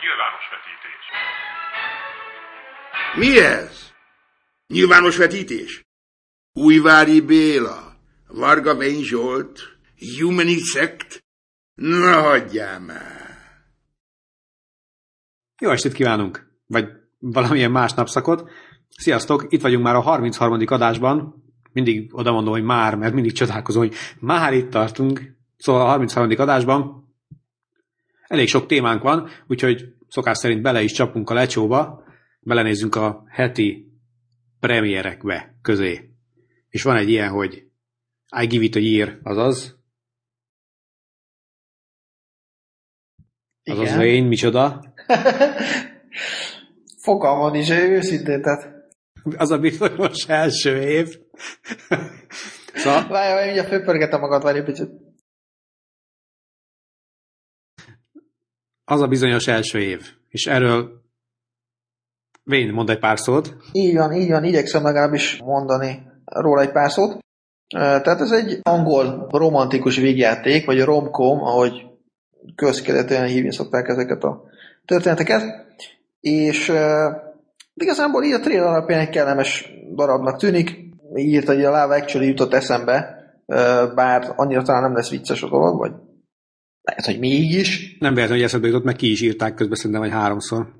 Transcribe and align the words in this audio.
Nyilvános 0.00 0.44
vetítés. 0.50 1.04
Mi 3.16 3.40
ez? 3.40 3.92
Nyilvános 4.66 5.16
vetítés? 5.16 5.84
Újvári 6.52 7.20
Béla, 7.20 7.92
Varga 8.28 8.74
Vény 8.74 9.02
Zsolt, 9.02 9.60
Humanisect? 10.18 11.24
Na, 11.74 12.20
hagyjál 12.20 12.80
már! 12.80 13.38
Jó 15.60 15.70
estét 15.70 15.92
kívánunk! 15.92 16.46
Vagy 16.66 16.88
valamilyen 17.18 17.70
más 17.70 17.92
napszakot. 17.92 18.50
Sziasztok! 18.88 19.46
Itt 19.48 19.62
vagyunk 19.62 19.84
már 19.84 19.94
a 19.94 20.00
33. 20.00 20.58
adásban. 20.66 21.44
Mindig 21.72 22.14
oda 22.14 22.32
mondom, 22.32 22.52
hogy 22.52 22.64
már, 22.64 22.94
mert 22.94 23.14
mindig 23.14 23.32
csodálkozom, 23.32 23.82
hogy 23.82 23.94
már 24.20 24.52
itt 24.52 24.70
tartunk. 24.70 25.20
Szóval 25.56 25.82
a 25.82 25.88
33. 25.88 26.30
adásban 26.36 27.09
elég 28.30 28.48
sok 28.48 28.66
témánk 28.66 29.02
van, 29.02 29.28
úgyhogy 29.46 29.94
szokás 30.08 30.38
szerint 30.38 30.62
bele 30.62 30.82
is 30.82 30.92
csapunk 30.92 31.30
a 31.30 31.34
lecsóba, 31.34 32.04
belenézzünk 32.40 32.94
a 32.94 33.24
heti 33.28 33.92
premierekbe 34.60 35.58
közé. 35.62 36.10
És 36.68 36.82
van 36.82 36.96
egy 36.96 37.08
ilyen, 37.08 37.28
hogy 37.28 37.66
I 38.40 38.46
give 38.46 38.64
it 38.64 38.74
a 38.74 38.78
year, 38.78 39.18
azaz. 39.22 39.78
Azaz 43.64 43.86
Igen. 43.86 44.00
én, 44.00 44.24
micsoda. 44.24 44.94
Fogalmad 47.04 47.54
is, 47.54 47.70
őszintén, 47.70 48.42
tehát 48.42 48.88
Az 49.36 49.50
a 49.50 49.58
bizonyos 49.58 50.28
első 50.28 50.80
év. 50.80 51.18
szóval 52.74 53.08
várjál, 53.08 53.34
várjál, 53.34 53.52
ugye 53.52 53.64
fölpörgetem 53.64 54.20
magad, 54.20 54.42
várj 54.42 54.58
egy 54.58 54.64
picit. 54.64 55.09
Az 58.90 59.00
a 59.00 59.06
bizonyos 59.06 59.46
első 59.46 59.78
év. 59.78 60.00
És 60.28 60.46
erről 60.46 60.98
Vén, 62.44 62.72
mondd 62.72 62.90
egy 62.90 62.98
pár 62.98 63.18
szót. 63.18 63.56
Így 63.72 63.96
van, 63.96 64.12
így 64.12 64.30
van, 64.30 64.44
igyekszem 64.44 64.82
legalábbis 64.82 65.40
mondani 65.44 66.02
róla 66.24 66.60
egy 66.60 66.72
pár 66.72 66.90
szót. 66.90 67.18
Tehát 67.68 68.20
ez 68.20 68.30
egy 68.30 68.58
angol 68.62 69.26
romantikus 69.30 69.96
végjáték, 69.96 70.66
vagy 70.66 70.80
a 70.80 70.84
romcom, 70.84 71.40
ahogy 71.40 71.86
közkeletűen 72.54 73.26
hívni 73.26 73.52
szokták 73.52 73.88
ezeket 73.88 74.24
a 74.24 74.42
történeteket. 74.84 75.42
És 76.20 76.68
uh, 76.68 76.76
igazából 77.74 78.24
így 78.24 78.32
a 78.32 78.40
trailer 78.40 78.66
alapján 78.66 79.00
egy 79.00 79.08
kellemes 79.08 79.72
darabnak 79.94 80.38
tűnik. 80.38 80.78
Írt, 81.14 81.46
hogy 81.46 81.64
a 81.64 81.70
Lava 81.70 81.94
Actually 81.94 82.26
jutott 82.26 82.54
eszembe, 82.54 83.24
uh, 83.46 83.94
bár 83.94 84.32
annyira 84.36 84.62
talán 84.62 84.82
nem 84.82 84.94
lesz 84.94 85.10
vicces 85.10 85.42
a 85.42 85.48
dolog, 85.48 85.78
vagy 85.78 85.92
lehet, 86.90 87.04
hogy 87.04 87.18
mégis. 87.18 87.96
Nem 87.98 88.14
véletlenül, 88.14 88.36
hogy 88.36 88.42
eszedbe 88.42 88.66
jutott, 88.66 88.84
meg 88.84 88.96
ki 88.96 89.10
is 89.10 89.20
írták 89.20 89.54
közben 89.54 89.76
szerintem, 89.76 90.00
hogy 90.00 90.10
háromszor. 90.10 90.72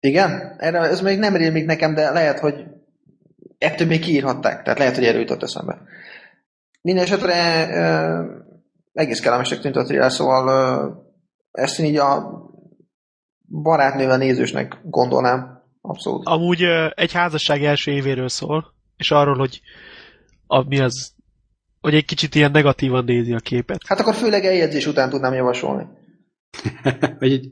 Igen, 0.00 0.54
erre, 0.58 0.78
ez 0.78 1.00
még 1.00 1.18
nem 1.18 1.36
rémlik 1.36 1.66
nekem, 1.66 1.94
de 1.94 2.10
lehet, 2.10 2.38
hogy 2.38 2.54
ettől 3.58 3.86
még 3.86 4.00
kiírhatták, 4.00 4.62
tehát 4.62 4.78
lehet, 4.78 4.94
hogy 4.94 5.04
erről 5.04 5.20
jutott 5.20 5.42
eszembe. 5.42 5.82
Mindenesetre 6.80 7.66
uh, 7.66 8.26
egész 8.92 9.20
kellemesek 9.20 9.60
tűnt 9.60 9.76
a 9.76 9.84
trailer, 9.84 10.12
szóval 10.12 10.44
uh, 10.46 10.96
ezt 11.50 11.78
én 11.78 11.86
így 11.86 11.96
a 11.96 12.42
barátnővel 13.62 14.18
nézősnek 14.18 14.80
gondolnám. 14.84 15.62
Abszolút. 15.80 16.26
Amúgy 16.26 16.62
ö, 16.62 16.86
egy 16.94 17.12
házasság 17.12 17.64
első 17.64 17.90
évéről 17.90 18.28
szól, 18.28 18.74
és 18.96 19.10
arról, 19.10 19.36
hogy 19.36 19.60
a, 20.46 20.62
mi 20.62 20.80
az, 20.80 21.13
hogy 21.84 21.94
egy 21.94 22.04
kicsit 22.04 22.34
ilyen 22.34 22.50
negatívan 22.50 23.04
nézi 23.04 23.32
a 23.32 23.38
képet. 23.38 23.80
Hát 23.86 24.00
akkor 24.00 24.14
főleg 24.14 24.44
eljegyzés 24.44 24.86
után 24.86 25.10
tudnám 25.10 25.32
javasolni. 25.34 25.84
Vagy 27.20 27.32
egy, 27.32 27.50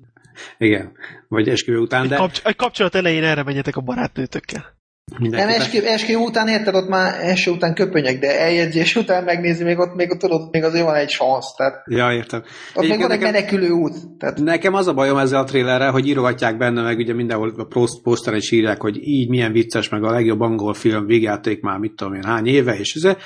igen, 0.58 0.92
vagy 1.28 1.48
esküvő 1.48 1.78
után, 1.78 2.02
Egy, 2.02 2.08
de 2.08 2.16
kapcs- 2.16 2.42
egy 2.46 2.56
kapcsolat 2.56 2.94
elején 2.94 3.24
erre 3.24 3.42
menjetek 3.42 3.76
a 3.76 3.80
barátnőtökkel. 3.80 4.64
Nem, 5.10 5.20
mindenképpen. 5.20 5.60
eskü, 5.60 5.78
eskü 5.86 6.14
után 6.14 6.48
érted, 6.48 6.74
ott 6.74 6.88
már 6.88 7.14
első 7.20 7.50
után 7.50 7.74
köpönyek, 7.74 8.18
de 8.18 8.40
eljegyzés 8.40 8.96
után 8.96 9.24
megnézni, 9.24 9.64
még 9.64 9.78
ott, 9.78 9.94
még 9.94 10.10
ott 10.10 10.18
tudod, 10.18 10.48
még 10.50 10.62
azért 10.64 10.84
van 10.84 10.94
egy 10.94 11.08
szansz, 11.08 11.54
tehát 11.56 11.82
Ja, 11.86 12.12
értem. 12.12 12.40
ott 12.40 12.82
még 12.82 12.90
Egyébként 12.90 13.02
van 13.02 13.10
egy 13.10 13.18
nekem- 13.18 13.32
menekülő 13.32 13.70
út. 13.70 13.94
Tehát 14.18 14.38
Nekem 14.40 14.74
az 14.74 14.86
a 14.86 14.94
bajom 14.94 15.18
ezzel 15.18 15.40
a 15.40 15.44
trailerrel, 15.44 15.90
hogy 15.90 16.06
írogatják 16.08 16.56
benne, 16.56 16.82
meg 16.82 16.98
ugye 16.98 17.14
mindenhol 17.14 17.52
a 17.56 17.64
post- 17.64 18.02
poszteren 18.02 18.38
is 18.38 18.50
írják, 18.50 18.80
hogy 18.80 18.96
így 19.08 19.28
milyen 19.28 19.52
vicces, 19.52 19.88
meg 19.88 20.04
a 20.04 20.10
legjobb 20.10 20.40
angol 20.40 20.74
film 20.74 21.06
végjáték 21.06 21.60
már 21.60 21.78
mit 21.78 21.92
tudom 21.94 22.14
én 22.14 22.24
hány 22.24 22.46
éve, 22.46 22.78
és 22.78 22.94
ez, 22.94 23.16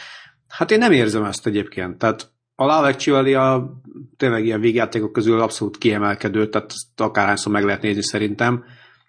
hát 0.57 0.71
én 0.71 0.79
nem 0.79 0.93
érzem 0.93 1.25
ezt 1.25 1.47
egyébként. 1.47 1.99
Tehát 1.99 2.31
a 2.55 2.65
Love 2.65 2.89
Actually 2.89 3.35
a 3.35 3.73
tényleg 4.17 4.45
ilyen 4.45 4.61
végjátékok 4.61 5.13
közül 5.13 5.41
abszolút 5.41 5.79
kiemelkedő, 5.79 6.49
tehát 6.49 6.73
akárhányszor 6.97 7.53
meg 7.53 7.65
lehet 7.65 7.83
nézni 7.83 8.03
szerintem. 8.03 8.65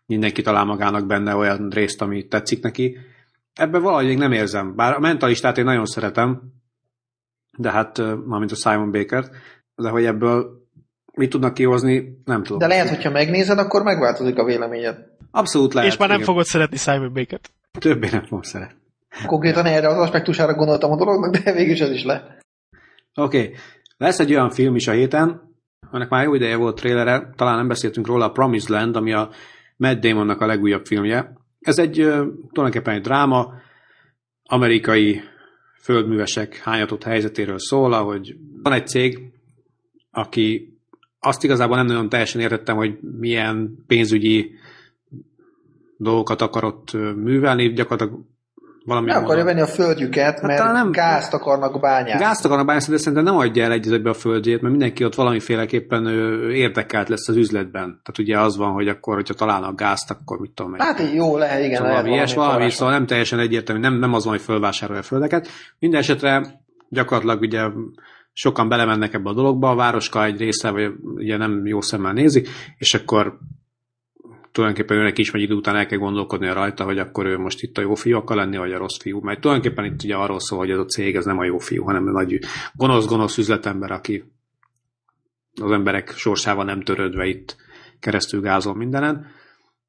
Mindenki 0.05 0.41
talál 0.41 0.65
magának 0.65 1.05
benne 1.05 1.35
olyan 1.35 1.69
részt, 1.69 2.01
ami 2.01 2.27
tetszik 2.27 2.63
neki. 2.63 2.97
Ebben 3.53 3.81
valahogy 3.81 4.05
még 4.05 4.17
nem 4.17 4.31
érzem. 4.31 4.75
Bár 4.75 4.93
a 4.93 4.99
mentalistát 4.99 5.57
én 5.57 5.63
nagyon 5.63 5.85
szeretem, 5.85 6.41
de 7.57 7.71
hát, 7.71 7.97
mármint 8.25 8.51
a 8.51 8.55
Simon 8.55 8.91
Baker, 8.91 9.29
de 9.75 9.89
hogy 9.89 10.05
ebből 10.05 10.65
mit 11.13 11.29
tudnak 11.29 11.53
kihozni, 11.53 12.21
nem 12.25 12.43
tudom. 12.43 12.59
De 12.59 12.67
lehet, 12.67 12.89
hogyha 12.89 13.09
megnézed, 13.09 13.57
akkor 13.57 13.83
megváltozik 13.83 14.37
a 14.37 14.43
véleményed. 14.43 14.97
Abszolút 15.31 15.73
lehet. 15.73 15.91
és 15.91 15.97
már 15.97 16.07
nem 16.07 16.17
igen. 16.17 16.29
fogod 16.29 16.45
szeretni 16.45 16.77
Simon 16.77 17.13
Baker-t. 17.13 17.51
Többé 17.79 18.09
nem 18.09 18.23
fogom 18.23 18.41
szeretni. 18.41 18.85
Konkrétan 19.25 19.65
erre 19.65 19.87
az 19.87 19.97
aspektusára 19.97 20.53
gondoltam 20.53 20.91
a 20.91 20.97
dolognak, 20.97 21.35
de 21.35 21.53
végül 21.53 21.73
is 21.73 21.79
ez 21.79 21.91
is 21.91 22.03
lehet. 22.03 22.45
Oké, 23.15 23.37
okay. 23.37 23.53
lesz 23.97 24.19
egy 24.19 24.33
olyan 24.33 24.49
film 24.49 24.75
is 24.75 24.87
a 24.87 24.91
héten, 24.91 25.41
annak 25.91 26.09
már 26.09 26.23
jó 26.23 26.33
ideje 26.33 26.55
volt 26.55 26.75
trailere, 26.75 27.29
talán 27.35 27.55
nem 27.55 27.67
beszéltünk 27.67 28.07
róla, 28.07 28.25
a 28.25 28.31
Promised 28.31 28.69
Land, 28.69 28.95
ami 28.95 29.13
a 29.13 29.29
Matt 29.77 29.99
Damonnak 29.99 30.41
a 30.41 30.45
legújabb 30.45 30.85
filmje. 30.85 31.33
Ez 31.59 31.77
egy 31.79 31.93
tulajdonképpen 32.51 32.93
egy 32.93 33.01
dráma, 33.01 33.53
amerikai 34.43 35.21
földművesek 35.81 36.55
hányatott 36.55 37.03
helyzetéről 37.03 37.59
szól, 37.59 37.93
ahogy 37.93 38.35
van 38.63 38.73
egy 38.73 38.87
cég, 38.87 39.19
aki 40.11 40.77
azt 41.19 41.43
igazából 41.43 41.75
nem 41.75 41.85
nagyon 41.85 42.09
teljesen 42.09 42.41
értettem, 42.41 42.75
hogy 42.75 42.97
milyen 43.01 43.83
pénzügyi 43.87 44.51
dolgokat 45.97 46.41
akarott 46.41 46.93
művelni, 47.15 47.73
gyakorlatilag 47.73 48.25
valami 48.87 49.07
Nem 49.07 49.23
akarja 49.23 49.43
venni 49.43 49.61
a 49.61 49.67
földjüket, 49.67 50.41
mert 50.41 50.59
talán 50.59 50.73
nem- 50.73 50.91
gázt 50.91 51.33
akarnak 51.33 51.79
bányászni. 51.79 52.25
Gázt 52.25 52.45
akarnak 52.45 52.65
bányászni, 52.65 52.93
de 52.93 52.99
szerintem 52.99 53.23
nem 53.23 53.37
adja 53.37 53.63
el 53.63 53.71
egy 53.71 54.01
a 54.03 54.13
földjét, 54.13 54.61
mert 54.61 54.71
mindenki 54.71 55.05
ott 55.05 55.15
valamiféleképpen 55.15 56.07
érdekelt 56.51 57.09
lesz 57.09 57.27
az 57.27 57.35
üzletben. 57.35 57.83
Tehát 57.85 58.17
ugye 58.19 58.39
az 58.39 58.57
van, 58.57 58.71
hogy 58.71 58.87
akkor, 58.87 59.15
hogyha 59.15 59.33
találnak 59.33 59.75
gázt, 59.75 60.11
akkor 60.11 60.39
mit 60.39 60.51
tudom. 60.51 60.73
Hát 60.77 60.99
így 60.99 61.13
jó, 61.13 61.37
lehet, 61.37 61.63
igen, 61.63 61.75
Szóval 61.75 61.87
lehet 61.87 62.01
valami, 62.01 62.17
ilyes, 62.17 62.33
valami, 62.33 62.53
forrás. 62.53 62.73
szóval 62.73 62.93
nem 62.93 63.05
teljesen 63.05 63.39
egyértelmű, 63.39 63.81
nem, 63.81 63.93
nem 63.93 64.13
az 64.13 64.23
van, 64.23 64.33
hogy 64.33 64.43
fölvásárolja 64.43 65.01
a 65.01 65.05
földeket. 65.05 65.47
Minden 65.79 65.99
esetre 65.99 66.61
gyakorlatilag 66.89 67.41
ugye 67.41 67.61
sokan 68.33 68.69
belemennek 68.69 69.13
ebbe 69.13 69.29
a 69.29 69.33
dologba, 69.33 69.69
a 69.69 69.75
városka 69.75 70.25
egy 70.25 70.37
része, 70.39 70.69
vagy 70.69 70.91
ugye 71.15 71.37
nem 71.37 71.65
jó 71.65 71.81
szemmel 71.81 72.13
nézik, 72.13 72.49
és 72.77 72.93
akkor 72.93 73.37
tulajdonképpen 74.57 74.97
őnek 74.97 75.17
is, 75.17 75.29
vagy 75.29 75.41
idő 75.41 75.53
után 75.53 75.75
el 75.75 75.85
kell 75.85 75.97
gondolkodnia 75.97 76.53
rajta, 76.53 76.83
hogy 76.83 76.97
akkor 76.97 77.25
ő 77.25 77.37
most 77.37 77.63
itt 77.63 77.77
a 77.77 77.81
jó 77.81 77.93
fiú 77.93 78.17
akar 78.17 78.37
lenni, 78.37 78.57
vagy 78.57 78.71
a 78.71 78.77
rossz 78.77 78.97
fiú. 79.01 79.19
Mert 79.19 79.41
tulajdonképpen 79.41 79.85
itt 79.85 80.03
ugye 80.03 80.15
arról 80.15 80.39
szól, 80.39 80.59
hogy 80.59 80.69
ez 80.69 80.77
a 80.77 80.85
cég 80.85 81.15
ez 81.15 81.25
nem 81.25 81.37
a 81.37 81.45
jó 81.45 81.57
fiú, 81.57 81.83
hanem 81.83 82.07
a 82.07 82.11
nagy 82.11 82.39
gonosz-gonosz 82.73 83.37
üzletember, 83.37 83.91
aki 83.91 84.23
az 85.61 85.71
emberek 85.71 86.09
sorsával 86.09 86.65
nem 86.65 86.81
törődve 86.81 87.25
itt 87.25 87.55
keresztül 87.99 88.41
gázol 88.41 88.75
mindenen. 88.75 89.25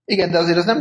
Igen, 0.05 0.31
de 0.31 0.39
azért 0.39 0.59
az 0.59 0.65
nem 0.65 0.79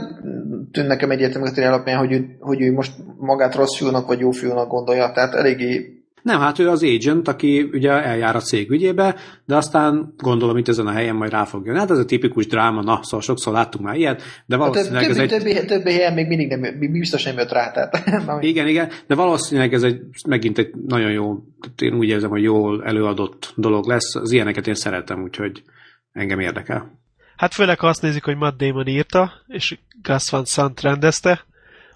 tűn 0.72 0.86
nekem 0.86 1.12
egyértelmű 1.12 1.48
a 1.56 1.62
alapján, 1.62 1.98
hogy 1.98 2.12
ő, 2.12 2.38
hogy 2.40 2.62
ő 2.62 2.72
most 2.72 2.92
magát 3.18 3.56
rossz 3.56 3.78
fiúnak 3.78 4.08
vagy 4.08 4.20
jó 4.20 4.32
fiúnak 4.32 4.70
gondolja. 4.70 5.12
Tehát 5.12 5.34
eléggé 5.34 5.97
Nem, 6.28 6.40
hát 6.40 6.60
ő 6.60 6.70
az 6.70 6.84
agent, 6.84 7.28
aki 7.28 7.70
ugye 7.74 7.92
eljár 7.92 8.36
a 8.36 8.40
cég 8.40 8.72
ügyébe, 8.72 9.16
de 9.46 9.56
aztán 9.56 10.14
gondolom 10.18 10.58
itt 10.58 10.68
ezen 10.68 10.88
a 10.88 10.92
helyen 10.92 11.16
majd 11.16 11.32
rá 11.32 11.44
fog 11.44 11.66
jönni. 11.66 11.78
Hát 11.78 11.92
ez 11.92 11.98
a 11.98 12.06
tipikus 12.06 12.48
dráma, 12.48 12.82
na, 12.82 13.00
szóval 13.04 13.22
sokszor 13.22 13.54
láttunk 13.54 13.86
már 13.86 13.96
ilyet, 13.96 14.22
de 14.46 14.58
több, 14.58 14.60
valószínűleg 14.60 15.10
ez 15.10 15.16
többi, 15.16 15.22
egy... 15.22 15.56
többi, 15.56 15.66
többi 15.66 15.92
helyen 15.92 16.14
még 16.14 16.28
mindig 16.28 16.48
nem, 16.48 16.80
biztos 16.92 17.24
nem 17.24 17.38
jött 17.38 17.52
rá. 17.52 17.72
Tehát, 17.72 18.26
na, 18.26 18.42
Igen, 18.42 18.68
igen, 18.68 18.90
de 19.08 19.16
valószínűleg 19.16 19.74
ez 19.74 19.84
egy, 19.84 20.02
megint 20.28 20.58
egy 20.58 20.74
nagyon 20.88 21.12
jó, 21.12 21.44
én 21.78 21.94
úgy 21.94 22.08
érzem, 22.08 22.30
hogy 22.30 22.44
jól 22.44 22.84
előadott 22.86 23.54
dolog 23.56 23.88
lesz. 23.88 24.16
Az 24.16 24.32
ilyeneket 24.32 24.68
én 24.68 24.76
szeretem, 24.76 25.24
úgyhogy 25.24 25.64
engem 26.12 26.40
érdekel. 26.40 27.00
Hát 27.38 27.54
főleg, 27.54 27.80
ha 27.80 27.88
azt 27.88 28.02
nézik, 28.02 28.24
hogy 28.24 28.38
Matt 28.38 28.58
Damon 28.58 28.88
írta, 28.88 29.32
és 29.48 29.78
Gus 30.02 30.30
Van 30.30 30.46
Sant 30.46 30.82
rendezte, 30.82 31.46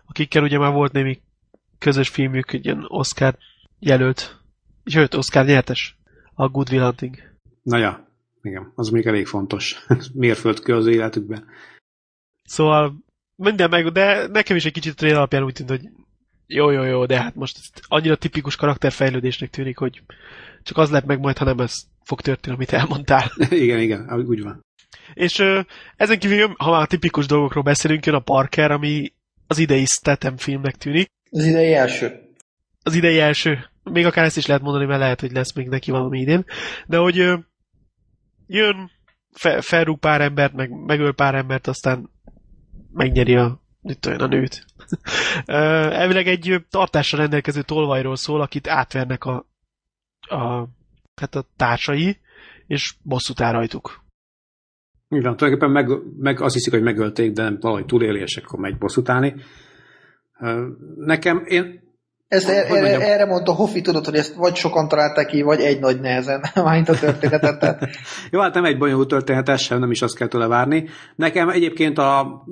akikkel 0.07 0.43
ugye 0.43 0.57
már 0.57 0.73
volt 0.73 0.91
némi 0.91 1.19
közös 1.79 2.09
filmjük, 2.09 2.53
egy 2.53 2.65
ilyen 2.65 2.85
Oscar 2.87 3.35
jelölt, 3.81 4.39
sőt, 4.85 5.13
Oscar 5.13 5.45
nyertes, 5.45 5.97
a 6.33 6.47
Good 6.47 6.71
Will 6.71 6.83
Hunting. 6.83 7.15
Na 7.63 7.77
ja, 7.77 8.07
igen, 8.41 8.71
az 8.75 8.89
még 8.89 9.05
elég 9.05 9.25
fontos 9.25 9.85
mérföldkő 10.13 10.75
az 10.75 10.87
életükben. 10.87 11.45
Szóval 12.43 12.95
minden 13.35 13.69
meg, 13.69 13.91
de 13.91 14.27
nekem 14.27 14.55
is 14.55 14.65
egy 14.65 14.71
kicsit 14.71 14.91
a 14.91 14.95
trailer 14.95 15.17
alapján 15.17 15.43
úgy 15.43 15.53
tűnt, 15.53 15.69
hogy 15.69 15.89
jó, 16.47 16.69
jó, 16.69 16.83
jó, 16.83 17.05
de 17.05 17.21
hát 17.21 17.35
most 17.35 17.57
ez 17.57 17.81
annyira 17.87 18.15
tipikus 18.15 18.55
karakterfejlődésnek 18.55 19.49
tűnik, 19.49 19.77
hogy 19.77 20.03
csak 20.63 20.77
az 20.77 20.89
lett 20.89 21.05
meg 21.05 21.19
majd, 21.19 21.37
ha 21.37 21.45
nem 21.45 21.59
ez 21.59 21.73
fog 22.03 22.21
történni, 22.21 22.55
amit 22.55 22.73
elmondtál. 22.73 23.31
igen, 23.49 23.79
igen, 23.79 24.25
úgy 24.27 24.41
van. 24.41 24.61
És 25.13 25.39
ö, 25.39 25.61
ezen 25.95 26.19
kívül, 26.19 26.53
ha 26.57 26.71
már 26.71 26.81
a 26.81 26.85
tipikus 26.85 27.25
dolgokról 27.25 27.63
beszélünk, 27.63 28.05
jön 28.05 28.15
a 28.15 28.19
Parker, 28.19 28.71
ami 28.71 29.13
az 29.47 29.57
idei 29.57 29.85
Statham 29.85 30.37
filmnek 30.37 30.75
tűnik. 30.75 31.07
Az 31.29 31.45
idei 31.45 31.73
első. 31.73 32.19
Az 32.83 32.95
idei 32.95 33.19
első. 33.19 33.70
Még 33.83 34.05
akár 34.05 34.25
ezt 34.25 34.37
is 34.37 34.45
lehet 34.45 34.63
mondani, 34.63 34.85
mert 34.85 34.99
lehet, 34.99 35.19
hogy 35.19 35.31
lesz 35.31 35.53
még 35.53 35.67
neki 35.67 35.91
valami 35.91 36.19
idén. 36.19 36.45
De 36.87 36.97
hogy 36.97 37.19
ö, 37.19 37.37
jön, 38.47 38.91
fe, 39.31 39.61
felrúg 39.61 39.99
pár 39.99 40.21
embert, 40.21 40.53
meg 40.53 40.69
megöl 40.69 41.13
pár 41.13 41.35
embert, 41.35 41.67
aztán 41.67 42.09
megnyeri 42.93 43.35
a, 43.35 43.61
mit 43.81 44.05
olyan, 44.05 44.19
a 44.19 44.27
nőt. 44.27 44.65
Elvileg 45.45 46.27
egy 46.27 46.65
tartásra 46.69 47.17
rendelkező 47.17 47.61
tolvajról 47.61 48.15
szól, 48.15 48.41
akit 48.41 48.67
átvernek 48.67 49.25
a, 49.25 49.45
a, 50.19 50.67
hát 51.15 51.35
a 51.35 51.45
társai, 51.55 52.17
és 52.67 52.95
bosszút 53.03 53.41
áll 53.41 53.51
rajtuk. 53.51 54.03
Van, 55.07 55.37
tulajdonképpen 55.37 55.71
meg, 55.71 55.89
meg 56.17 56.41
azt 56.41 56.53
hiszik, 56.53 56.73
hogy 56.73 56.81
megölték, 56.81 57.31
de 57.31 57.43
nem 57.43 57.57
valahogy 57.59 57.85
túléli, 57.85 58.19
és 58.19 58.37
akkor 58.37 58.59
megy 58.59 58.77
bosszút 58.77 59.09
állni. 59.09 59.35
Nekem, 60.95 61.43
én 61.45 61.90
Ezt 62.31 62.45
Hogy 62.45 62.55
erre, 62.55 62.79
mondjam? 62.79 63.01
erre 63.01 63.25
mondta 63.25 63.53
Hoffi, 63.53 63.81
tudod, 63.81 64.05
hogy 64.05 64.15
ezt 64.15 64.35
vagy 64.35 64.55
sokan 64.55 64.87
találták 64.87 65.25
ki, 65.25 65.41
vagy 65.41 65.59
egy 65.59 65.79
nagy 65.79 65.99
nehezen, 65.99 66.41
mármint 66.55 66.89
a 66.89 66.93
történetet. 66.99 67.59
Tehát 67.59 67.89
Jó, 68.31 68.39
hát 68.39 68.53
nem 68.53 68.65
egy 68.65 68.77
bonyolult 68.77 69.07
történet, 69.07 69.49
ez 69.49 69.61
sem, 69.61 69.79
nem 69.79 69.91
is 69.91 70.01
azt 70.01 70.15
kell 70.17 70.27
tőle 70.27 70.47
várni. 70.47 70.89
Nekem 71.15 71.49
egyébként 71.49 71.97
a, 71.97 72.43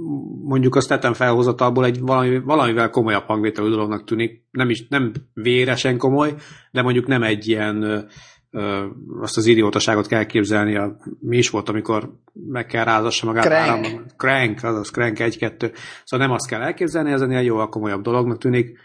mondjuk 0.44 0.76
a 0.76 0.82
Staten 0.82 1.14
felhozatalból 1.14 1.86
egy 1.86 2.00
valami, 2.00 2.40
valamivel 2.40 2.90
komolyabb 2.90 3.24
hangvételű 3.26 3.70
dolognak 3.70 4.04
tűnik. 4.04 4.44
Nem 4.52 4.70
is, 4.70 4.88
nem 4.90 5.12
véresen 5.34 5.98
komoly, 5.98 6.34
de 6.72 6.82
mondjuk 6.82 7.08
nem 7.08 7.24
egy 7.24 7.48
ilyen 7.48 8.06
ö, 8.52 8.86
azt 9.22 9.38
az 9.38 9.46
idiótaságot 9.46 10.08
kell 10.08 10.24
képzelni, 10.26 10.76
a, 10.78 10.98
mi 11.20 11.38
is 11.38 11.50
volt, 11.50 11.70
amikor 11.70 12.14
meg 12.50 12.66
kell 12.66 12.84
rázassa 12.84 13.26
magát. 13.26 13.44
Crank. 13.46 13.68
áram- 13.70 14.04
Crank, 14.18 14.64
azaz 14.64 14.90
Crank 14.90 15.18
1-2. 15.20 15.72
Szóval 16.04 16.26
nem 16.28 16.36
azt 16.36 16.48
kell 16.48 16.62
elképzelni, 16.62 17.12
ez 17.12 17.22
ennél 17.22 17.42
jóval 17.42 17.70
komolyabb 17.70 18.02
dolognak 18.02 18.38
tűnik. 18.38 18.78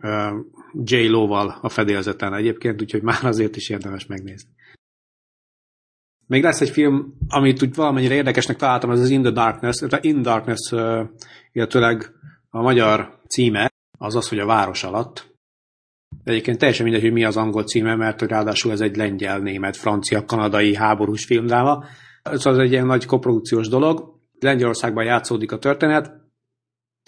Ö, 0.00 0.38
J-Lo-val 0.84 1.58
a 1.62 1.68
fedélzeten 1.68 2.34
egyébként, 2.34 2.82
úgyhogy 2.82 3.02
már 3.02 3.24
azért 3.24 3.56
is 3.56 3.68
érdemes 3.68 4.06
megnézni. 4.06 4.50
Még 6.26 6.42
lesz 6.42 6.60
egy 6.60 6.70
film, 6.70 7.14
amit 7.28 7.62
úgy 7.62 7.74
valamennyire 7.74 8.14
érdekesnek 8.14 8.56
találtam, 8.56 8.90
ez 8.90 9.00
az 9.00 9.10
In 9.10 9.22
the 9.22 9.30
Darkness, 9.30 9.80
illetve 9.80 9.98
In 10.02 10.22
Darkness, 10.22 10.72
illetőleg 11.52 12.12
a 12.50 12.60
magyar 12.60 13.20
címe 13.28 13.70
az 13.98 14.14
az, 14.14 14.28
hogy 14.28 14.38
a 14.38 14.46
város 14.46 14.84
alatt. 14.84 15.36
De 16.24 16.30
egyébként 16.30 16.58
teljesen 16.58 16.84
mindegy, 16.84 17.02
hogy 17.02 17.12
mi 17.12 17.24
az 17.24 17.36
angol 17.36 17.64
címe, 17.64 17.94
mert 17.94 18.22
ráadásul 18.22 18.72
ez 18.72 18.80
egy 18.80 18.96
lengyel, 18.96 19.38
német, 19.38 19.76
francia, 19.76 20.24
kanadai 20.24 20.74
háborús 20.74 21.24
filmdráma. 21.24 21.84
Ez 22.22 22.46
egy 22.46 22.70
ilyen 22.70 22.86
nagy 22.86 23.04
koprodukciós 23.04 23.68
dolog. 23.68 24.20
Lengyelországban 24.38 25.04
játszódik 25.04 25.52
a 25.52 25.58
történet, 25.58 26.12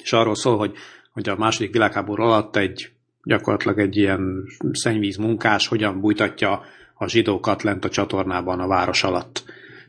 és 0.03 0.13
arról 0.13 0.35
szól, 0.35 0.57
hogy, 0.57 0.77
hogy 1.13 1.29
a 1.29 1.37
második 1.37 1.73
világháború 1.73 2.23
alatt 2.23 2.57
egy 2.57 2.91
gyakorlatilag 3.23 3.79
egy 3.79 3.97
ilyen 3.97 4.45
szennyvíz 4.73 5.17
munkás 5.17 5.67
hogyan 5.67 6.01
bújtatja 6.01 6.63
a 6.95 7.09
zsidókat 7.09 7.63
lent 7.63 7.85
a 7.85 7.89
csatornában 7.89 8.61
a 8.61 8.67
város 8.67 9.03
alatt. 9.03 9.45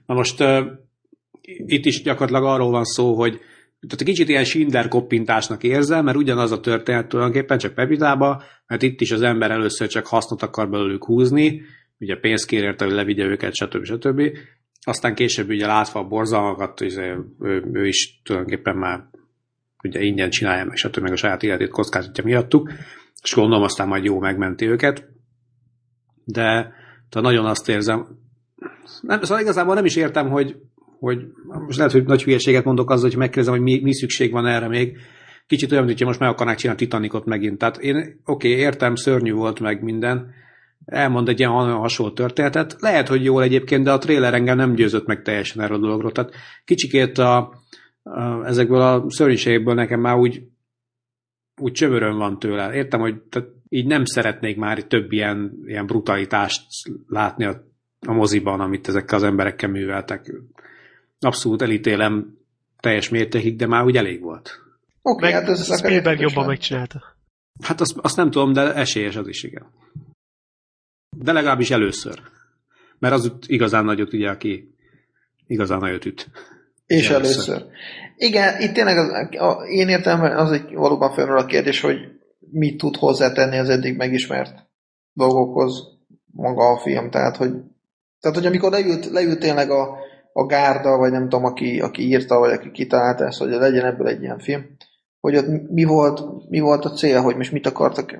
Na 0.05 0.13
most 0.13 0.41
uh, 0.41 0.65
itt 1.65 1.85
is 1.85 2.01
gyakorlatilag 2.01 2.53
arról 2.53 2.71
van 2.71 2.83
szó, 2.83 3.15
hogy 3.15 3.39
tehát 3.87 4.03
kicsit 4.03 4.29
ilyen 4.29 4.43
Schindler 4.43 4.87
koppintásnak 4.87 5.63
érzem, 5.63 6.03
mert 6.05 6.17
ugyanaz 6.17 6.51
a 6.51 6.59
történet 6.59 7.07
tulajdonképpen 7.07 7.57
csak 7.57 7.73
Pepitába, 7.73 8.43
mert 8.67 8.81
itt 8.81 9.01
is 9.01 9.11
az 9.11 9.21
ember 9.21 9.51
először 9.51 9.87
csak 9.87 10.05
hasznot 10.05 10.41
akar 10.41 10.69
belőlük 10.69 11.05
húzni, 11.05 11.61
ugye 11.99 12.19
pénzt 12.19 12.45
kér 12.45 12.63
érte, 12.63 12.85
hogy 12.85 12.93
levigye 12.93 13.25
őket, 13.25 13.53
stb. 13.53 13.83
stb. 13.83 14.21
Aztán 14.83 15.15
később 15.15 15.49
ugye 15.49 15.67
látva 15.67 15.99
a 15.99 16.07
borzalmakat, 16.07 16.81
izé, 16.81 17.13
ő, 17.39 17.63
ő 17.73 17.87
is 17.87 18.21
tulajdonképpen 18.23 18.75
már 18.75 19.09
ugye 19.83 20.01
ingyen 20.01 20.29
csinálja 20.29 20.65
meg, 20.65 20.75
stb. 20.75 21.01
meg 21.01 21.11
a 21.11 21.15
saját 21.15 21.43
életét 21.43 21.69
kockáztatja 21.69 22.23
miattuk, 22.23 22.71
és 23.23 23.33
gondolom 23.33 23.63
aztán 23.63 23.87
majd 23.87 24.03
jó 24.03 24.19
megmenti 24.19 24.65
őket. 24.65 25.07
De 26.23 26.79
de 27.11 27.21
nagyon 27.21 27.45
azt 27.45 27.69
érzem, 27.69 28.07
nem, 29.01 29.21
szóval 29.21 29.41
igazából 29.41 29.75
nem 29.75 29.85
is 29.85 29.95
értem, 29.95 30.29
hogy, 30.29 30.55
hogy 30.99 31.25
most 31.65 31.77
lehet, 31.77 31.91
hogy 31.91 32.05
nagy 32.05 32.23
hülyeséget 32.23 32.63
mondok 32.63 32.89
azzal, 32.89 33.09
hogy 33.09 33.17
megkérdezem, 33.17 33.53
hogy 33.53 33.63
mi, 33.63 33.79
mi 33.83 33.93
szükség 33.93 34.31
van 34.31 34.47
erre 34.47 34.67
még. 34.67 34.97
Kicsit 35.47 35.71
olyan, 35.71 35.85
hogyha 35.85 36.05
most 36.05 36.19
meg 36.19 36.29
akarnák 36.29 36.57
csinálni 36.57 36.81
Titanicot 36.81 37.25
megint. 37.25 37.57
Tehát 37.57 37.77
én, 37.77 37.95
oké, 37.95 38.13
okay, 38.25 38.51
értem, 38.51 38.95
szörnyű 38.95 39.31
volt 39.31 39.59
meg 39.59 39.83
minden, 39.83 40.33
elmond 40.85 41.29
egy 41.29 41.39
ilyen 41.39 41.51
hasonló 41.51 42.11
történetet. 42.11 42.75
Lehet, 42.79 43.07
hogy 43.07 43.23
jól 43.23 43.43
egyébként, 43.43 43.83
de 43.83 43.91
a 43.91 43.97
trailer 43.97 44.33
engem 44.33 44.57
nem 44.57 44.73
győzött 44.73 45.05
meg 45.05 45.21
teljesen 45.21 45.63
erről 45.63 45.77
a 45.77 45.81
dologról. 45.81 46.11
Tehát 46.11 46.33
kicsikét 46.65 47.17
a, 47.17 47.37
a, 47.37 47.53
ezekből 48.43 48.81
a 48.81 49.05
szörnyűségekből 49.07 49.73
nekem 49.73 49.99
már 49.99 50.15
úgy, 50.15 50.43
úgy 51.61 51.71
csömörön 51.71 52.17
van 52.17 52.39
tőle. 52.39 52.73
Értem, 52.73 52.99
hogy 52.99 53.21
tehát 53.21 53.49
így 53.69 53.85
nem 53.85 54.05
szeretnék 54.05 54.57
már 54.57 54.83
több 54.83 55.11
ilyen, 55.11 55.61
ilyen 55.65 55.85
brutalitást 55.85 56.63
látni 57.07 57.45
a, 57.45 57.63
a 58.07 58.11
moziban, 58.11 58.59
amit 58.59 58.87
ezekkel 58.87 59.17
az 59.17 59.23
emberekkel 59.23 59.69
műveltek. 59.69 60.33
Abszolút 61.19 61.61
elítélem 61.61 62.37
teljes 62.79 63.09
mértékig, 63.09 63.55
de 63.55 63.67
már 63.67 63.83
úgy 63.83 63.97
elég 63.97 64.21
volt. 64.21 64.59
Oké, 65.01 65.25
Meg 65.25 65.33
hát 65.33 65.49
ez 65.49 65.69
akár 65.69 65.77
Spielberg 65.77 66.19
jobban 66.19 66.45
megcsinálta. 66.45 67.01
Hát 67.63 67.81
azt, 67.81 67.97
azt 67.97 68.15
nem 68.15 68.31
tudom, 68.31 68.53
de 68.53 68.73
esélyes 68.73 69.15
az 69.15 69.27
is, 69.27 69.43
igen. 69.43 69.65
De 71.17 71.31
legalábbis 71.31 71.71
először. 71.71 72.21
Mert 72.99 73.13
az 73.13 73.33
igazán 73.45 73.85
nagyot, 73.85 74.13
ugye, 74.13 74.29
aki 74.29 74.75
igazán 75.47 75.79
nagyot 75.79 76.05
üt. 76.05 76.29
És 76.91 77.09
Először. 77.09 77.53
először. 77.53 77.69
Igen, 78.15 78.61
itt 78.61 78.73
tényleg 78.73 78.97
az, 78.97 79.09
a, 79.39 79.63
én 79.67 79.87
értem, 79.87 80.21
az 80.21 80.51
egy 80.51 80.73
valóban 80.73 81.11
felmerül 81.11 81.39
a 81.39 81.45
kérdés, 81.45 81.81
hogy 81.81 81.97
mit 82.51 82.77
tud 82.77 82.95
hozzátenni 82.95 83.57
az 83.57 83.69
eddig 83.69 83.97
megismert 83.97 84.53
dolgokhoz 85.13 85.73
maga 86.31 86.69
a 86.69 86.77
film. 86.77 87.09
Tehát, 87.09 87.35
hogy, 87.35 87.51
tehát, 88.19 88.37
hogy 88.37 88.45
amikor 88.45 88.71
leült, 88.71 89.05
leült 89.05 89.39
tényleg 89.39 89.69
a, 89.69 89.97
a 90.33 90.45
gárda, 90.45 90.97
vagy 90.97 91.11
nem 91.11 91.29
tudom, 91.29 91.45
aki, 91.45 91.79
aki 91.79 92.01
írta, 92.01 92.39
vagy 92.39 92.51
aki 92.51 92.71
kitalálta 92.71 93.25
ezt, 93.25 93.39
hogy 93.39 93.49
legyen 93.49 93.85
ebből 93.85 94.07
egy 94.07 94.21
ilyen 94.21 94.39
film, 94.39 94.65
hogy 95.19 95.35
ott 95.35 95.69
mi 95.69 95.83
volt, 95.83 96.49
mi 96.49 96.59
volt 96.59 96.85
a 96.85 96.91
cél, 96.91 97.21
hogy 97.21 97.35
most 97.35 97.51
mit 97.51 97.67
akartak 97.67 98.19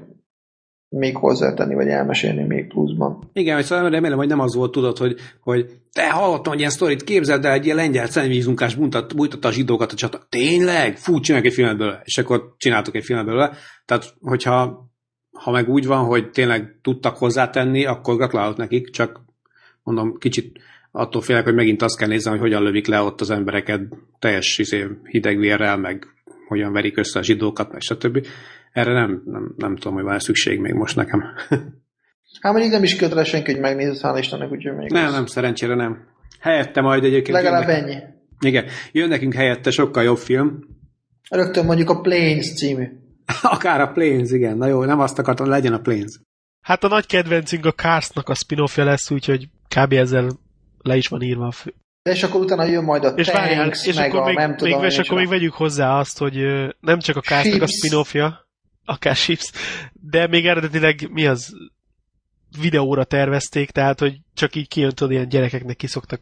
még 0.92 1.16
hozzátenni, 1.16 1.76
vagy 1.76 1.88
elmesélni 1.88 2.44
még 2.44 2.68
pluszban. 2.68 3.30
Igen, 3.34 3.60
és 3.60 3.66
szóval 3.66 3.90
remélem, 3.90 4.18
hogy 4.18 4.28
nem 4.28 4.40
az 4.40 4.56
volt, 4.56 4.72
tudod, 4.72 4.98
hogy, 4.98 5.16
hogy 5.42 5.66
te 5.92 6.10
hallottam, 6.10 6.52
hogy 6.52 6.60
ilyen 6.60 6.72
sztorit 6.72 7.04
képzeld 7.04 7.46
el, 7.46 7.54
egy 7.54 7.66
ilyen 7.66 7.78
lengyel 7.78 8.08
szennyvízunkás 8.08 8.76
bújtat, 8.76 9.16
bújtatta 9.16 9.48
a 9.48 9.52
zsidókat 9.52 9.92
a 9.92 9.96
csata. 9.96 10.26
Tényleg? 10.30 10.98
Fú, 10.98 11.20
csináljuk 11.20 11.50
egy 11.50 11.56
filmet 11.56 11.78
belőle. 11.78 12.02
És 12.04 12.18
akkor 12.18 12.54
csináltuk 12.58 12.96
egy 12.96 13.04
filmet 13.04 13.26
belőle. 13.26 13.52
Tehát, 13.86 14.14
hogyha 14.22 14.90
ha 15.32 15.52
meg 15.52 15.70
úgy 15.70 15.86
van, 15.86 16.06
hogy 16.06 16.30
tényleg 16.30 16.80
tudtak 16.82 17.18
hozzátenni, 17.18 17.86
akkor 17.86 18.16
gratulálok 18.16 18.58
nekik, 18.58 18.90
csak 18.90 19.22
mondom, 19.84 20.18
kicsit 20.18 20.60
attól 20.92 21.22
félek, 21.22 21.44
hogy 21.44 21.54
megint 21.54 21.82
azt 21.82 21.98
kell 21.98 22.08
néznem, 22.08 22.34
hogy 22.34 22.42
hogyan 22.42 22.64
lövik 22.64 22.88
le 22.88 23.02
ott 23.02 23.22
az 23.22 23.30
embereket 23.30 23.82
teljes 24.20 24.58
izé, 24.58 24.88
hideg 25.04 25.38
vérrel, 25.38 25.78
meg 25.78 26.08
hogyan 26.48 26.74
verik 26.74 26.98
össze 26.98 27.20
a 27.20 27.24
zsidókat, 27.24 27.72
meg 27.72 27.82
stb. 27.82 28.26
Erre 28.72 28.94
nem, 28.94 29.22
nem, 29.26 29.54
nem 29.58 29.76
tudom, 29.76 29.94
hogy 29.94 30.04
van 30.04 30.20
szükség 30.20 30.60
még 30.60 30.74
most 30.74 30.96
nekem. 30.96 31.24
Hát 32.42 32.52
mondjuk 32.52 32.74
nem 32.74 32.84
is 32.84 32.96
köteles 32.96 33.28
senki, 33.30 33.52
hogy 33.52 33.62
megnézze, 33.62 34.12
hál' 34.14 34.18
Istennek, 34.20 34.52
úgyhogy 34.52 34.76
még 34.76 34.92
Nem, 34.92 35.06
az- 35.06 35.14
nem, 35.14 35.26
szerencsére 35.26 35.76
nem. 35.76 36.08
Helyette 36.40 36.82
majd 36.82 37.04
egyébként... 37.04 37.38
Legalább 37.38 37.68
jön 37.68 37.76
ennyi. 37.78 37.94
nekünk- 37.94 38.14
Igen, 38.40 38.66
jön 38.92 39.08
nekünk 39.10 39.34
helyette 39.34 39.72
sokkal 39.72 40.04
jobb 40.04 40.18
film. 40.18 40.60
Rögtön 41.30 41.66
mondjuk 41.66 41.90
a 41.90 42.02
Planes 42.02 42.54
című. 42.54 42.88
Akár 43.42 43.82
a 43.82 43.88
Planes, 43.92 44.32
igen. 44.32 44.58
Na 44.58 44.68
jó, 44.68 44.84
nem 44.84 45.00
azt 45.00 45.20
akartam, 45.20 45.48
legyen 45.48 45.74
a 45.74 45.80
Planes. 45.80 46.20
Hát 46.62 46.84
a 46.84 46.88
nagy 46.88 47.06
kedvencünk 47.06 47.66
a 47.66 47.72
Cars-nak 47.72 48.30
a 48.30 48.34
spin-offja 48.36 48.84
lesz, 48.84 49.12
úgyhogy 49.12 49.48
kb. 49.76 49.94
ezzel 49.94 50.30
le 50.82 50.96
is 50.96 51.08
van 51.08 51.22
írva 51.22 51.46
a 51.48 51.52
fő. 51.52 51.74
És 52.10 52.24
akkor 52.24 52.42
utána 52.42 52.64
jön 52.66 52.84
majd 52.84 53.04
a 53.04 53.08
És 53.08 53.32
várjál, 53.32 53.62
Tanks, 53.62 53.86
és 53.88 53.96
meg 53.96 54.10
akkor, 54.10 54.22
a 54.22 54.26
még, 54.26 54.36
nem 54.36 54.56
tudom, 54.56 54.80
még, 54.82 54.92
és 54.92 54.98
akkor 54.98 55.18
még 55.18 55.28
vegyük 55.28 55.54
hozzá 55.54 55.98
azt, 56.00 56.18
hogy 56.18 56.36
nem 56.80 57.00
csak 57.00 57.16
a 57.16 57.22
Cars-nak 57.22 57.62
a 57.62 57.66
Chips. 57.66 57.78
spin-offja, 57.78 58.50
akár 58.86 59.16
Chips, 59.16 59.52
de 59.94 60.28
még 60.28 60.46
eredetileg 60.46 61.10
mi 61.12 61.26
az 61.26 61.54
videóra 62.60 63.04
tervezték, 63.04 63.70
tehát 63.70 64.00
hogy 64.00 64.20
csak 64.34 64.56
így 64.56 64.68
kijön, 64.68 64.90
tudod, 64.90 65.12
ilyen 65.12 65.30
gyerekeknek 65.30 65.76
ki 65.76 65.88
szoktak 65.88 66.22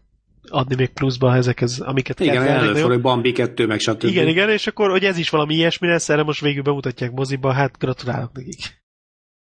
adni 0.50 0.76
még 0.76 0.90
pluszba 0.90 1.36
ezekhez, 1.36 1.80
amiket 1.80 2.20
Igen, 2.20 2.34
kedvelnek 2.34 2.62
előfordul, 2.62 2.90
hogy 2.92 3.02
Bambi 3.02 3.32
2, 3.32 3.66
meg 3.66 3.80
stb. 3.80 4.04
Igen, 4.04 4.28
igen, 4.28 4.50
és 4.50 4.68
akkor, 4.68 4.90
hogy 4.90 5.04
ez 5.04 5.18
is 5.18 5.30
valami 5.30 5.54
ilyesmi 5.56 5.88
lesz, 5.88 6.10
erre 6.10 6.24
most 6.24 6.42
végül 6.42 6.64
bemutatják 6.64 7.12
moziba, 7.12 7.54
hát 7.54 7.78
gratulálok 7.78 8.32
nekik. 8.34 8.78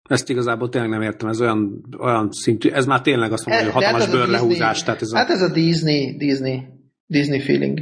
Ezt 0.09 0.29
igazából 0.29 0.69
tényleg 0.69 0.89
nem 0.89 1.01
értem, 1.01 1.29
ez 1.29 1.41
olyan, 1.41 1.83
olyan 1.99 2.31
szintű, 2.31 2.69
ez 2.69 2.85
már 2.85 3.01
tényleg 3.01 3.31
azt 3.31 3.45
mondom, 3.45 3.65
hogy 3.65 3.73
De 3.73 3.85
hát 3.85 3.93
hatalmas 3.93 4.07
ez 4.07 4.13
a 4.13 4.17
bőrlehúzás. 4.17 4.69
Disney- 4.69 4.85
Tehát 4.85 5.01
ez 5.01 5.11
a... 5.11 5.17
Hát 5.17 5.29
ez 5.29 5.41
a 5.41 5.53
Disney, 5.53 6.17
Disney, 6.17 6.63
Disney 7.05 7.39
feeling. 7.39 7.79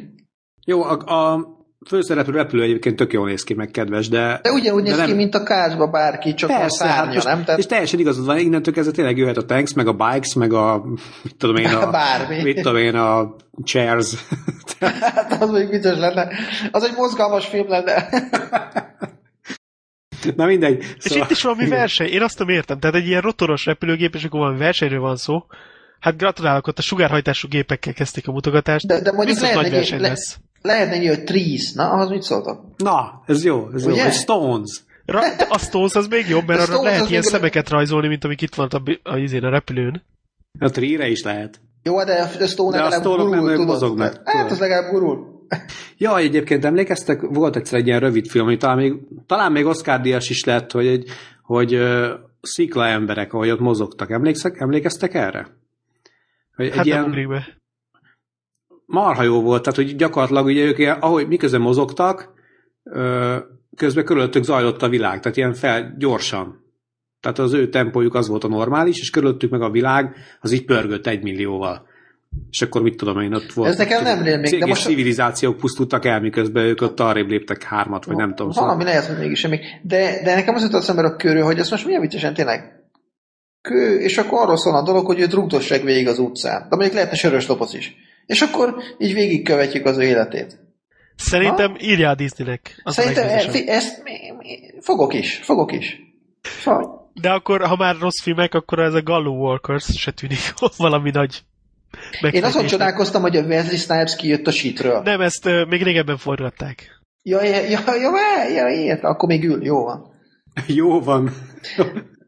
Jó, 0.65 0.83
a, 0.83 0.97
a 0.97 1.56
főszereplő 1.87 2.33
repülő 2.33 2.61
egyébként 2.63 2.95
tök 2.95 3.13
jól 3.13 3.27
néz 3.27 3.43
ki, 3.43 3.53
meg 3.53 3.71
kedves, 3.71 4.09
de... 4.09 4.39
De 4.41 4.51
ugyanúgy 4.51 4.83
de 4.83 4.89
néz 4.89 4.97
nem- 4.97 5.07
ki, 5.07 5.13
mint 5.13 5.35
a 5.35 5.43
kázba 5.43 5.87
bárki, 5.87 6.33
csak 6.33 6.49
a 6.49 6.57
Persze, 6.57 6.85
hát 6.85 6.95
szárnya, 6.95 7.13
most, 7.13 7.25
nem? 7.25 7.43
Tehát 7.43 7.59
és 7.59 7.65
teljesen 7.65 7.99
igazad 7.99 8.25
van, 8.25 8.37
innentől 8.37 8.73
kezdve 8.73 8.93
tényleg 8.93 9.17
jöhet 9.17 9.37
a 9.37 9.45
tanks, 9.45 9.73
meg 9.73 9.87
a 9.87 9.93
bikes, 9.93 10.33
meg 10.33 10.53
a, 10.53 10.83
mit 11.23 11.35
tudom 11.37 11.55
én, 11.55 11.67
a, 11.85 11.89
Bármi. 11.89 12.43
mit 12.43 12.55
tudom 12.55 12.77
én, 12.77 12.95
a 12.95 13.35
chairs. 13.63 14.13
hát 14.79 15.41
az 15.41 15.49
még 15.49 15.69
vicces 15.69 15.97
lenne. 15.97 16.29
Az 16.71 16.83
egy 16.83 16.93
mozgalmas 16.95 17.45
film 17.47 17.67
lenne. 17.69 18.09
Na 20.35 20.45
mindegy. 20.45 20.77
És 20.79 20.95
Szóval, 20.99 21.23
itt 21.23 21.31
is 21.31 21.41
valami 21.41 21.63
igen. 21.63 21.77
verseny, 21.77 22.07
én 22.07 22.21
azt 22.21 22.39
nem 22.39 22.49
értem. 22.49 22.79
Tehát 22.79 22.95
egy 22.95 23.07
ilyen 23.07 23.21
rotoros 23.21 23.65
repülőgép, 23.65 24.15
és 24.15 24.23
akkor 24.23 24.39
valami 24.39 24.57
versenyről 24.57 24.99
van 24.99 25.15
szó. 25.15 25.45
Hát 25.99 26.17
gratulálok, 26.17 26.67
ott 26.67 26.77
a 26.77 26.81
sugárhajtású 26.81 27.47
gépekkel 27.47 27.93
kezdték 27.93 28.27
a 28.27 28.31
mutogatást. 28.31 28.87
De, 28.87 29.01
de 29.01 29.11
mondjuk 29.11 29.39
nagy 29.39 29.73
egy, 29.73 29.89
le, 29.89 29.97
lesz. 29.97 30.37
Lehetne 30.61 30.93
egy 30.93 31.07
olyan 31.07 31.25
Trees, 31.25 31.71
na, 31.73 31.89
ahhoz 31.89 32.09
mit 32.09 32.21
szóltak? 32.21 32.61
Na, 32.77 33.23
ez 33.25 33.43
jó, 33.43 33.67
ez 33.73 33.85
jó. 33.85 33.91
Ugye? 33.91 34.03
Vagy 34.03 34.13
Stones. 34.13 34.81
Ra- 35.05 35.45
a 35.49 35.57
Stones 35.57 35.95
az 35.95 36.07
még 36.07 36.27
jobb, 36.29 36.47
mert 36.47 36.59
A 36.59 36.73
arra 36.73 36.81
lehet 36.81 37.01
az 37.01 37.09
ilyen 37.09 37.21
szemeket 37.21 37.69
rajzolni, 37.69 38.07
mint 38.07 38.23
amik 38.23 38.41
itt 38.41 38.55
van 38.55 38.67
a, 38.67 39.09
a, 39.09 39.17
izén, 39.17 39.43
a 39.43 39.49
repülőn. 39.49 40.03
A 40.59 40.69
tree 40.69 41.07
is 41.07 41.23
lehet. 41.23 41.59
Jó, 41.83 42.03
de 42.03 42.29
a 42.39 42.47
Stone 42.47 42.77
De 42.77 42.83
a 42.83 42.89
legalább 42.89 43.17
nem 43.17 43.27
gurul, 43.27 43.49
ők 43.49 43.55
tudod? 43.55 43.67
mozognak, 43.67 44.21
Hát 44.25 44.35
tudod. 44.35 44.51
az 44.51 44.59
legalább 44.59 44.91
gurul. 44.91 45.35
Ja, 45.97 46.17
egyébként 46.17 46.65
emlékeztek, 46.65 47.21
volt 47.21 47.55
egyszer 47.55 47.79
egy 47.79 47.87
ilyen 47.87 47.99
rövid 47.99 48.27
film, 48.27 48.45
hogy 48.45 48.57
talán 48.57 48.77
még, 48.77 48.93
talán 49.25 49.51
még 49.51 49.65
Oscar 49.65 50.01
díjas 50.01 50.29
is 50.29 50.43
lett, 50.43 50.71
hogy, 50.71 50.87
egy, 50.87 51.09
hogy 51.41 51.75
uh, 51.75 52.07
szikla 52.41 52.87
emberek, 52.87 53.33
ahogy 53.33 53.49
ott 53.49 53.59
mozogtak. 53.59 54.11
Emlékszek, 54.11 54.59
emlékeztek 54.59 55.13
erre? 55.13 55.47
Hogy 56.55 56.75
Hát 56.75 56.85
nem 56.85 57.03
ugrik 57.03 57.27
be. 57.27 57.47
Marha 58.87 59.23
jó 59.23 59.41
volt, 59.41 59.61
tehát 59.61 59.75
hogy 59.75 59.95
gyakorlatilag 59.95 60.45
ugye 60.45 60.63
ők, 60.63 61.03
ahogy 61.03 61.27
miközben 61.27 61.61
mozogtak, 61.61 62.33
közben 63.75 64.05
körülöttük 64.05 64.43
zajlott 64.43 64.81
a 64.81 64.89
világ, 64.89 65.19
tehát 65.19 65.37
ilyen 65.37 65.53
fel, 65.53 65.95
gyorsan. 65.97 66.65
Tehát 67.21 67.39
az 67.39 67.53
ő 67.53 67.69
tempójuk 67.69 68.15
az 68.15 68.27
volt 68.27 68.43
a 68.43 68.47
normális, 68.47 68.99
és 68.99 69.09
körülöttük 69.09 69.51
meg 69.51 69.61
a 69.61 69.69
világ, 69.69 70.15
az 70.41 70.51
így 70.51 70.65
pörgött 70.65 71.07
egy 71.07 71.23
millióval. 71.23 71.87
És 72.51 72.61
akkor 72.61 72.81
mit 72.81 72.97
tudom 72.97 73.19
én, 73.19 73.33
ott 73.33 73.53
volt. 73.53 73.69
Ez 73.69 73.77
nekem 73.77 74.03
nem 74.03 74.23
rémlik, 74.23 74.59
de 74.59 74.65
most- 74.65 74.85
civilizációk 74.85 75.57
pusztultak 75.57 76.05
el, 76.05 76.19
miközben 76.19 76.65
ők 76.65 76.81
ott 76.81 76.99
arrébb 76.99 77.29
léptek 77.29 77.63
hármat, 77.63 78.05
vagy 78.05 78.15
nem 78.15 78.35
tudom. 78.35 78.51
Valami 78.55 78.83
lehet, 78.83 79.05
hogy 79.05 79.17
mégis 79.17 79.39
semmi. 79.39 79.59
De, 79.81 80.21
de 80.23 80.35
nekem 80.35 80.55
az 80.55 80.61
jutott 80.61 80.81
szemben 80.81 81.05
a 81.05 81.15
körül, 81.15 81.43
hogy 81.43 81.59
ezt 81.59 81.71
most 81.71 81.85
milyen 81.85 82.01
viccesen 82.01 82.33
tényleg 82.33 82.77
kő, 83.61 83.99
és 83.99 84.17
akkor 84.17 84.41
arról 84.41 84.57
szól 84.57 84.75
a 84.75 84.83
dolog, 84.83 85.05
hogy 85.05 85.19
őt 85.19 85.33
rúgdossák 85.33 85.81
végig 85.81 86.07
az 86.07 86.19
utcán. 86.19 86.61
De 86.69 86.75
mondjuk 86.75 86.93
lehetne 86.93 87.17
sörös 87.17 87.47
lopoz 87.47 87.73
is. 87.73 87.95
És 88.27 88.41
akkor 88.41 88.75
így 88.97 89.13
végigkövetjük 89.13 89.85
az 89.85 89.97
ő 89.97 90.03
életét. 90.03 90.59
Szerintem 91.15 91.75
írjál 91.79 92.15
Disneynek. 92.15 92.81
Szerintem 92.85 93.27
e, 93.27 93.39
fi- 93.39 93.69
ezt 93.69 94.03
mi- 94.03 94.31
mi- 94.37 94.73
fogok 94.81 95.13
is, 95.13 95.39
fogok 95.43 95.71
is. 95.71 95.99
Fa- 96.41 97.09
De 97.13 97.29
akkor, 97.29 97.61
ha 97.61 97.75
már 97.75 97.95
rossz 97.99 98.21
filmek, 98.21 98.53
akkor 98.53 98.79
ez 98.79 98.93
a 98.93 99.03
Gallo 99.03 99.31
Walkers 99.31 99.85
se 99.99 100.11
tűnik 100.11 100.53
valami 100.77 101.09
nagy 101.09 101.41
Én 102.31 102.43
azon 102.43 102.65
csodálkoztam, 102.65 103.21
hogy 103.21 103.37
a 103.37 103.41
Wesley 103.41 103.77
Snipes 103.77 104.15
kijött 104.15 104.47
a 104.47 104.51
sítről. 104.51 105.01
Nem, 105.01 105.21
ezt 105.21 105.45
ö, 105.45 105.65
még 105.65 105.83
régebben 105.83 106.17
forgatták. 106.17 106.99
Ja, 107.23 107.43
ja, 107.43 107.55
ja, 107.55 107.79
ja, 107.85 107.95
ja, 107.95 108.49
ja, 108.55 108.67
ért, 108.67 109.03
akkor 109.03 109.29
még 109.29 109.43
ül, 109.43 109.63
jó 109.63 109.83
van. 109.83 110.13
Jó 110.67 111.01
van. 111.01 111.31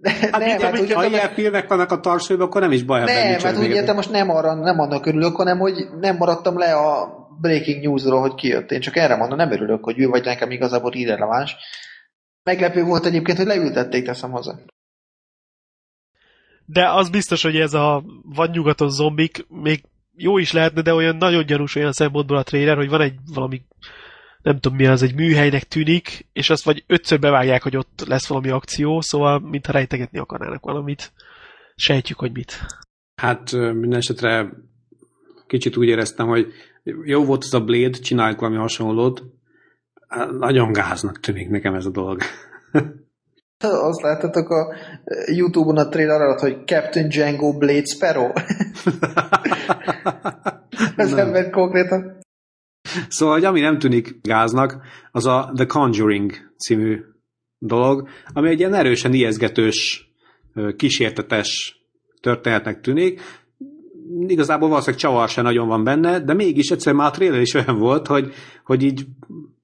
Hát 0.03 0.37
nem, 0.37 0.59
hát 0.59 0.79
úgy 0.79 0.93
Ha 0.93 1.05
ilyen 1.05 1.29
filmek 1.29 1.67
vannak 1.67 1.91
a 1.91 1.99
tarsőben, 1.99 2.47
akkor 2.47 2.61
nem 2.61 2.71
is 2.71 2.83
baj, 2.83 2.99
ha 2.99 3.05
nem, 3.05 3.39
hát 3.39 3.57
úgy 3.57 3.69
értem, 3.69 3.95
most 3.95 4.11
nem, 4.11 4.29
arra, 4.29 4.53
nem 4.53 4.79
annak 4.79 5.05
örülök, 5.05 5.35
hanem 5.35 5.59
hogy 5.59 5.87
nem 5.99 6.15
maradtam 6.17 6.57
le 6.57 6.73
a 6.73 7.17
Breaking 7.41 7.83
News-ról, 7.83 8.21
hogy 8.21 8.35
kijött. 8.35 8.71
Én 8.71 8.79
csak 8.79 8.95
erre 8.95 9.15
mondom, 9.15 9.37
nem 9.37 9.51
örülök, 9.51 9.83
hogy 9.83 9.99
ő 9.99 10.07
vagy 10.07 10.25
nekem 10.25 10.51
igazából 10.51 10.93
irreleváns. 10.93 11.55
Meglepő 12.43 12.83
volt 12.83 13.05
egyébként, 13.05 13.37
hogy 13.37 13.47
leültették, 13.47 14.05
teszem 14.05 14.31
hozzá. 14.31 14.53
De 16.65 16.89
az 16.89 17.09
biztos, 17.09 17.43
hogy 17.43 17.55
ez 17.55 17.73
a 17.73 18.03
vagy 18.23 18.49
nyugaton 18.49 18.89
zombik 18.89 19.45
még 19.47 19.83
jó 20.15 20.37
is 20.37 20.51
lehetne, 20.51 20.81
de 20.81 20.93
olyan 20.93 21.15
nagyon 21.15 21.45
gyanús 21.45 21.75
olyan 21.75 21.91
szempontból 21.91 22.37
a 22.37 22.43
trailer, 22.43 22.75
hogy 22.75 22.89
van 22.89 23.01
egy 23.01 23.13
valami 23.33 23.61
nem 24.41 24.59
tudom 24.59 24.77
mi 24.77 24.87
az, 24.87 25.03
egy 25.03 25.15
műhelynek 25.15 25.63
tűnik, 25.63 26.27
és 26.33 26.49
azt 26.49 26.63
vagy 26.63 26.83
ötször 26.87 27.19
bevágják, 27.19 27.63
hogy 27.63 27.77
ott 27.77 28.03
lesz 28.07 28.27
valami 28.27 28.49
akció, 28.49 29.01
szóval 29.01 29.39
mintha 29.39 29.71
rejtegetni 29.71 30.19
akarnának 30.19 30.63
valamit. 30.63 31.11
Sejtjük, 31.75 32.19
hogy 32.19 32.31
mit. 32.31 32.65
Hát 33.15 33.51
minden 33.51 33.99
esetre 33.99 34.49
kicsit 35.47 35.77
úgy 35.77 35.87
éreztem, 35.87 36.27
hogy 36.27 36.47
jó 37.03 37.25
volt 37.25 37.43
ez 37.43 37.53
a 37.53 37.63
Blade, 37.63 37.97
csináljuk 37.97 38.39
valami 38.39 38.57
hasonlót. 38.57 39.23
Hát, 40.07 40.31
Nagyon 40.31 40.71
gáznak 40.71 41.19
tűnik 41.19 41.49
nekem 41.49 41.73
ez 41.73 41.85
a 41.85 41.89
dolog. 41.89 42.21
Azt 43.61 44.01
láttátok 44.01 44.49
a 44.49 44.75
Youtube-on 45.25 45.77
a 45.77 45.89
trailer 45.89 46.21
alatt, 46.21 46.39
hogy 46.39 46.65
Captain 46.65 47.09
Django 47.09 47.57
Blade 47.57 47.85
Sparrow. 47.85 48.31
Ez 50.95 51.13
ember 51.13 51.49
konkrétan. 51.49 52.17
Szóval, 53.07 53.35
hogy 53.35 53.45
ami 53.45 53.59
nem 53.59 53.79
tűnik 53.79 54.19
gáznak, 54.21 54.85
az 55.11 55.25
a 55.25 55.51
The 55.55 55.65
Conjuring 55.65 56.33
című 56.57 56.99
dolog, 57.57 58.07
ami 58.33 58.49
egy 58.49 58.59
ilyen 58.59 58.73
erősen 58.73 59.13
ijeszgetős, 59.13 60.09
kísértetes 60.75 61.79
történetnek 62.21 62.81
tűnik. 62.81 63.21
Igazából 64.27 64.69
valószínűleg 64.69 65.01
csavar 65.01 65.29
se 65.29 65.41
nagyon 65.41 65.67
van 65.67 65.83
benne, 65.83 66.19
de 66.19 66.33
mégis 66.33 66.69
egyszer 66.69 66.93
már 66.93 67.07
a 67.07 67.11
trailer 67.11 67.41
is 67.41 67.53
olyan 67.53 67.77
volt, 67.77 68.07
hogy, 68.07 68.33
hogy 68.63 68.83
így, 68.83 69.05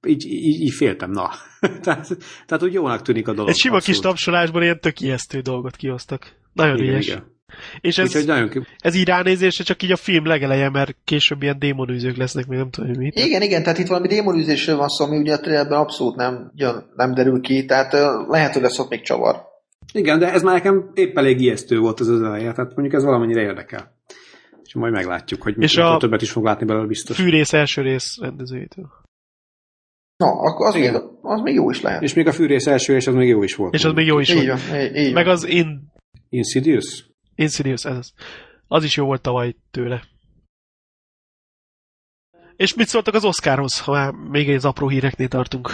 így, 0.08 0.26
így, 0.26 0.62
így 0.62 0.74
féltem, 0.74 1.12
na. 1.12 1.30
tehát, 1.84 2.18
tehát 2.46 2.64
úgy 2.64 2.74
jónak 2.74 3.02
tűnik 3.02 3.28
a 3.28 3.34
dolog. 3.34 3.50
Egy 3.50 3.56
sima 3.56 3.78
kis 3.78 3.88
abszolút. 3.88 4.04
tapsolásból 4.04 4.64
ilyen 4.64 4.80
tök 4.80 5.00
ijesztő 5.00 5.40
dolgot 5.40 5.76
kihoztak. 5.76 6.36
Nagyon 6.54 6.78
Igen, 6.78 6.90
ügyes. 6.90 7.08
igen. 7.08 7.35
És 7.82 7.98
ez, 7.98 8.08
Úgyhogy 8.08 8.26
nagyon 8.26 8.66
ez 8.78 8.96
így 8.96 9.08
ránézésre 9.08 9.64
csak 9.64 9.84
így 9.84 9.92
a 9.92 9.96
film 9.96 10.26
legeleje, 10.26 10.70
mert 10.70 10.96
később 11.04 11.42
ilyen 11.42 11.60
démonűzők 11.60 12.16
lesznek, 12.18 12.48
még 12.48 12.58
nem 12.60 12.70
tudom, 12.70 12.90
hogy 12.90 12.98
mit. 12.98 13.20
Igen, 13.20 13.42
igen, 13.42 13.64
tehát 13.64 13.78
itt 13.78 13.88
valami 13.88 14.08
démonűzésről 14.08 14.78
van 14.78 14.88
szó, 14.88 15.06
ami 15.06 15.18
ugye 15.18 15.34
a 15.34 15.40
trailerben 15.40 15.80
abszolút 15.80 16.16
nem, 16.16 16.52
jön, 16.56 16.86
nem 16.96 17.14
derül 17.14 17.42
ki, 17.42 17.66
tehát 17.66 17.94
lehet, 18.28 18.54
hogy 18.54 18.62
lesz 18.62 18.80
ott 18.80 18.90
még 18.90 19.02
csavar. 19.02 19.36
Igen, 19.94 20.20
de 20.20 20.32
ez 20.32 20.42
már 20.44 20.54
nekem 20.54 20.92
épp 20.94 21.18
elég 21.18 21.42
ijesztő 21.42 21.80
volt 21.80 22.00
az 22.00 22.08
az 22.08 22.22
eleje, 22.22 22.52
tehát 22.52 22.76
mondjuk 22.76 22.94
ez 22.94 23.04
valamennyire 23.04 23.42
érdekel. 23.42 23.94
És 24.64 24.74
majd 24.74 24.94
meglátjuk, 24.94 25.42
hogy 25.42 25.56
És 25.58 25.78
a- 25.78 25.98
többet 25.98 26.22
is 26.22 26.32
fog 26.32 26.44
látni 26.44 26.66
belőle 26.66 26.88
biztos. 26.88 27.16
Fűrész 27.18 27.54
első 27.54 27.82
rész 27.82 28.18
rendezőjétől. 28.22 28.86
Na, 30.18 30.28
akkor 30.28 30.68
az, 30.68 30.74
még, 30.74 30.92
az 31.22 31.42
még 31.42 31.54
jó 31.56 31.70
is 31.70 31.82
lehet. 31.82 32.02
És 32.02 32.14
még 32.14 32.28
a 32.28 32.32
fűrész 32.32 32.68
első, 32.68 32.96
és 32.96 33.08
az 33.08 33.14
még 33.14 33.28
jó 33.28 33.44
is 33.44 33.56
volt. 33.56 33.74
És 33.74 33.84
az 33.86 33.94
még 33.94 34.06
jó 34.06 34.20
is 34.20 34.30
így 34.34 34.48
volt. 34.48 34.68
van, 34.68 34.80
így, 34.80 34.96
így 34.96 35.14
Meg 35.14 35.28
az 35.28 35.46
In, 35.48 35.92
Insidious? 36.30 37.06
Insidious, 37.36 37.86
ez 37.86 37.98
az. 37.98 38.14
Az 38.68 38.84
is 38.84 38.96
jó 38.96 39.06
volt 39.06 39.22
tavaly 39.22 39.56
tőle. 39.72 40.04
És 42.56 42.74
mit 42.74 42.88
szóltak 42.88 43.14
az 43.14 43.26
Oscarhoz, 43.26 43.80
ha 43.80 43.92
már 43.92 44.12
még 44.12 44.50
egy 44.50 44.66
apró 44.66 44.88
híreknél 44.88 45.28
tartunk? 45.28 45.70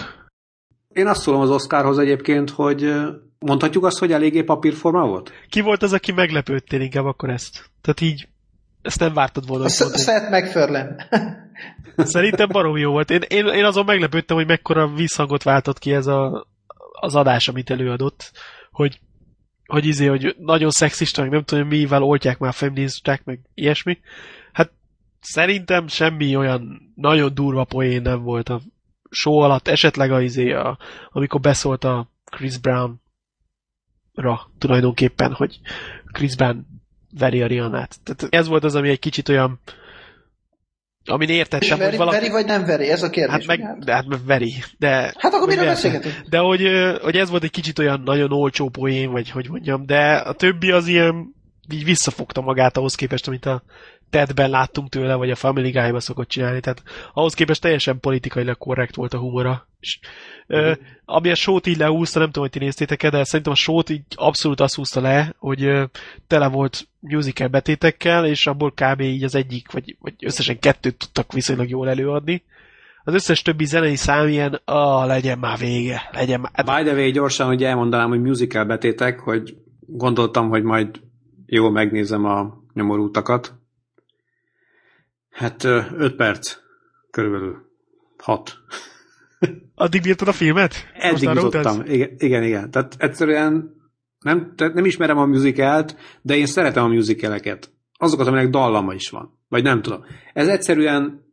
Én 0.94 1.08
azt 1.08 1.22
szólom 1.22 1.42
az 1.42 1.50
Oscarhoz 1.50 1.98
egyébként, 1.98 2.50
hogy 2.50 2.94
mondhatjuk 3.40 3.86
azt, 3.86 4.00
hogy 4.00 4.12
eléggé 4.12 4.44
papírforma 4.44 5.08
volt? 5.08 5.32
Ki 5.50 5.62
volt 5.62 5.84
az, 5.84 5.94
aki 5.94 6.12
meglepődtél 6.12 6.82
inkább 6.82 7.06
akkor 7.06 7.30
ezt? 7.30 7.72
Tehát 7.82 8.02
így, 8.02 8.28
ezt 8.82 9.00
nem 9.00 9.14
vártad 9.14 9.48
volna. 9.48 9.70
Seth 9.70 10.30
MacFarlane. 10.30 11.08
Szerintem 11.98 12.48
barom 12.48 12.78
jó 12.78 12.92
volt. 12.92 13.10
Én, 13.10 13.22
én, 13.28 13.46
én 13.46 13.66
azon 13.66 13.86
meglepődtem, 13.86 14.38
hogy 14.38 14.48
mekkora 14.48 14.88
visszhangot 14.88 15.44
váltott 15.44 15.80
ki 15.80 15.94
ez 15.94 16.08
a, 16.08 16.48
az 16.92 17.16
adás, 17.16 17.48
amit 17.48 17.70
előadott, 17.70 18.32
hogy 18.72 19.00
hogy 19.72 19.86
izé, 19.86 20.06
hogy 20.06 20.36
nagyon 20.38 20.70
szexista, 20.70 21.26
nem 21.26 21.44
tudom, 21.44 21.68
mivel 21.68 22.04
oltják 22.04 22.38
már 22.38 22.54
feministák, 22.54 23.24
meg 23.24 23.40
ilyesmi. 23.54 23.98
Hát 24.52 24.72
szerintem 25.22 25.88
semmi 25.88 26.36
olyan 26.36 26.92
nagyon 26.96 27.34
durva 27.34 27.64
poén 27.64 28.02
nem 28.02 28.22
volt 28.22 28.50
a 28.50 28.62
show 29.10 29.38
alatt, 29.38 29.68
esetleg 29.68 30.12
a 30.12 30.22
izé, 30.22 30.52
a, 30.52 30.78
amikor 31.10 31.40
beszólt 31.40 31.84
a 31.84 32.10
Chris 32.32 32.58
Brown-ra 32.58 33.00
tulajdonképpen, 34.58 35.34
hogy 35.34 35.60
Chris 36.12 36.36
Brown 36.36 36.66
veri 37.18 37.42
a 37.42 37.48
Rihanna-t. 37.48 38.00
Tehát 38.04 38.34
ez 38.34 38.48
volt 38.48 38.64
az, 38.64 38.76
ami 38.76 38.90
egy 38.90 39.00
kicsit 39.00 39.30
olyan 39.30 39.60
amin 41.06 41.30
értettem, 41.30 41.70
hogy 41.70 41.80
veri, 41.80 41.98
valaki... 41.98 42.18
veri 42.18 42.30
vagy 42.30 42.46
nem 42.46 42.66
veri? 42.66 42.90
Ez 42.90 43.04
a 43.04 43.10
kérdés. 43.10 43.34
Hát 43.34 43.46
meg, 43.46 43.78
de 43.80 43.94
hát 43.94 44.06
veri. 44.26 44.54
De, 44.78 45.14
hát 45.18 45.34
akkor 45.34 45.48
miről 45.48 45.66
beszélgetünk? 45.66 46.16
De 46.30 46.38
hogy, 46.38 46.68
hogy 47.02 47.16
ez 47.16 47.30
volt 47.30 47.44
egy 47.44 47.52
kicsit 47.52 47.80
olyan 47.80 48.02
nagyon 48.06 48.32
olcsó 48.32 48.70
poén, 48.70 49.12
vagy 49.12 49.30
hogy 49.30 49.50
mondjam, 49.50 49.86
de 49.86 50.16
a 50.16 50.34
többi 50.34 50.72
az 50.72 50.88
ilyen 50.88 51.36
így 51.74 51.84
visszafogta 51.84 52.42
magát 52.42 52.78
ahhoz 52.78 52.96
képest, 52.96 53.28
amit 53.28 53.46
a 53.46 53.64
Tedben 54.12 54.50
láttunk 54.50 54.90
tőle, 54.90 55.16
vagy 55.16 55.30
a 55.32 55.36
Family 55.36 55.72
Guy-ba 55.72 56.00
szokott 56.00 56.28
csinálni. 56.28 56.60
Tehát 56.60 56.84
ahhoz 57.14 57.34
képest 57.34 57.62
teljesen 57.62 58.00
politikailag 58.00 58.58
korrekt 58.58 58.96
volt 58.96 59.14
a 59.14 59.18
humora. 59.18 59.68
És, 59.80 60.00
ö, 60.48 60.74
ami 61.06 61.30
a 61.30 61.36
sót 61.36 61.68
így 61.68 61.78
lehúzta, 61.78 62.20
nem 62.20 62.28
tudom, 62.28 62.44
hogy 62.44 62.52
ti 62.52 62.66
néztétek 62.66 63.10
de 63.10 63.24
szerintem 63.24 63.54
a 63.54 63.56
sót 63.56 63.90
így 63.90 64.02
abszolút 64.16 64.60
azt 64.60 64.76
húzta 64.76 65.02
le, 65.02 65.34
hogy 65.38 65.64
ö, 65.64 65.84
tele 66.28 66.48
volt 66.48 66.88
musical 67.00 67.48
betétekkel, 67.48 68.26
és 68.26 68.48
abból 68.48 68.72
kb. 68.72 69.02
így 69.02 69.24
az 69.24 69.36
egyik, 69.36 69.72
vagy, 69.72 69.96
vagy 70.00 70.14
összesen 70.20 70.60
kettőt 70.60 70.98
tudtak 70.98 71.34
viszonylag 71.34 71.70
jól 71.70 71.90
előadni 71.90 72.44
Az 73.04 73.14
összes 73.14 73.42
többi 73.42 73.66
zenei 73.66 73.96
szám 73.96 74.28
ilyen, 74.28 74.62
ah, 74.66 75.08
legyen 75.08 75.40
már 75.40 75.58
vége, 75.58 76.10
legyen 76.12 76.40
már. 76.40 76.66
By 76.66 76.90
the 76.90 76.98
way, 76.98 77.12
gyorsan, 77.12 77.48
hogy 77.48 77.64
elmondanám, 77.64 78.10
hogy 78.10 78.22
musical 78.22 78.66
betétek, 78.66 79.20
hogy 79.20 79.56
gondoltam, 79.80 80.50
hogy 80.50 80.64
majd 80.64 81.00
jól 81.56 81.72
megnézem 81.72 82.26
a 82.26 82.64
nyomorútakat. 82.74 83.54
Hát 85.30 85.64
5 85.64 86.16
perc 86.16 86.56
körülbelül. 87.12 87.70
6. 88.18 88.58
addig 89.76 90.02
bírtad 90.02 90.28
a 90.28 90.32
filmet? 90.32 90.76
Eddig 90.94 91.30
jutottam. 91.30 91.82
Igen, 91.86 92.16
igen, 92.18 92.44
igen. 92.44 92.72
Tehát 92.72 92.96
egyszerűen 92.98 93.76
nem, 94.20 94.54
tehát 94.56 94.74
nem 94.74 94.86
ismerem 94.86 95.18
a 95.18 95.26
musicalt, 95.26 95.96
de 96.22 96.36
én 96.36 96.46
szeretem 96.46 96.84
a 96.84 96.88
musicaleket. 96.88 97.72
Azokat, 97.98 98.28
aminek 98.28 98.50
dallama 98.50 98.94
is 98.94 99.10
van. 99.10 99.40
Vagy 99.48 99.64
nem 99.64 99.82
tudom. 99.82 100.06
Ez 100.34 100.48
egyszerűen 100.48 101.26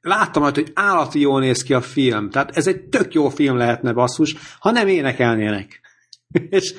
láttam 0.00 0.42
hogy 0.42 0.70
állati 0.74 1.20
jól 1.20 1.40
néz 1.40 1.62
ki 1.62 1.74
a 1.74 1.80
film. 1.80 2.30
Tehát 2.30 2.56
ez 2.56 2.66
egy 2.66 2.82
tök 2.82 3.14
jó 3.14 3.28
film 3.28 3.56
lehetne 3.56 3.92
basszus, 3.92 4.36
ha 4.58 4.70
nem 4.70 4.88
énekelnének. 4.88 5.80
és, 6.50 6.74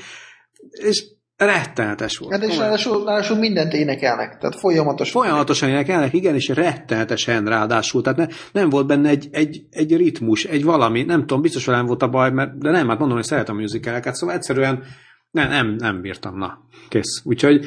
és 0.69 1.11
rettenetes 1.45 2.17
volt. 2.17 2.33
Hát 2.33 2.43
és 2.43 2.57
ráadásul, 2.57 3.05
ráadásul 3.05 3.37
mindent 3.37 3.73
énekelnek, 3.73 4.37
tehát 4.37 4.59
folyamatosan. 4.59 5.21
Folyamatosan 5.21 5.69
énekelnek, 5.69 6.13
igen, 6.13 6.35
és 6.35 6.47
rettenetesen 6.47 7.45
ráadásul. 7.45 8.01
Tehát 8.01 8.17
ne, 8.17 8.27
nem 8.51 8.69
volt 8.69 8.87
benne 8.87 9.09
egy, 9.09 9.27
egy, 9.31 9.63
egy 9.69 9.95
ritmus, 9.97 10.43
egy 10.43 10.63
valami, 10.63 11.03
nem 11.03 11.19
tudom, 11.19 11.41
biztos 11.41 11.65
velem 11.65 11.85
volt 11.85 12.01
a 12.01 12.09
baj, 12.09 12.31
mert, 12.31 12.57
de 12.57 12.71
nem, 12.71 12.87
hát 12.87 12.99
mondom, 12.99 13.17
hogy 13.17 13.25
szeretem 13.25 13.55
a 13.55 13.59
musicaleket, 13.59 14.15
szóval 14.15 14.35
egyszerűen 14.35 14.83
nem, 15.31 15.49
nem, 15.49 15.75
nem 15.75 16.01
bírtam, 16.01 16.37
na, 16.37 16.67
kész. 16.89 17.21
Úgyhogy 17.23 17.65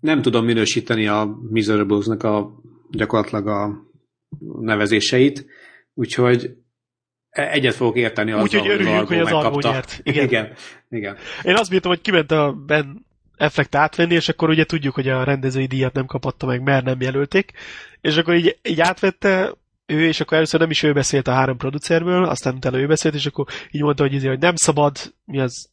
nem 0.00 0.22
tudom 0.22 0.44
minősíteni 0.44 1.06
a 1.06 1.38
Miserables-nek 1.50 2.22
a 2.22 2.50
gyakorlatilag 2.90 3.46
a 3.46 3.84
nevezéseit, 4.60 5.46
úgyhogy 5.94 6.50
e- 7.30 7.50
egyet 7.50 7.74
fogok 7.74 7.96
érteni 7.96 8.30
azzal, 8.30 8.42
Úgyhogy 8.42 8.68
örüljünk, 8.68 9.08
hogy 9.08 9.18
az 9.18 9.30
megkapta. 9.30 9.70
nyert. 9.70 10.00
Igen. 10.02 10.24
igen, 10.24 10.52
igen. 10.88 11.16
Én 11.42 11.54
azt 11.54 11.70
bírtam, 11.70 11.90
hogy 11.90 12.00
kiment 12.00 12.30
a 12.30 12.52
Ben 12.66 13.05
Affleck 13.36 13.74
átvenni, 13.74 14.14
és 14.14 14.28
akkor 14.28 14.48
ugye 14.48 14.64
tudjuk, 14.64 14.94
hogy 14.94 15.08
a 15.08 15.24
rendezői 15.24 15.66
díjat 15.66 15.92
nem 15.92 16.06
kapatta 16.06 16.46
meg, 16.46 16.62
mert 16.62 16.84
nem 16.84 17.00
jelölték, 17.00 17.52
és 18.00 18.16
akkor 18.16 18.34
így, 18.34 18.58
így 18.62 18.80
átvette 18.80 19.54
ő, 19.86 20.06
és 20.06 20.20
akkor 20.20 20.36
először 20.36 20.60
nem 20.60 20.70
is 20.70 20.82
ő 20.82 20.92
beszélt 20.92 21.28
a 21.28 21.32
három 21.32 21.56
producerből, 21.56 22.24
aztán 22.24 22.54
utána 22.54 22.78
ő 22.78 22.86
beszélt, 22.86 23.14
és 23.14 23.26
akkor 23.26 23.46
így 23.70 23.82
mondta, 23.82 24.02
hogy, 24.02 24.12
izé, 24.12 24.28
hogy 24.28 24.38
nem 24.38 24.56
szabad, 24.56 25.14
mi 25.24 25.40
az, 25.40 25.68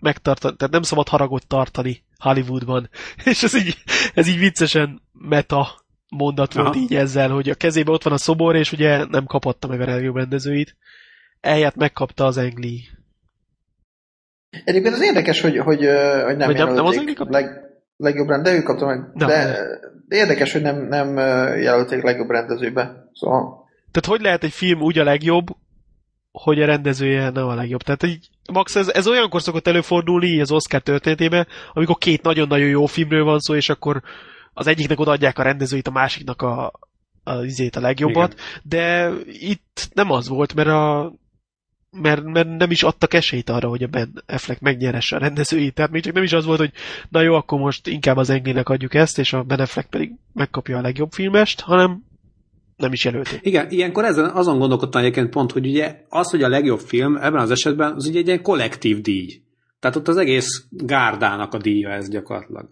megtartani, 0.00 0.56
tehát 0.56 0.72
nem 0.72 0.82
szabad 0.82 1.08
haragot 1.08 1.46
tartani 1.46 2.04
Hollywoodban. 2.18 2.90
És 3.24 3.42
ez 3.42 3.54
így, 3.54 3.76
ez 4.14 4.26
így 4.26 4.38
viccesen 4.38 5.02
meta 5.12 5.84
mondat 6.08 6.52
volt 6.52 6.68
Aha. 6.68 6.78
így 6.78 6.94
ezzel, 6.94 7.30
hogy 7.30 7.50
a 7.50 7.54
kezében 7.54 7.94
ott 7.94 8.02
van 8.02 8.12
a 8.12 8.18
szobor, 8.18 8.56
és 8.56 8.72
ugye 8.72 9.04
nem 9.04 9.24
kapatta 9.24 9.68
meg 9.68 9.80
a 9.80 9.84
legjobb 9.84 10.16
rendezőit. 10.16 10.76
Elját 11.40 11.76
megkapta 11.76 12.24
az 12.24 12.36
Engli. 12.36 12.88
Egyébként 14.64 14.94
az 14.94 15.02
érdekes, 15.02 15.40
hogy, 15.40 15.58
hogy, 15.58 15.78
hogy 16.24 16.36
nem 16.36 16.52
nem- 16.52 16.74
nem 16.74 16.84
az 16.84 17.02
leg, 17.16 17.60
legjobb 17.96 18.28
rend, 18.28 18.44
de 18.44 18.52
ő 18.52 18.62
kapta 18.62 18.86
meg. 18.86 18.98
De, 19.14 19.26
de 20.08 20.16
érdekes, 20.16 20.52
hogy 20.52 20.62
nem, 20.62 20.86
nem 20.88 21.16
jelölték 21.56 22.02
legjobb 22.02 22.30
rendezőbe. 22.30 23.08
Szóval 23.12 23.68
Tehát 23.90 24.08
hogy 24.08 24.20
lehet 24.20 24.44
egy 24.44 24.52
film 24.52 24.80
úgy 24.80 24.98
a 24.98 25.04
legjobb, 25.04 25.46
hogy 26.32 26.62
a 26.62 26.66
rendezője 26.66 27.30
nem 27.30 27.46
a 27.46 27.54
legjobb? 27.54 27.82
Tehát 27.82 28.02
így, 28.02 28.28
max 28.52 28.76
ez, 28.76 28.88
ez 28.88 29.06
olyankor 29.06 29.42
szokott 29.42 29.66
előfordulni 29.66 30.26
így 30.26 30.40
az 30.40 30.52
Oscar 30.52 30.80
történetében, 30.80 31.46
amikor 31.72 31.96
két 31.98 32.22
nagyon-nagyon 32.22 32.68
jó 32.68 32.86
filmről 32.86 33.24
van 33.24 33.38
szó, 33.38 33.54
és 33.54 33.68
akkor 33.68 34.02
az 34.52 34.66
egyiknek 34.66 35.00
odaadják 35.00 35.38
a 35.38 35.42
rendezőit, 35.42 35.88
a 35.88 35.90
másiknak 35.90 36.42
a, 36.42 36.72
a, 37.24 37.42
izét, 37.44 37.76
a 37.76 37.80
legjobbat, 37.80 38.32
Igen. 38.32 38.44
de 38.62 39.10
itt 39.26 39.88
nem 39.94 40.10
az 40.10 40.28
volt, 40.28 40.54
mert 40.54 40.68
a 40.68 41.12
mert, 41.90 42.24
mert 42.24 42.56
nem 42.56 42.70
is 42.70 42.82
adtak 42.82 43.14
esélyt 43.14 43.50
arra, 43.50 43.68
hogy 43.68 43.82
a 43.82 43.86
Ben 43.86 44.22
Affleck 44.26 44.60
megnyeresse 44.60 45.16
a 45.16 45.18
rendezőit. 45.18 45.74
Tehát 45.74 45.90
még 45.90 46.02
csak 46.02 46.14
nem 46.14 46.22
is 46.22 46.32
az 46.32 46.44
volt, 46.44 46.58
hogy 46.58 46.72
na 47.08 47.20
jó, 47.20 47.34
akkor 47.34 47.58
most 47.58 47.86
inkább 47.86 48.16
az 48.16 48.30
Englinek 48.30 48.68
adjuk 48.68 48.94
ezt, 48.94 49.18
és 49.18 49.32
a 49.32 49.42
Ben 49.42 49.60
Affleck 49.60 49.90
pedig 49.90 50.12
megkapja 50.32 50.78
a 50.78 50.80
legjobb 50.80 51.12
filmest, 51.12 51.60
hanem 51.60 52.02
nem 52.76 52.92
is 52.92 53.04
jelölték. 53.04 53.38
Igen, 53.42 53.70
ilyenkor 53.70 54.04
ezen 54.04 54.30
azon 54.30 54.58
gondolkodtam 54.58 55.00
egyébként 55.00 55.30
pont, 55.30 55.52
hogy 55.52 55.66
ugye 55.66 56.04
az, 56.08 56.30
hogy 56.30 56.42
a 56.42 56.48
legjobb 56.48 56.80
film 56.80 57.16
ebben 57.16 57.40
az 57.40 57.50
esetben, 57.50 57.94
az 57.94 58.06
ugye 58.06 58.18
egy 58.18 58.26
ilyen 58.26 58.42
kollektív 58.42 59.00
díj. 59.00 59.42
Tehát 59.80 59.96
ott 59.96 60.08
az 60.08 60.16
egész 60.16 60.64
gárdának 60.70 61.54
a 61.54 61.58
díja 61.58 61.90
ez 61.90 62.08
gyakorlatilag. 62.08 62.68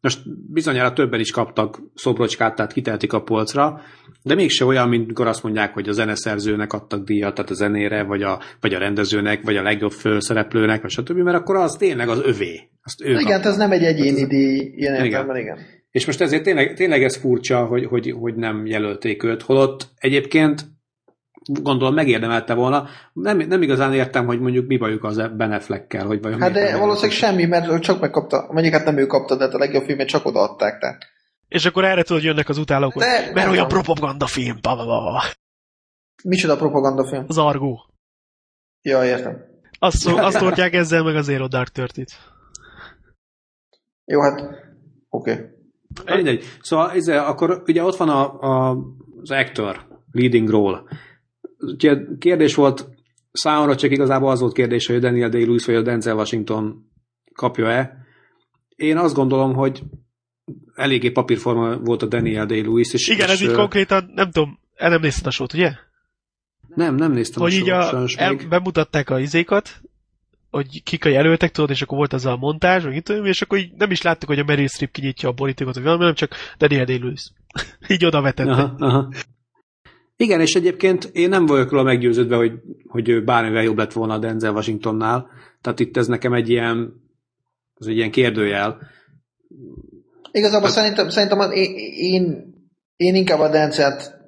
Most 0.00 0.20
bizonyára 0.52 0.92
többen 0.92 1.20
is 1.20 1.30
kaptak 1.30 1.80
szobrocskát, 1.94 2.54
tehát 2.54 2.72
kiteltik 2.72 3.12
a 3.12 3.22
polcra, 3.22 3.80
de 4.22 4.34
mégse 4.34 4.64
olyan, 4.64 4.88
mint 4.88 5.06
mikor 5.06 5.26
azt 5.26 5.42
mondják, 5.42 5.74
hogy 5.74 5.88
a 5.88 5.92
zeneszerzőnek 5.92 6.72
adtak 6.72 7.04
díjat, 7.04 7.34
tehát 7.34 7.50
a 7.50 7.54
zenére, 7.54 8.02
vagy 8.02 8.22
a, 8.22 8.40
vagy 8.60 8.74
a 8.74 8.78
rendezőnek, 8.78 9.42
vagy 9.42 9.56
a 9.56 9.62
legjobb 9.62 9.92
főszereplőnek, 9.92 10.82
vagy 10.82 10.90
stb., 10.90 11.16
mert 11.16 11.36
akkor 11.36 11.56
az 11.56 11.76
tényleg 11.76 12.08
az 12.08 12.20
övé. 12.24 12.60
Azt 12.82 13.02
ő 13.04 13.18
igen, 13.18 13.40
ez 13.40 13.56
nem 13.56 13.70
egy 13.70 13.84
egyéni 13.84 14.26
díj, 14.26 14.72
ilyen 14.76 14.94
Igen. 14.94 15.04
értelemben, 15.04 15.36
igen. 15.36 15.58
És 15.90 16.06
most 16.06 16.20
ezért 16.20 16.42
tényleg, 16.42 16.74
tényleg 16.74 17.02
ez 17.02 17.16
furcsa, 17.16 17.64
hogy, 17.64 17.84
hogy, 17.84 18.14
hogy 18.20 18.34
nem 18.34 18.66
jelölték 18.66 19.22
őt, 19.22 19.42
holott 19.42 19.88
egyébként 19.98 20.64
gondolom 21.62 21.94
megérdemelte 21.94 22.54
volna. 22.54 22.88
Nem, 23.12 23.38
nem 23.38 23.62
igazán 23.62 23.94
értem, 23.94 24.26
hogy 24.26 24.40
mondjuk 24.40 24.66
mi 24.66 24.76
bajuk 24.76 25.04
az 25.04 25.16
Ben 25.36 25.52
Affleckkel, 25.52 26.06
hogy 26.06 26.22
vajon 26.22 26.40
Hát 26.40 26.52
de 26.52 26.78
valószínűleg 26.78 27.16
semmi, 27.16 27.44
mert 27.44 27.80
csak 27.80 28.00
megkapta, 28.00 28.48
mondjuk 28.50 28.74
hát 28.74 28.84
nem 28.84 28.98
ő 28.98 29.06
kapta, 29.06 29.36
de 29.36 29.44
hát 29.44 29.54
a 29.54 29.58
legjobb 29.58 29.84
filmet 29.84 30.06
csak 30.08 30.26
odaadták, 30.26 30.78
tehát. 30.78 31.06
És 31.50 31.64
akkor 31.64 31.84
erre 31.84 32.02
tudod, 32.02 32.22
jönnek 32.22 32.48
az 32.48 32.58
utálók, 32.58 32.92
hogy 32.92 33.02
De- 33.02 33.30
mert 33.34 33.48
olyan 33.48 33.68
propagandafilm, 33.68 34.58
ba, 34.60 34.76
ba, 34.76 34.84
ba, 34.84 35.00
ba. 35.00 35.22
Micsoda 36.22 36.56
propagandafilm? 36.56 37.24
az 37.28 37.38
Argó. 37.38 37.86
Ja, 38.82 39.04
értem. 39.04 39.44
Azt, 39.78 40.06
azt 40.06 40.36
hordják 40.36 40.72
ezzel 40.72 41.02
meg 41.02 41.16
az 41.16 41.24
Zero 41.24 41.48
Dark 41.48 41.68
Thirty-t. 41.68 42.12
Jó, 44.04 44.20
hát 44.20 44.40
oké. 45.08 45.32
Okay. 45.32 46.16
Mindegy. 46.16 46.44
Szóval 46.60 46.90
ez, 46.90 47.08
akkor 47.08 47.62
ugye 47.66 47.82
ott 47.82 47.96
van 47.96 48.08
a, 48.08 48.40
a, 48.40 48.76
az 49.20 49.30
actor, 49.30 49.86
leading 50.10 50.48
role. 50.48 50.82
Ugye 51.58 51.96
kérdés 52.18 52.54
volt, 52.54 52.88
számomra 53.32 53.76
csak 53.76 53.90
igazából 53.90 54.30
az 54.30 54.40
volt 54.40 54.52
kérdés, 54.52 54.86
hogy 54.86 54.96
a 54.96 55.00
Daniel 55.00 55.28
Day-Lewis 55.28 55.66
vagy 55.66 55.74
a 55.74 55.82
Denzel 55.82 56.16
Washington 56.16 56.90
kapja-e. 57.34 57.96
Én 58.76 58.96
azt 58.96 59.14
gondolom, 59.14 59.54
hogy 59.54 59.82
eléggé 60.80 61.10
papírforma 61.10 61.76
volt 61.76 62.02
a 62.02 62.06
Daniel 62.06 62.46
Day-Lewis. 62.46 62.92
És, 62.92 63.08
Igen, 63.08 63.26
és, 63.26 63.32
ez 63.32 63.40
így 63.40 63.52
konkrétan, 63.52 64.10
nem 64.14 64.30
tudom, 64.30 64.58
el 64.74 64.90
nem 64.90 65.00
nézted 65.00 65.26
a 65.26 65.30
sót, 65.30 65.52
ugye? 65.52 65.72
Nem, 66.74 66.94
nem 66.94 67.12
néztem 67.12 67.42
hogy 67.42 67.52
a 67.52 67.56
így 67.56 67.66
sót, 67.66 67.74
a, 67.74 67.82
sajnos 67.82 68.14
el, 68.14 68.32
még. 68.32 68.48
bemutatták 68.48 69.10
a 69.10 69.18
izékat, 69.18 69.80
hogy 70.50 70.82
kik 70.82 71.04
a 71.04 71.08
jelöltek, 71.08 71.50
tudod, 71.50 71.70
és 71.70 71.82
akkor 71.82 71.98
volt 71.98 72.12
az 72.12 72.26
a 72.26 72.36
montázs, 72.36 72.84
vagy 72.84 73.02
tudom, 73.02 73.24
és 73.24 73.42
akkor 73.42 73.58
így 73.58 73.72
nem 73.76 73.90
is 73.90 74.02
láttuk, 74.02 74.28
hogy 74.28 74.38
a 74.38 74.44
Meryl 74.44 74.66
Streep 74.66 74.90
kinyitja 74.90 75.28
a 75.28 75.32
borítékot, 75.32 75.74
vagy 75.74 75.82
valami, 75.82 76.00
hanem 76.00 76.16
csak 76.16 76.34
Daniel 76.58 76.84
Day-Lewis. 76.84 77.32
így 77.88 78.04
oda 78.04 78.20
vetette. 78.20 78.50
Aha, 78.50 78.74
aha. 78.78 79.08
Igen, 80.16 80.40
és 80.40 80.54
egyébként 80.54 81.04
én 81.12 81.28
nem 81.28 81.46
vagyok 81.46 81.70
róla 81.70 81.82
meggyőződve, 81.82 82.36
hogy, 82.36 82.52
hogy 82.86 83.08
ő 83.08 83.24
bármivel 83.24 83.62
jobb 83.62 83.78
lett 83.78 83.92
volna 83.92 84.14
a 84.14 84.18
Denzel 84.18 84.52
Washingtonnál. 84.52 85.30
Tehát 85.60 85.80
itt 85.80 85.96
ez 85.96 86.06
nekem 86.06 86.32
egy 86.32 86.48
ilyen, 86.48 87.02
ez 87.74 87.86
egy 87.86 87.96
ilyen 87.96 88.10
kérdőjel. 88.10 88.78
Igazából 90.32 90.68
szerintem, 90.68 91.08
szerintem 91.08 91.38
az, 91.38 91.52
én, 91.52 91.74
én, 91.94 92.54
én 92.96 93.14
inkább 93.14 93.40
a 93.40 93.48
Dencet 93.48 94.18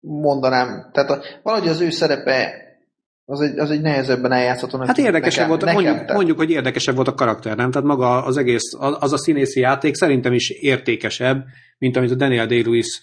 mondanám. 0.00 0.90
Tehát 0.92 1.10
a, 1.10 1.22
valahogy 1.42 1.68
az 1.68 1.80
ő 1.80 1.90
szerepe 1.90 2.62
az 3.24 3.40
egy, 3.40 3.58
az 3.58 3.70
egy 3.70 3.80
nehezebben 3.80 4.32
eljátszható. 4.32 4.78
Hát 4.78 4.98
érdekesebb 4.98 5.48
volt, 5.48 5.60
nekem, 5.60 5.74
mondjuk, 5.74 5.96
tehát. 5.98 6.14
mondjuk, 6.14 6.38
hogy 6.38 6.50
érdekesebb 6.50 6.94
volt 6.94 7.08
a 7.08 7.14
karakter, 7.14 7.56
nem? 7.56 7.70
Tehát 7.70 7.86
maga 7.86 8.24
az 8.24 8.36
egész, 8.36 8.72
az 8.78 9.12
a 9.12 9.18
színészi 9.18 9.60
játék 9.60 9.94
szerintem 9.94 10.32
is 10.32 10.50
értékesebb, 10.50 11.44
mint 11.78 11.96
amit 11.96 12.10
a 12.10 12.14
Daniel 12.14 12.46
Day-Lewis 12.46 13.00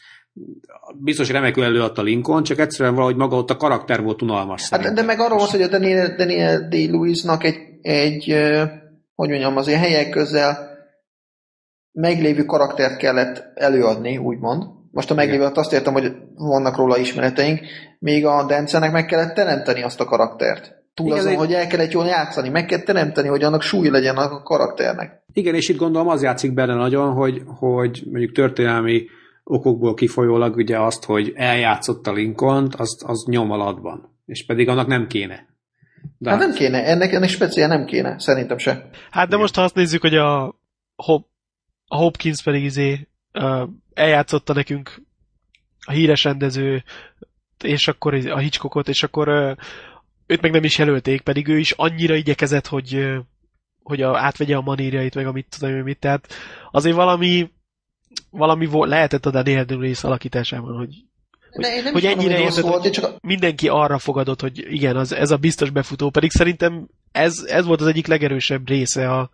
biztos 1.00 1.30
remekül 1.30 1.64
előadta 1.64 2.02
Lincoln, 2.02 2.44
csak 2.44 2.60
egyszerűen 2.60 2.96
valahogy 2.96 3.16
maga 3.16 3.36
ott 3.36 3.50
a 3.50 3.58
karakter 3.58 4.02
volt 4.02 4.22
unalmas. 4.22 4.62
Hát, 4.62 4.70
szerintem. 4.70 4.96
de 4.96 5.02
meg 5.02 5.20
arról 5.20 5.38
volt, 5.38 5.50
hogy 5.50 5.62
a 5.62 5.68
Daniel, 5.68 6.16
Daniel 6.16 6.68
Day-Lewisnak 6.70 7.44
egy, 7.44 7.58
egy 7.82 8.36
hogy 9.16 9.30
mondjam, 9.30 9.58
azért 9.58 9.80
helyek 9.80 10.10
közel 10.10 10.71
meglévő 11.92 12.44
karaktert 12.46 12.98
kellett 12.98 13.44
előadni, 13.56 14.18
úgymond. 14.18 14.64
Most 14.92 15.12
a 15.12 15.14
meglévő 15.14 15.42
alatt 15.42 15.58
azt 15.58 15.74
értem, 15.74 15.94
hogy 15.94 16.12
vannak 16.36 16.76
róla 16.78 16.98
ismereteink, 16.98 17.60
még 18.00 18.26
a 18.26 18.46
Dencenek 18.46 18.92
meg 18.92 19.06
kellett 19.06 19.34
teremteni 19.34 19.82
azt 19.84 20.00
a 20.00 20.06
karaktert. 20.06 20.80
Túl 20.94 21.06
Igen, 21.08 21.18
azon, 21.20 21.32
egy- 21.32 21.38
hogy 21.38 21.54
el 21.54 21.68
kellett 21.68 21.92
jól 21.92 22.06
játszani, 22.06 22.50
meg 22.50 22.66
kell 22.66 22.80
teremteni, 22.80 23.28
hogy 23.28 23.44
annak 23.44 23.62
súly 23.62 23.90
legyen 23.90 24.16
a 24.18 24.42
karakternek. 24.44 25.24
Igen, 25.34 25.56
és 25.56 25.70
itt 25.70 25.78
gondolom 25.78 26.08
az 26.08 26.24
játszik 26.24 26.54
benne 26.54 26.74
nagyon, 26.74 27.14
hogy, 27.14 27.42
hogy 27.46 28.04
mondjuk 28.12 28.32
történelmi 28.32 29.04
okokból 29.44 29.94
kifolyólag 29.94 30.56
ugye 30.56 30.80
azt, 30.80 31.06
hogy 31.06 31.32
eljátszott 31.36 32.08
a 32.08 32.14
lincoln 32.14 32.68
az, 32.78 33.04
az 33.06 33.26
nyom 33.28 33.52
alatban. 33.52 34.16
És 34.26 34.46
pedig 34.46 34.68
annak 34.68 34.88
nem 34.88 35.08
kéne. 35.08 35.50
De 36.18 36.30
Hát 36.30 36.40
nem 36.40 36.54
kéne, 36.54 36.86
ennek, 36.86 37.14
ennek 37.14 37.30
speciál 37.30 37.68
nem 37.68 37.86
kéne, 37.86 38.20
szerintem 38.20 38.58
se. 38.58 38.90
Hát 39.12 39.28
de 39.30 39.38
most 39.38 39.56
ha 39.56 39.62
azt 39.62 39.76
nézzük, 39.76 40.02
hogy 40.02 40.16
a, 40.16 40.56
Hop, 40.96 41.26
a 41.92 41.96
Hopkins 41.96 42.44
pedig 42.44 42.64
izé 42.64 43.08
uh, 43.34 43.70
eljátszotta 43.94 44.54
nekünk 44.54 45.02
a 45.86 45.92
híres 45.92 46.24
rendező 46.24 46.84
és 47.64 47.88
akkor 47.88 48.14
a 48.14 48.38
Hitchcockot, 48.38 48.88
és 48.88 49.04
akkor 49.04 49.28
őt 50.26 50.42
meg 50.42 50.52
nem 50.52 50.64
is 50.64 50.78
jelölték, 50.78 51.22
pedig 51.22 51.48
ő 51.48 51.58
is 51.58 51.72
annyira 51.72 52.16
igyekezett, 52.16 52.68
hogy, 52.68 53.08
hogy 53.84 54.02
a, 54.02 54.18
átvegye 54.18 54.56
a 54.56 54.62
manírjait, 54.62 55.16
meg 55.16 55.28
amit 55.28 55.56
tudom 55.60 55.76
én 55.76 55.84
mit. 55.84 56.00
Tehát 56.00 56.34
azért 56.72 56.96
valami, 56.96 57.52
valami 58.30 58.66
volt, 58.66 58.90
lehetett 58.90 59.26
a 59.26 59.32
Daniel 59.32 59.66
Day-Lewis 59.66 60.04
alakításában, 60.04 60.78
hogy 60.78 60.96
hogy, 61.52 61.66
én 61.66 61.84
nem 61.84 61.94
hogy 61.94 62.06
ennyire 62.06 62.40
érted, 62.40 62.64
volt, 62.64 62.82
hogy 62.82 62.92
csak 62.92 63.22
mindenki 63.22 63.68
arra 63.68 63.98
fogadott, 63.98 64.42
hogy 64.42 64.74
igen, 64.74 64.96
az, 64.96 65.12
ez 65.12 65.32
a 65.32 65.38
biztos 65.38 65.70
befutó, 65.70 66.10
pedig 66.10 66.32
szerintem 66.32 66.88
ez, 67.12 67.44
ez 67.48 67.66
volt 67.66 67.82
az 67.82 67.88
egyik 67.88 68.08
legerősebb 68.08 68.68
része 68.68 69.12
a, 69.12 69.30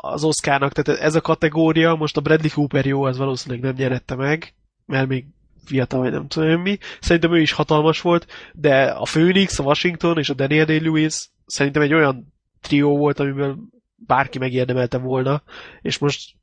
az 0.00 0.24
Oscarnak, 0.24 0.72
tehát 0.72 1.00
ez 1.00 1.14
a 1.14 1.20
kategória, 1.20 1.94
most 1.94 2.16
a 2.16 2.20
Bradley 2.20 2.50
Cooper 2.50 2.86
jó, 2.86 3.02
az 3.02 3.16
valószínűleg 3.16 3.64
nem 3.64 3.74
nyerette 3.74 4.14
meg, 4.14 4.54
mert 4.86 5.08
még 5.08 5.24
fiatal 5.64 6.00
vagy 6.00 6.10
nem 6.10 6.28
tudom 6.28 6.60
mi. 6.60 6.78
Szerintem 7.00 7.34
ő 7.34 7.40
is 7.40 7.52
hatalmas 7.52 8.00
volt, 8.00 8.26
de 8.52 8.84
a 8.84 9.02
Phoenix, 9.02 9.58
a 9.58 9.62
Washington 9.62 10.18
és 10.18 10.30
a 10.30 10.34
Daniel 10.34 10.64
Day-Lewis 10.64 11.30
szerintem 11.46 11.82
egy 11.82 11.94
olyan 11.94 12.32
trió 12.60 12.96
volt, 12.96 13.20
amiből 13.20 13.58
bárki 13.94 14.38
megérdemelte 14.38 14.98
volna, 14.98 15.42
és 15.80 15.98
most, 15.98 16.34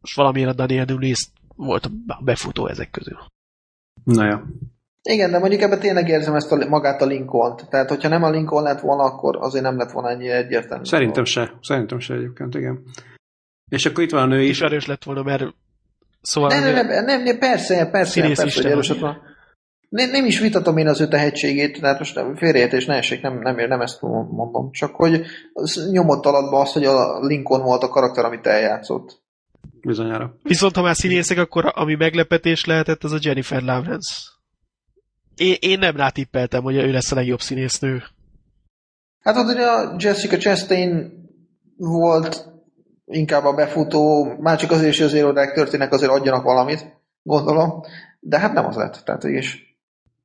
most 0.00 0.16
valamiért 0.16 0.50
a 0.50 0.54
Daniel 0.54 0.84
Day-Lewis 0.84 1.28
volt 1.56 1.90
a 2.06 2.20
befutó 2.22 2.66
ezek 2.66 2.90
közül. 2.90 3.18
Na 4.04 4.24
jó. 4.24 4.38
Igen, 5.10 5.30
de 5.30 5.38
mondjuk 5.38 5.60
ebben 5.60 5.80
tényleg 5.80 6.08
érzem 6.08 6.34
ezt 6.34 6.52
a, 6.52 6.68
magát 6.68 7.02
a 7.02 7.06
Lincoln-t. 7.06 7.68
Tehát, 7.68 7.88
hogyha 7.88 8.08
nem 8.08 8.22
a 8.22 8.30
Lincoln 8.30 8.64
lett 8.64 8.80
volna, 8.80 9.02
akkor 9.02 9.36
azért 9.36 9.64
nem 9.64 9.76
lett 9.76 9.90
volna 9.90 10.10
ennyi 10.10 10.28
egyértelmű. 10.28 10.84
Szerintem 10.84 11.24
se. 11.24 11.52
Szerintem 11.60 11.98
se 11.98 12.14
egyébként, 12.14 12.54
igen. 12.54 12.82
És 13.70 13.86
akkor 13.86 14.04
itt 14.04 14.10
van 14.10 14.22
a 14.22 14.26
nő 14.26 14.42
És 14.42 14.48
is. 14.48 14.60
erős 14.60 14.86
lett 14.86 15.04
volna, 15.04 15.22
mert 15.22 15.44
szóval... 16.20 16.48
Nem, 16.48 16.62
nem, 16.62 16.86
nem, 16.86 17.04
nem, 17.04 17.22
nem, 17.22 17.38
persze, 17.38 17.74
persze, 17.90 18.20
persze, 18.20 18.46
isten 18.46 18.74
hogy 18.74 18.98
van. 19.00 19.16
Nem, 19.88 20.10
nem 20.10 20.24
is 20.24 20.40
vitatom 20.40 20.76
én 20.76 20.88
az 20.88 21.00
ő 21.00 21.08
tehetségét, 21.08 21.80
tehát 21.80 21.98
most 21.98 22.20
félreértés 22.34 22.86
ne 22.86 22.94
essék, 22.94 23.22
nem, 23.22 23.38
nem, 23.38 23.56
nem 23.56 23.80
ezt 23.80 24.00
mondom, 24.02 24.70
csak 24.70 24.94
hogy 24.94 25.26
nyomott 25.90 26.26
alatba 26.26 26.60
az, 26.60 26.72
hogy 26.72 26.84
a 26.84 27.20
Lincoln 27.20 27.62
volt 27.62 27.82
a 27.82 27.88
karakter, 27.88 28.24
amit 28.24 28.46
eljátszott. 28.46 29.22
Bizonyára. 29.80 30.36
Viszont 30.42 30.74
ha 30.74 30.82
már 30.82 30.94
színészek, 30.94 31.38
akkor 31.38 31.72
ami 31.74 31.94
meglepetés 31.94 32.64
lehetett, 32.64 33.04
az 33.04 33.12
a 33.12 33.18
Jennifer 33.20 33.62
Lawrence. 33.62 34.33
Én, 35.36 35.56
én 35.60 35.78
nem 35.78 35.96
rátippeltem, 35.96 36.62
hogy 36.62 36.76
ő 36.76 36.90
lesz 36.90 37.12
a 37.12 37.14
legjobb 37.14 37.40
színésznő. 37.40 38.02
Hát 39.20 39.36
ott 39.36 39.54
ugye 39.54 39.66
a 39.66 39.96
Jessica 39.98 40.36
Chastain 40.36 41.12
volt 41.76 42.52
inkább 43.06 43.44
a 43.44 43.54
befutó, 43.54 44.34
már 44.40 44.58
csak 44.58 44.70
azért 44.70 44.92
is, 44.92 44.98
hogy 44.98 45.06
az 45.06 45.14
irodák 45.14 45.52
történnek, 45.52 45.92
azért 45.92 46.10
adjanak 46.10 46.42
valamit, 46.42 47.00
gondolom, 47.22 47.80
de 48.20 48.38
hát 48.38 48.52
nem 48.52 48.66
az 48.66 48.76
lett, 48.76 49.02
tehát 49.04 49.24
is. 49.24 49.76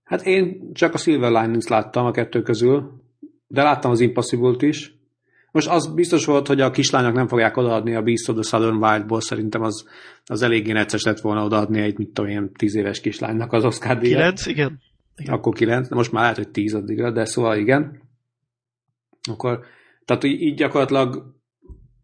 Hát 0.04 0.26
én 0.26 0.74
csak 0.74 0.94
a 0.94 0.98
Silver 0.98 1.32
Linings 1.32 1.68
láttam 1.68 2.06
a 2.06 2.12
kettő 2.12 2.42
közül, 2.42 3.04
de 3.48 3.64
láttam 3.64 3.92
az 3.92 4.00
Impossible-t 4.00 4.62
is. 4.62 4.98
Most 5.52 5.68
az 5.68 5.94
biztos 5.94 6.26
volt, 6.26 6.48
hogy 6.48 6.62
a 6.62 6.72
kislányok 6.72 7.14
nem 7.14 7.28
fogják 7.28 7.58
odaadni 7.58 7.96
a 7.96 8.02
Beast 8.02 8.30
of 8.30 8.36
the 8.36 8.44
Southern 8.44 8.84
Wild-ból, 8.84 9.22
szerintem 9.22 9.62
az, 9.62 9.88
az 10.26 10.42
eléggé 10.42 10.72
necces 10.72 11.04
lett 11.04 11.20
volna 11.20 11.44
odaadni 11.44 11.82
egy, 11.82 11.98
mit 11.98 12.10
tudom 12.14 12.32
én, 12.32 12.52
tíz 12.54 12.76
éves 12.76 13.02
kislánynak 13.02 13.54
az 13.54 13.66
Oscar 13.66 13.98
díjat. 13.98 14.18
Kilenc, 14.18 14.46
igen. 14.46 14.80
Igen. 15.20 15.34
Akkor 15.34 15.54
kilenc, 15.54 15.88
de 15.88 15.96
most 15.96 16.12
már 16.12 16.22
lehet, 16.22 16.38
hogy 16.38 16.50
tíz 16.50 16.74
addigra, 16.74 17.12
de 17.12 17.26
szóval 17.26 17.58
igen. 17.58 18.02
Akkor, 19.30 19.66
tehát 20.06 20.24
így, 20.24 20.56
gyakorlatilag 20.56 21.36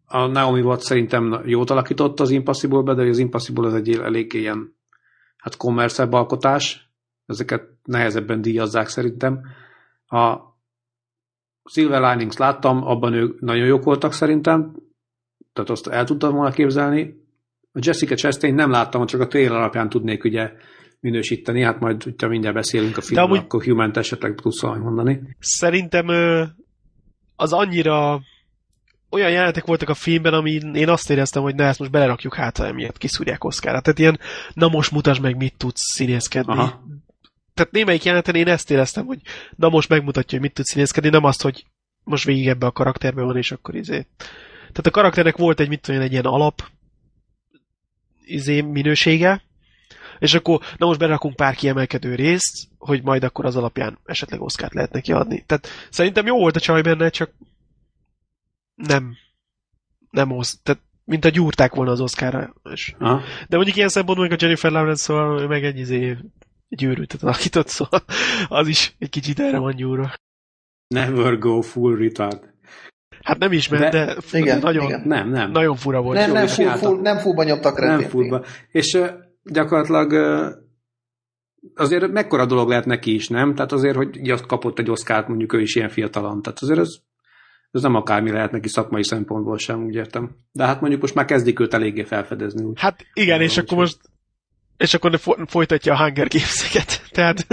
a 0.06 0.26
Naomi 0.26 0.60
Watts 0.60 0.82
szerintem 0.82 1.42
jót 1.44 1.70
alakított 1.70 2.20
az 2.20 2.30
Impossible-be, 2.30 2.94
de 2.94 3.02
az 3.02 3.18
Impossible 3.18 3.66
az 3.66 3.74
egy 3.74 3.90
elég 3.90 4.32
ilyen 4.32 4.76
hát 5.36 5.56
kommerszebb 5.56 6.12
alkotás, 6.12 6.90
ezeket 7.26 7.68
nehezebben 7.82 8.40
díjazzák 8.40 8.88
szerintem. 8.88 9.40
A 10.06 10.38
Silver 11.70 12.00
Linings 12.00 12.36
láttam, 12.36 12.86
abban 12.86 13.12
ők 13.12 13.40
nagyon 13.40 13.66
jók 13.66 13.84
voltak 13.84 14.12
szerintem, 14.12 14.74
tehát 15.52 15.70
azt 15.70 15.86
el 15.86 16.04
tudtam 16.04 16.34
volna 16.34 16.50
képzelni. 16.50 17.24
A 17.72 17.78
Jessica 17.82 18.14
Chastain 18.14 18.54
nem 18.54 18.70
láttam, 18.70 19.06
csak 19.06 19.20
a 19.20 19.26
trailer 19.26 19.56
alapján 19.56 19.88
tudnék 19.88 20.24
ugye 20.24 20.52
minősíteni, 21.06 21.62
hát 21.62 21.80
majd, 21.80 22.02
hogyha 22.02 22.28
mindjárt 22.28 22.54
beszélünk 22.54 22.96
a 22.96 23.00
filmről, 23.00 23.24
amúgy- 23.24 23.40
akkor 23.40 23.64
human 23.64 23.90
esetleg 23.94 24.34
tudsz 24.34 24.62
mondani. 24.62 25.36
Szerintem 25.38 26.06
az 27.36 27.52
annyira 27.52 28.20
olyan 29.10 29.30
jelenetek 29.30 29.64
voltak 29.64 29.88
a 29.88 29.94
filmben, 29.94 30.34
ami 30.34 30.60
én 30.72 30.88
azt 30.88 31.10
éreztem, 31.10 31.42
hogy 31.42 31.54
na 31.54 31.64
ezt 31.64 31.78
most 31.78 31.90
belerakjuk 31.90 32.34
hát, 32.34 32.58
emiatt 32.58 32.98
kiszúrják 32.98 33.44
Oszkára. 33.44 33.80
Tehát 33.80 33.98
ilyen, 33.98 34.18
na 34.52 34.68
most 34.68 34.90
mutasd 34.90 35.22
meg, 35.22 35.36
mit 35.36 35.54
tudsz 35.56 35.92
színészkedni. 35.94 36.52
Aha. 36.52 36.84
Tehát 37.54 37.72
némelyik 37.72 38.04
jeleneten 38.04 38.34
én 38.34 38.48
ezt 38.48 38.70
éreztem, 38.70 39.06
hogy 39.06 39.18
na 39.56 39.68
most 39.68 39.88
megmutatja, 39.88 40.38
hogy 40.38 40.46
mit 40.46 40.56
tudsz 40.56 40.70
színészkedni, 40.70 41.08
nem 41.08 41.24
azt, 41.24 41.42
hogy 41.42 41.64
most 42.04 42.24
végig 42.24 42.48
ebbe 42.48 42.66
a 42.66 42.72
karakterbe 42.72 43.22
van, 43.22 43.36
és 43.36 43.52
akkor 43.52 43.74
izé. 43.74 44.06
Tehát 44.58 44.86
a 44.86 44.90
karakternek 44.90 45.36
volt 45.36 45.60
egy, 45.60 45.68
mit 45.68 45.80
tudom 45.80 46.00
én, 46.00 46.06
egy 46.06 46.12
ilyen 46.12 46.24
alap 46.24 46.62
izé 48.24 48.60
minősége, 48.60 49.42
és 50.18 50.34
akkor, 50.34 50.60
na 50.76 50.86
most 50.86 50.98
berakunk 50.98 51.36
pár 51.36 51.54
kiemelkedő 51.54 52.14
részt, 52.14 52.68
hogy 52.78 53.02
majd 53.02 53.24
akkor 53.24 53.44
az 53.44 53.56
alapján 53.56 53.98
esetleg 54.04 54.40
Oszkárt 54.40 54.74
lehet 54.74 54.92
neki 54.92 55.12
adni. 55.12 55.44
Tehát 55.46 55.68
szerintem 55.90 56.26
jó 56.26 56.36
volt 56.36 56.56
a 56.56 56.60
csaj 56.60 56.82
benne, 56.82 57.08
csak 57.08 57.30
nem, 58.74 59.16
nem 60.10 60.30
osz, 60.30 60.58
tehát 60.62 60.82
mint 61.04 61.24
a 61.24 61.28
gyúrták 61.28 61.74
volna 61.74 61.90
az 61.90 62.00
Oszkára. 62.00 62.54
És... 62.72 62.94
Aha. 62.98 63.20
De 63.48 63.56
mondjuk 63.56 63.76
ilyen 63.76 63.88
szempontból, 63.88 64.28
meg 64.28 64.38
a 64.38 64.42
Jennifer 64.44 64.70
Lawrence, 64.70 65.02
szóval 65.02 65.46
meg 65.46 65.64
egy, 65.64 65.78
izé, 65.78 66.16
őrültet 66.82 67.22
alakított, 67.22 67.68
szóval 67.68 68.00
az 68.48 68.68
is 68.68 68.94
egy 68.98 69.10
kicsit 69.10 69.40
erre 69.40 69.58
van 69.58 69.76
gyúrva. 69.76 70.14
Never 70.88 71.38
go 71.38 71.60
full 71.60 71.96
retard. 71.96 72.54
Hát 73.22 73.38
nem 73.38 73.52
ismer, 73.52 73.80
De- 73.80 73.88
de, 73.90 74.14
de, 74.30 74.38
igen, 74.38 74.58
nagyon, 74.58 74.84
igen. 74.84 75.02
Nem, 75.04 75.30
nem. 75.30 75.50
nagyon 75.50 75.76
fura 75.76 76.02
volt. 76.02 76.18
Nem, 76.18 76.32
nem, 76.32 76.46
full, 76.46 76.76
full, 76.76 77.00
nem 77.00 77.18
fullba 77.18 77.42
nyomtak 77.42 77.78
nem 77.78 77.88
retét. 77.88 78.08
fullba. 78.08 78.44
És 78.70 78.98
gyakorlatilag 79.50 80.12
azért 81.74 82.12
mekkora 82.12 82.46
dolog 82.46 82.68
lehet 82.68 82.84
neki 82.84 83.14
is, 83.14 83.28
nem? 83.28 83.54
Tehát 83.54 83.72
azért, 83.72 83.96
hogy 83.96 84.30
azt 84.30 84.46
kapott 84.46 84.78
egy 84.78 84.90
oszkárt, 84.90 85.28
mondjuk 85.28 85.52
ő 85.52 85.60
is 85.60 85.74
ilyen 85.74 85.88
fiatalon. 85.88 86.42
Tehát 86.42 86.58
azért 86.60 86.78
ez, 86.78 86.94
ez 87.70 87.82
nem 87.82 87.94
akármi 87.94 88.30
lehet 88.30 88.50
neki 88.50 88.68
szakmai 88.68 89.04
szempontból 89.04 89.58
sem, 89.58 89.84
úgy 89.84 89.94
értem. 89.94 90.36
De 90.52 90.66
hát 90.66 90.80
mondjuk 90.80 91.00
most 91.00 91.14
már 91.14 91.24
kezdik 91.24 91.60
őt 91.60 91.74
eléggé 91.74 92.02
felfedezni. 92.02 92.64
Úgy. 92.64 92.80
Hát 92.80 93.06
igen, 93.12 93.40
és 93.40 93.58
akkor 93.58 93.78
most 93.78 93.98
és 94.76 94.94
akkor 94.94 95.20
folytatja 95.46 95.92
a 95.92 95.96
Hunger 95.96 96.28
Games-eket. 96.28 97.02
Tehát 97.16 97.46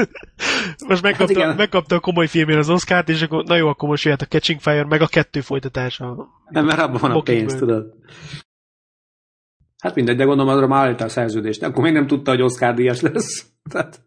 most 0.88 1.02
megkapta, 1.02 1.34
igen. 1.34 1.48
hát 1.48 1.58
megkapta 1.58 1.96
a 1.96 2.00
komoly 2.00 2.28
filmért 2.28 2.60
az 2.60 2.70
Oscárt, 2.70 3.10
és 3.10 3.22
akkor 3.22 3.44
na 3.44 3.56
jó, 3.56 3.68
akkor 3.68 3.90
most 3.90 4.04
jöhet 4.04 4.22
a 4.22 4.26
Catching 4.26 4.60
Fire, 4.60 4.86
meg 4.86 5.02
a 5.02 5.08
kettő 5.08 5.42
folytatása. 5.42 6.28
Nem, 6.50 6.66
mert 6.66 6.80
abban 6.80 7.00
van 7.02 7.12
a 7.12 7.22
pénz, 7.22 7.56
tudod. 7.56 7.94
Hát 9.84 9.96
mindegy, 9.96 10.18
de 10.18 10.24
gondolom 10.24 10.56
arra 10.56 10.68
már 10.68 10.86
állítál 10.86 11.08
a 11.08 11.10
szerződést. 11.10 11.64
Akkor 11.64 11.84
még 11.84 11.94
nem 11.94 12.08
tudta, 12.08 12.32
hogy 12.32 12.42
Oscar 12.42 12.74
díjas 12.74 13.02
lesz. 13.02 13.46
Tehát, 13.72 14.02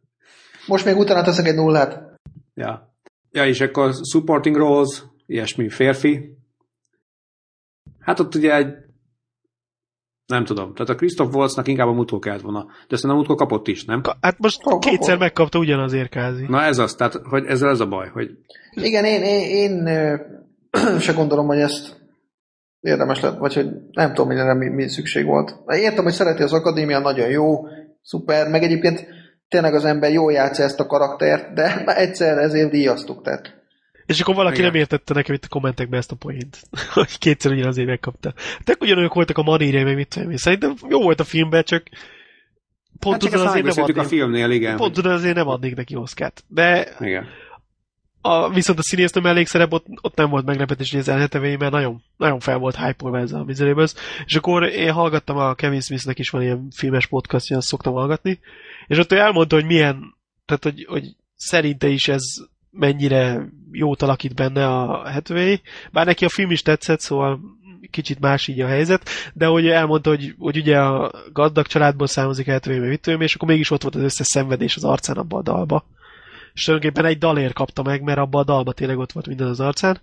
Most 0.67 0.85
még 0.85 0.97
utána 0.97 1.23
teszek 1.23 1.47
egy 1.47 1.55
nullát. 1.55 2.19
ja. 2.55 2.95
Ja, 3.31 3.47
és 3.47 3.61
akkor 3.61 3.93
supporting 4.11 4.57
roles, 4.57 5.03
ilyesmi 5.27 5.69
férfi. 5.69 6.37
Hát 8.01 8.21
ott 8.21 8.35
ugye 8.35 8.55
egy 8.55 8.75
nem 10.27 10.45
tudom. 10.45 10.75
Tehát 10.75 10.89
a 10.91 10.95
Christoph 10.95 11.35
Waltznak 11.35 11.69
inkább 11.69 11.89
a 11.89 11.93
mutkó 11.93 12.19
kellett 12.19 12.41
volna. 12.41 12.65
De 12.65 12.97
szerintem 12.97 13.11
a 13.11 13.15
mutkó 13.15 13.35
kapott 13.35 13.69
is, 13.69 13.85
nem? 13.85 14.01
Hát 14.21 14.39
most 14.39 14.63
Kap- 14.63 14.81
kétszer 14.85 14.99
kapott. 14.99 15.19
megkapta 15.19 15.59
ugyanazért 15.59 16.09
kázi. 16.11 16.47
Na 16.49 16.63
ez 16.63 16.79
az, 16.79 16.95
tehát 16.95 17.15
hogy 17.15 17.45
ezzel 17.45 17.71
ez 17.71 17.81
a 17.81 17.87
baj, 17.87 18.09
hogy 18.09 18.31
Igen, 18.71 19.05
én, 19.05 19.23
én, 19.23 19.87
én 19.87 19.89
se 21.01 21.13
gondolom, 21.13 21.47
hogy 21.47 21.59
ezt 21.59 22.06
érdemes 22.87 23.21
lett, 23.21 23.39
vagy 23.39 23.55
hogy 23.55 23.69
nem 23.93 24.09
tudom, 24.09 24.27
hogy 24.27 24.39
erre 24.39 24.55
mi, 24.55 24.69
mi 24.69 24.89
szükség 24.89 25.25
volt. 25.25 25.57
Értem, 25.67 26.05
hogy 26.05 26.13
szereti 26.13 26.43
az 26.43 26.53
akadémia, 26.53 26.99
nagyon 26.99 27.29
jó, 27.29 27.67
szuper, 28.03 28.49
meg 28.49 28.63
egyébként 28.63 29.07
tényleg 29.49 29.75
az 29.75 29.85
ember 29.85 30.13
jól 30.13 30.33
játsza 30.33 30.63
ezt 30.63 30.81
a 30.81 30.87
karaktert, 30.87 31.55
de 31.55 31.83
már 31.85 31.99
egyszer 31.99 32.39
ezért 32.39 32.71
díjaztuk, 32.71 33.23
tehát. 33.23 33.55
És 34.07 34.21
akkor 34.21 34.35
valaki 34.35 34.59
Igen. 34.59 34.67
nem 34.67 34.81
értette 34.81 35.15
nekem 35.15 35.35
itt 35.35 35.45
a 35.45 35.49
kommentekben 35.49 35.99
ezt 35.99 36.13
a 36.13 36.17
poént, 36.17 36.63
hogy 36.95 37.19
kétszer 37.19 37.53
ugyanazért 37.53 37.89
megkapta. 37.89 38.35
Tök 38.65 38.83
ugyanolyak 38.83 39.15
voltak 39.15 39.39
a 39.39 39.43
manírjai, 39.43 39.83
meg 39.83 39.95
mit 39.95 40.09
tudom 40.09 40.31
én. 40.31 40.37
Szerintem 40.37 40.75
jó 40.89 41.03
volt 41.03 41.21
a 41.21 41.25
filmben, 41.25 41.63
csak 41.63 41.83
pont 42.99 43.15
hát 43.15 43.23
csak 43.23 43.31
tudod 43.31 43.47
ezt 43.47 43.55
azért 43.55 43.65
nem 43.67 43.85
megbeszéltük 43.85 43.97
a 43.97 44.01
adnék, 44.01 44.19
filmnél, 44.19 44.51
igen. 44.51 44.77
pont 44.77 44.95
tudod 44.95 45.13
azért 45.13 45.35
nem 45.35 45.49
adnék 45.49 45.75
neki 45.75 45.97
Oszkárt. 45.97 46.45
De 46.49 46.89
Igen. 47.01 47.27
A, 48.27 48.51
viszont 48.51 48.79
a 48.79 48.83
színésznő 48.83 49.21
mellékszerep 49.21 49.73
ott, 49.73 49.87
ott 50.01 50.17
nem 50.17 50.31
volt 50.31 50.45
meglepetés, 50.45 50.91
hogy 50.91 51.01
az 51.01 51.09
elhetevei, 51.09 51.57
mert 51.57 51.73
nagyon, 51.73 52.03
nagyon 52.17 52.41
fel 52.41 52.59
volt 52.59 52.77
hype 52.77 53.19
ez 53.19 53.33
a 53.33 53.45
Miserables. 53.45 53.93
És 54.25 54.35
akkor 54.35 54.63
én 54.63 54.93
hallgattam 54.93 55.37
a 55.37 55.55
Kevin 55.55 55.81
Smithnek 55.81 56.19
is 56.19 56.31
van 56.31 56.43
ilyen 56.43 56.69
filmes 56.75 57.07
podcastja, 57.07 57.57
azt 57.57 57.67
szoktam 57.67 57.93
hallgatni, 57.93 58.41
és 58.87 58.99
ott 58.99 59.13
ő 59.13 59.19
elmondta, 59.19 59.55
hogy 59.55 59.65
milyen, 59.65 60.15
tehát 60.47 60.63
hogy, 60.63 60.87
hogy 60.89 61.17
szerinte 61.37 61.89
is 61.89 62.09
ez 62.09 62.23
mennyire 62.71 63.49
jót 63.73 64.03
alakít 64.03 64.35
benne 64.35 64.67
a 64.67 65.11
Hathaway, 65.11 65.57
bár 65.93 66.07
neki 66.07 66.25
a 66.25 66.29
film 66.29 66.51
is 66.51 66.63
tetszett, 66.63 67.01
szóval 67.01 67.41
kicsit 67.91 68.21
más 68.21 68.49
így 68.49 68.61
a 68.61 68.67
helyzet, 68.67 69.09
de 69.35 69.47
hogy 69.47 69.69
elmondta, 69.69 70.11
hogy, 70.11 70.35
hogy 70.39 70.57
ugye 70.57 70.79
a 70.79 71.11
gazdag 71.33 71.67
családból 71.67 72.07
származik 72.07 72.47
Hathaway, 72.47 72.99
és 73.19 73.35
akkor 73.35 73.49
mégis 73.49 73.71
ott 73.71 73.83
volt 73.83 73.95
az 73.95 74.03
összes 74.03 74.27
szenvedés 74.27 74.77
az 74.77 74.85
arcán 74.85 75.17
abban 75.17 75.39
a 75.39 75.43
dalba. 75.43 75.85
És 76.57 76.65
tulajdonképpen 76.65 77.11
egy 77.11 77.19
dalért 77.19 77.53
kapta 77.53 77.83
meg, 77.83 78.03
mert 78.03 78.19
abban 78.19 78.41
a 78.41 78.45
dalban 78.45 78.75
tényleg 78.75 78.99
ott 78.99 79.13
volt 79.13 79.27
minden 79.27 79.47
az 79.47 79.61
arcán. 79.61 80.01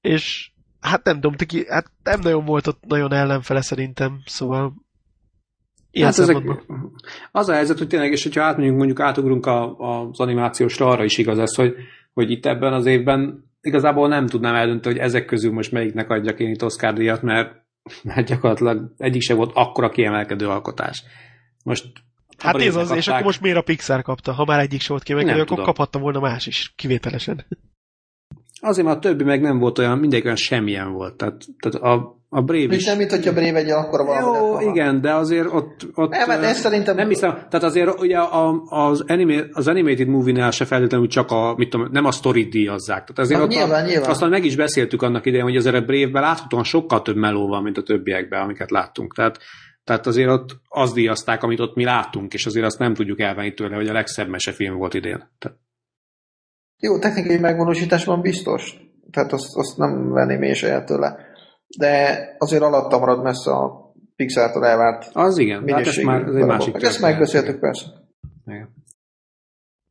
És 0.00 0.50
hát 0.80 1.04
nem 1.04 1.14
tudom, 1.14 1.36
ki, 1.46 1.64
hát 1.68 1.90
nem 2.02 2.20
nagyon 2.20 2.44
volt 2.44 2.66
ott 2.66 2.84
nagyon 2.86 3.12
ellenfele 3.12 3.62
szerintem, 3.62 4.22
szóval 4.24 4.74
ilyen 5.90 6.06
hát 6.06 6.18
ezek, 6.18 6.36
az 7.32 7.48
a 7.48 7.52
helyzet, 7.52 7.78
hogy 7.78 7.86
tényleg, 7.86 8.12
és 8.12 8.22
hogyha 8.22 8.42
átmegyünk, 8.42 8.76
mondjuk 8.76 9.00
átugrunk 9.00 9.46
a, 9.46 9.76
az 9.76 10.20
animációsra, 10.20 10.88
arra 10.88 11.04
is 11.04 11.18
igaz 11.18 11.38
ez, 11.38 11.54
hogy, 11.54 11.74
hogy 12.12 12.30
itt 12.30 12.46
ebben 12.46 12.72
az 12.72 12.86
évben 12.86 13.50
igazából 13.60 14.08
nem 14.08 14.26
tudnám 14.26 14.54
eldönteni, 14.54 14.94
hogy 14.94 15.04
ezek 15.04 15.24
közül 15.24 15.52
most 15.52 15.72
melyiknek 15.72 16.10
adjak 16.10 16.40
én 16.40 16.50
itt 16.50 16.64
Oscar 16.64 16.92
díjat, 16.92 17.22
mert, 17.22 17.54
mert 18.02 18.26
gyakorlatilag 18.26 18.94
egyik 18.96 19.22
sem 19.22 19.36
volt 19.36 19.54
akkora 19.54 19.88
kiemelkedő 19.88 20.48
alkotás. 20.48 21.04
Most 21.64 21.92
Hát 22.38 22.56
ez 22.56 22.66
az, 22.66 22.74
kapták. 22.74 22.96
és 22.96 23.08
akkor 23.08 23.22
most 23.22 23.40
miért 23.40 23.56
a 23.56 23.62
Pixar 23.62 24.02
kapta? 24.02 24.32
Ha 24.32 24.44
már 24.44 24.60
egyik 24.60 24.80
sem 24.80 24.88
volt 24.88 25.02
kiemelkedő, 25.02 25.36
akkor 25.36 25.46
tudom. 25.46 25.64
kaphatta 25.64 25.98
volna 25.98 26.20
más 26.20 26.46
is, 26.46 26.72
kivételesen. 26.76 27.46
Azért, 28.60 28.86
mert 28.86 28.98
a 28.98 29.00
többi 29.00 29.24
meg 29.24 29.40
nem 29.40 29.58
volt 29.58 29.78
olyan, 29.78 29.98
mindegy 29.98 30.24
olyan 30.24 30.36
semmilyen 30.36 30.92
volt. 30.92 31.16
Tehát, 31.16 31.44
tehát 31.58 31.80
a, 31.82 32.18
a 32.28 32.42
Brave 32.42 32.74
is... 32.74 32.84
Nem, 32.84 32.96
mint 32.96 33.10
hogyha 33.10 33.32
Brave 33.32 33.58
egy 33.58 33.70
akkor 33.70 34.04
valami. 34.06 34.36
Jó, 34.36 34.70
igen, 34.70 35.00
de 35.00 35.12
azért 35.14 35.46
ott... 35.52 35.86
ott 35.94 36.10
nem, 36.10 36.28
hát 36.28 36.42
ezt 36.42 36.60
szerintem... 36.60 36.96
Nem 36.96 37.08
hiszem, 37.08 37.32
tehát 37.32 37.62
azért 37.62 38.00
ugye 38.00 38.18
a, 38.18 38.62
az, 38.68 39.04
anima, 39.06 39.42
az 39.52 39.68
animated 39.68 40.08
movie-nál 40.08 40.50
se 40.50 40.64
feltétlenül 40.64 41.08
csak 41.08 41.30
a, 41.30 41.54
mit 41.56 41.70
tudom, 41.70 41.88
nem 41.90 42.04
a 42.04 42.10
story 42.10 42.44
díjazzák. 42.44 43.00
Tehát 43.00 43.18
azért 43.18 43.40
hát, 43.40 43.48
ott 43.48 43.54
nyilván, 43.54 43.84
a, 43.84 43.86
nyilván. 43.86 44.10
Aztán 44.10 44.28
meg 44.28 44.44
is 44.44 44.56
beszéltük 44.56 45.02
annak 45.02 45.26
idején, 45.26 45.44
hogy 45.44 45.56
azért 45.56 45.74
a 45.74 45.80
Brave-ben 45.80 46.22
láthatóan 46.22 46.64
sokkal 46.64 47.02
több 47.02 47.16
meló 47.16 47.46
van, 47.46 47.62
mint 47.62 47.78
a 47.78 47.82
többiekben, 47.82 48.42
amiket 48.42 48.70
láttunk. 48.70 49.14
Tehát, 49.14 49.38
tehát 49.88 50.06
azért 50.06 50.30
ott 50.30 50.60
azt 50.68 50.94
díjazták, 50.94 51.42
amit 51.42 51.60
ott 51.60 51.74
mi 51.74 51.84
láttunk, 51.84 52.34
és 52.34 52.46
azért 52.46 52.64
azt 52.66 52.78
nem 52.78 52.94
tudjuk 52.94 53.20
elvenni 53.20 53.54
tőle, 53.54 53.76
hogy 53.76 53.88
a 53.88 53.92
legszebb 53.92 54.28
mesefilm 54.28 54.76
volt 54.76 54.94
idén. 54.94 55.28
Tehát... 55.38 55.58
Jó, 56.80 56.98
technikai 56.98 57.38
megvalósításban 57.38 58.20
biztos. 58.20 58.76
Tehát 59.10 59.32
azt, 59.32 59.56
azt 59.56 59.76
nem 59.76 60.10
venném 60.10 60.42
én 60.42 60.54
saját 60.54 60.86
tőle 60.86 61.28
de 61.76 62.18
azért 62.38 62.62
alatta 62.62 62.98
marad 62.98 63.22
messze 63.22 63.50
a 63.50 63.92
Pixar-tól 64.16 64.66
elvárt 64.66 65.10
Az 65.12 65.38
igen, 65.38 65.68
hát 65.68 65.86
ez 65.86 65.96
már 65.96 66.22
ez 66.22 66.34
egy 66.34 66.44
másik 66.44 66.82
Ezt 66.82 67.00
megbeszéltük 67.00 67.58
persze. 67.58 67.86
Igen. 68.46 68.74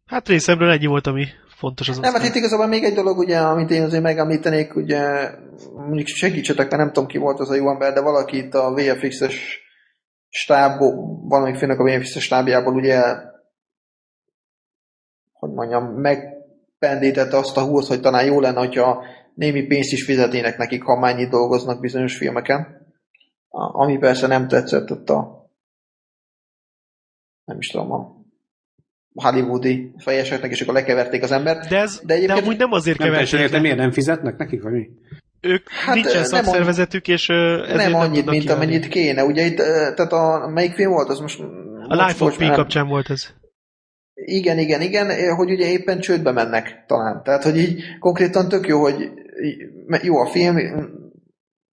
Hát 0.05 0.27
részemről 0.27 0.69
ennyi 0.69 0.85
volt, 0.85 1.07
ami 1.07 1.25
fontos 1.47 1.89
az 1.89 1.99
Nem, 1.99 2.13
hát 2.13 2.23
itt 2.23 2.35
igazából 2.35 2.67
még 2.67 2.83
egy 2.83 2.93
dolog, 2.93 3.17
ugye, 3.17 3.39
amit 3.39 3.69
én 3.69 3.83
azért 3.83 4.03
megemlítenék, 4.03 4.75
ugye, 4.75 5.31
mondjuk 5.75 6.07
segítsetek, 6.07 6.69
mert 6.69 6.81
nem 6.81 6.91
tudom 6.91 7.09
ki 7.09 7.17
volt 7.17 7.39
az 7.39 7.49
a 7.49 7.55
jó 7.55 7.69
ember, 7.69 7.93
de 7.93 8.01
valaki 8.01 8.37
itt 8.37 8.53
a 8.53 8.73
VFX-es 8.73 9.59
stábból, 10.37 11.19
valamelyik 11.27 11.57
főnök 11.57 11.79
a 11.79 11.83
VFX-es 11.83 12.23
stábjából 12.23 12.73
ugye, 12.73 13.01
hogy 15.33 15.51
mondjam, 15.51 15.83
megpendítette 15.83 17.37
azt 17.37 17.57
a 17.57 17.65
húrt, 17.65 17.87
hogy 17.87 18.01
talán 18.01 18.25
jó 18.25 18.39
lenne, 18.39 18.59
hogyha 18.59 19.05
némi 19.33 19.65
pénzt 19.65 19.91
is 19.91 20.05
fizetnének 20.05 20.57
nekik, 20.57 20.83
ha 20.83 20.99
mennyit 20.99 21.29
dolgoznak 21.29 21.79
bizonyos 21.79 22.17
filmeken. 22.17 22.85
Ami 23.49 23.97
persze 23.97 24.27
nem 24.27 24.47
tetszett 24.47 24.91
ott 24.91 25.09
a 25.09 25.49
nem 27.43 27.57
is 27.57 27.67
tudom, 27.67 27.91
a 27.91 28.15
hollywoodi 29.13 29.93
fejeseknek, 29.97 30.51
és 30.51 30.61
akkor 30.61 30.73
lekeverték 30.73 31.23
az 31.23 31.31
embert. 31.31 31.67
De, 31.69 31.77
ez, 31.77 32.01
de, 32.05 32.13
egyébként... 32.13 32.39
de 32.39 32.45
amúgy 32.45 32.57
nem 32.57 32.71
azért 32.71 32.97
nem 32.97 33.11
keverték 33.11 33.51
le. 33.51 33.59
miért 33.59 33.77
nem 33.77 33.91
fizetnek 33.91 34.37
nekik, 34.37 34.63
vagy 34.63 34.71
mi? 34.71 34.89
Ők 35.41 35.69
hát, 35.69 35.95
nincsen 35.95 36.23
szakszervezetük, 36.23 37.07
és 37.07 37.29
ezért 37.29 37.75
nem 37.75 37.93
annyit, 37.93 38.25
nem 38.25 38.33
mint 38.33 38.49
amennyit 38.49 38.87
kéne. 38.87 39.23
Ugye 39.23 39.45
itt, 39.45 39.55
tehát 39.55 40.11
a, 40.11 40.47
melyik 40.53 40.73
film 40.73 40.91
volt, 40.91 41.09
az 41.09 41.19
most... 41.19 41.39
A 41.87 42.05
Life 42.05 42.25
of 42.25 42.37
Pi 42.37 42.49
kapcsán 42.49 42.87
volt 42.87 43.09
ez. 43.09 43.27
Igen, 44.13 44.57
igen, 44.57 44.81
igen, 44.81 45.35
hogy 45.35 45.51
ugye 45.51 45.65
éppen 45.65 45.99
csődbe 45.99 46.31
mennek 46.31 46.83
talán. 46.87 47.23
Tehát, 47.23 47.43
hogy 47.43 47.57
így 47.57 47.83
konkrétan 47.99 48.49
tök 48.49 48.67
jó, 48.67 48.81
hogy 48.81 49.11
jó 50.01 50.19
a 50.19 50.29
film, 50.29 50.57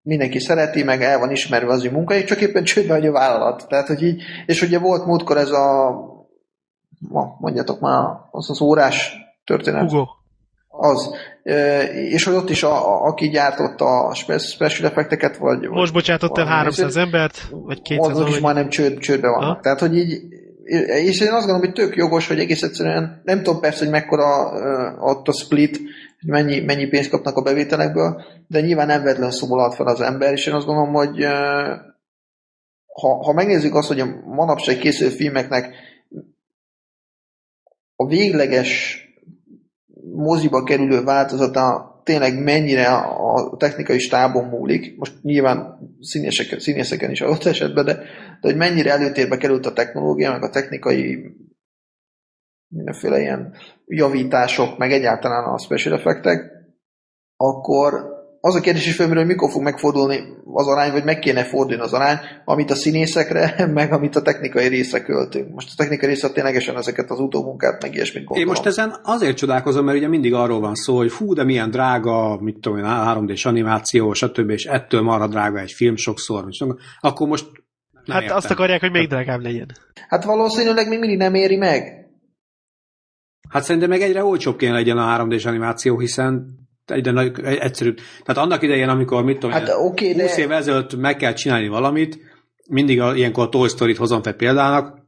mindenki 0.02 0.40
szereti, 0.40 0.84
meg 0.84 1.02
el 1.02 1.20
van 1.20 1.32
ismerve 1.32 1.72
az 1.72 1.86
ő 1.86 1.92
munkájuk, 1.92 2.26
csak 2.26 2.42
éppen 2.42 2.64
csődbe 2.64 2.94
vagy 2.94 3.08
a 3.08 3.12
vállalat. 3.12 3.68
Tehát, 3.68 3.88
hogy 3.88 4.04
így, 4.04 4.24
és 4.46 4.62
ugye 4.62 4.80
volt 4.80 5.06
múltkor 5.06 5.38
ez 5.38 5.52
a 5.52 5.92
ma, 7.10 7.36
mondjatok 7.40 7.80
már, 7.80 8.06
az 8.32 8.50
az 8.50 8.62
órás 8.62 9.16
történet. 9.44 9.90
Hugo. 9.90 10.06
Az. 10.84 11.10
És 11.94 12.24
hogy 12.24 12.34
ott 12.36 12.50
is, 12.50 12.64
a, 12.64 12.72
a, 12.72 13.06
aki 13.08 13.30
gyártotta 13.30 13.86
a 13.86 14.14
special 14.14 14.90
effekteket, 14.90 15.38
vagy... 15.38 15.68
Most 15.70 15.94
bocsátott 15.94 16.38
el 16.38 16.46
300 16.46 16.98
embert, 16.98 17.48
vagy 17.50 17.82
200 17.82 18.08
Azok 18.10 18.30
is 18.30 18.40
majdnem 18.40 18.70
csőd, 18.70 19.00
csődbe 19.00 19.30
vannak. 19.30 19.56
Ha? 19.56 19.62
Tehát, 19.62 19.80
hogy 19.80 19.98
így 19.98 20.22
és 21.06 21.22
én 21.22 21.32
azt 21.32 21.46
gondolom, 21.46 21.60
hogy 21.60 21.74
tök 21.74 21.96
jogos, 21.96 22.28
hogy 22.28 22.40
egész 22.40 22.62
egyszerűen, 22.62 23.22
nem 23.24 23.44
tudom 23.44 23.62
persze, 23.62 23.80
hogy 23.80 23.94
mekkora 23.94 24.52
ott 25.00 25.28
a 25.28 25.32
split, 25.32 25.78
hogy 26.20 26.30
mennyi, 26.30 26.60
mennyi 26.60 26.88
pénzt 26.88 27.10
kapnak 27.10 27.38
a 27.38 27.42
bevételekből, 27.42 28.24
de 28.48 28.62
nyilván 28.62 28.88
nem 28.88 29.04
vedlen 29.04 29.32
szólalt 29.32 29.76
fel 29.76 29.88
az 29.88 30.02
ember, 30.02 30.32
és 30.32 30.46
én 30.46 30.54
azt 30.54 30.66
gondolom, 30.66 30.94
hogy 30.94 31.24
ha, 32.94 33.24
ha 33.24 33.34
megnézzük 33.34 33.76
azt, 33.76 33.88
hogy 33.88 34.00
a 34.00 34.22
manapság 34.26 34.78
készülő 34.78 35.10
filmeknek 35.10 35.76
a 37.96 38.08
végleges 38.08 39.02
moziba 40.16 40.64
kerülő 40.64 41.04
változata 41.04 41.92
tényleg 42.04 42.44
mennyire 42.44 42.88
a 42.96 43.56
technikai 43.58 44.00
stábon 44.00 44.48
múlik, 44.48 44.98
most 44.98 45.14
nyilván 45.22 45.80
színészeken, 46.02 46.60
színészeken 46.60 47.12
is 47.12 47.22
adott 47.22 47.44
esetben, 47.44 47.86
de, 47.86 47.94
de 47.94 48.04
hogy 48.42 48.56
mennyire 48.56 48.92
előtérbe 48.92 49.38
került 49.38 49.66
a 49.66 49.74
technológia, 49.74 50.32
meg 50.32 50.44
a 50.44 50.50
technikai 50.50 51.36
mindenféle 52.68 53.20
ilyen 53.20 53.54
javítások, 53.86 54.78
meg 54.78 54.92
egyáltalán 54.92 55.44
a 55.44 55.58
special 55.58 55.94
effektek, 55.94 56.52
akkor 57.38 58.13
az 58.46 58.56
a 58.56 58.60
kérdés 58.60 58.88
is 58.88 58.96
felmerül, 58.96 59.22
hogy 59.24 59.32
mikor 59.32 59.52
fog 59.52 59.62
megfordulni 59.62 60.20
az 60.54 60.68
arány, 60.68 60.92
vagy 60.92 61.04
meg 61.04 61.20
kéne 61.20 61.44
fordulni 61.44 61.82
az 61.82 61.94
arány, 61.94 62.18
amit 62.46 62.72
a 62.72 62.76
színészekre, 62.76 63.56
meg 63.74 63.94
amit 63.94 64.16
a 64.16 64.22
technikai 64.22 64.68
részre 64.68 65.02
költünk. 65.02 65.54
Most 65.54 65.70
a 65.72 65.74
technikai 65.78 66.10
része 66.10 66.30
ténylegesen 66.30 66.78
ezeket 66.78 67.10
az 67.10 67.20
utómunkát, 67.20 67.82
meg 67.82 67.94
ilyesmit 67.94 68.24
gondolom. 68.24 68.42
Én 68.42 68.48
most 68.48 68.66
ezen 68.66 68.96
azért 69.04 69.38
csodálkozom, 69.38 69.86
mert 69.86 69.98
ugye 69.98 70.08
mindig 70.08 70.34
arról 70.34 70.60
van 70.60 70.76
szó, 70.76 70.98
hogy 70.98 71.12
fú, 71.12 71.34
de 71.34 71.44
milyen 71.44 71.70
drága, 71.70 72.40
mit 72.42 72.60
tudom 72.60 72.78
én, 72.78 72.86
3D-s 72.88 73.46
animáció, 73.46 74.14
stb. 74.14 74.50
és 74.50 74.66
ettől 74.66 75.02
marad 75.02 75.30
drága 75.30 75.60
egy 75.60 75.72
film 75.72 75.96
sokszor. 75.96 76.46
Akkor 77.00 77.28
most 77.28 77.46
nem 77.92 78.16
Hát 78.16 78.22
értem. 78.22 78.38
azt 78.38 78.52
akarják, 78.52 78.80
hogy 78.82 78.92
még 78.92 79.08
drágább 79.08 79.42
legyen. 79.42 79.72
Hát 80.08 80.24
valószínűleg 80.24 80.88
még 80.88 81.00
mindig 81.00 81.18
nem 81.18 81.34
éri 81.34 81.56
meg. 81.56 82.08
Hát 83.50 83.64
szerintem 83.64 83.90
meg 83.90 84.02
egyre 84.02 84.24
olcsóbb 84.24 84.58
kéne 84.58 84.74
legyen 84.74 84.98
a 84.98 85.18
3D-s 85.18 85.46
animáció, 85.46 86.00
hiszen 86.00 86.62
egyre 86.86 87.12
nagy, 87.12 87.40
egyszerűbb. 87.44 88.00
Tehát 88.24 88.44
annak 88.44 88.62
idején, 88.62 88.90
amikor 88.90 89.24
mit 89.24 89.40
tudom, 89.40 89.52
hát, 89.52 89.70
okay, 89.70 90.14
20 90.22 90.36
de... 90.36 90.42
év 90.42 90.52
ezelőtt 90.52 90.96
meg 90.96 91.16
kell 91.16 91.34
csinálni 91.34 91.68
valamit, 91.68 92.20
mindig 92.70 93.02
a, 93.02 93.16
ilyenkor 93.16 93.46
a 93.46 93.50
Toy 93.50 93.68
Story-t 93.68 93.98
hozom 93.98 94.22
fel 94.22 94.34
példának, 94.34 95.02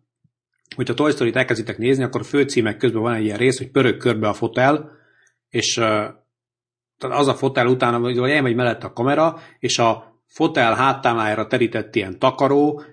hogyha 0.75 0.93
Toy 0.93 1.11
Story-t 1.11 1.35
elkezditek 1.35 1.77
nézni, 1.77 2.03
akkor 2.03 2.21
a 2.21 2.23
főcímek 2.23 2.77
közben 2.77 3.01
van 3.01 3.13
egy 3.13 3.23
ilyen 3.23 3.38
rész, 3.38 3.57
hogy 3.57 3.71
pörög 3.71 3.97
körbe 3.97 4.27
a 4.27 4.33
fotel, 4.33 4.91
és 5.49 5.73
tehát 6.97 7.17
az 7.17 7.27
a 7.27 7.33
fotel 7.33 7.67
utána, 7.67 7.99
hogy 7.99 8.17
elmegy 8.17 8.55
mellett 8.55 8.83
a 8.83 8.93
kamera, 8.93 9.39
és 9.59 9.79
a 9.79 10.19
fotel 10.27 10.73
háttámlájára 10.73 11.47
terített 11.47 11.95
ilyen 11.95 12.19
takaró, 12.19 12.83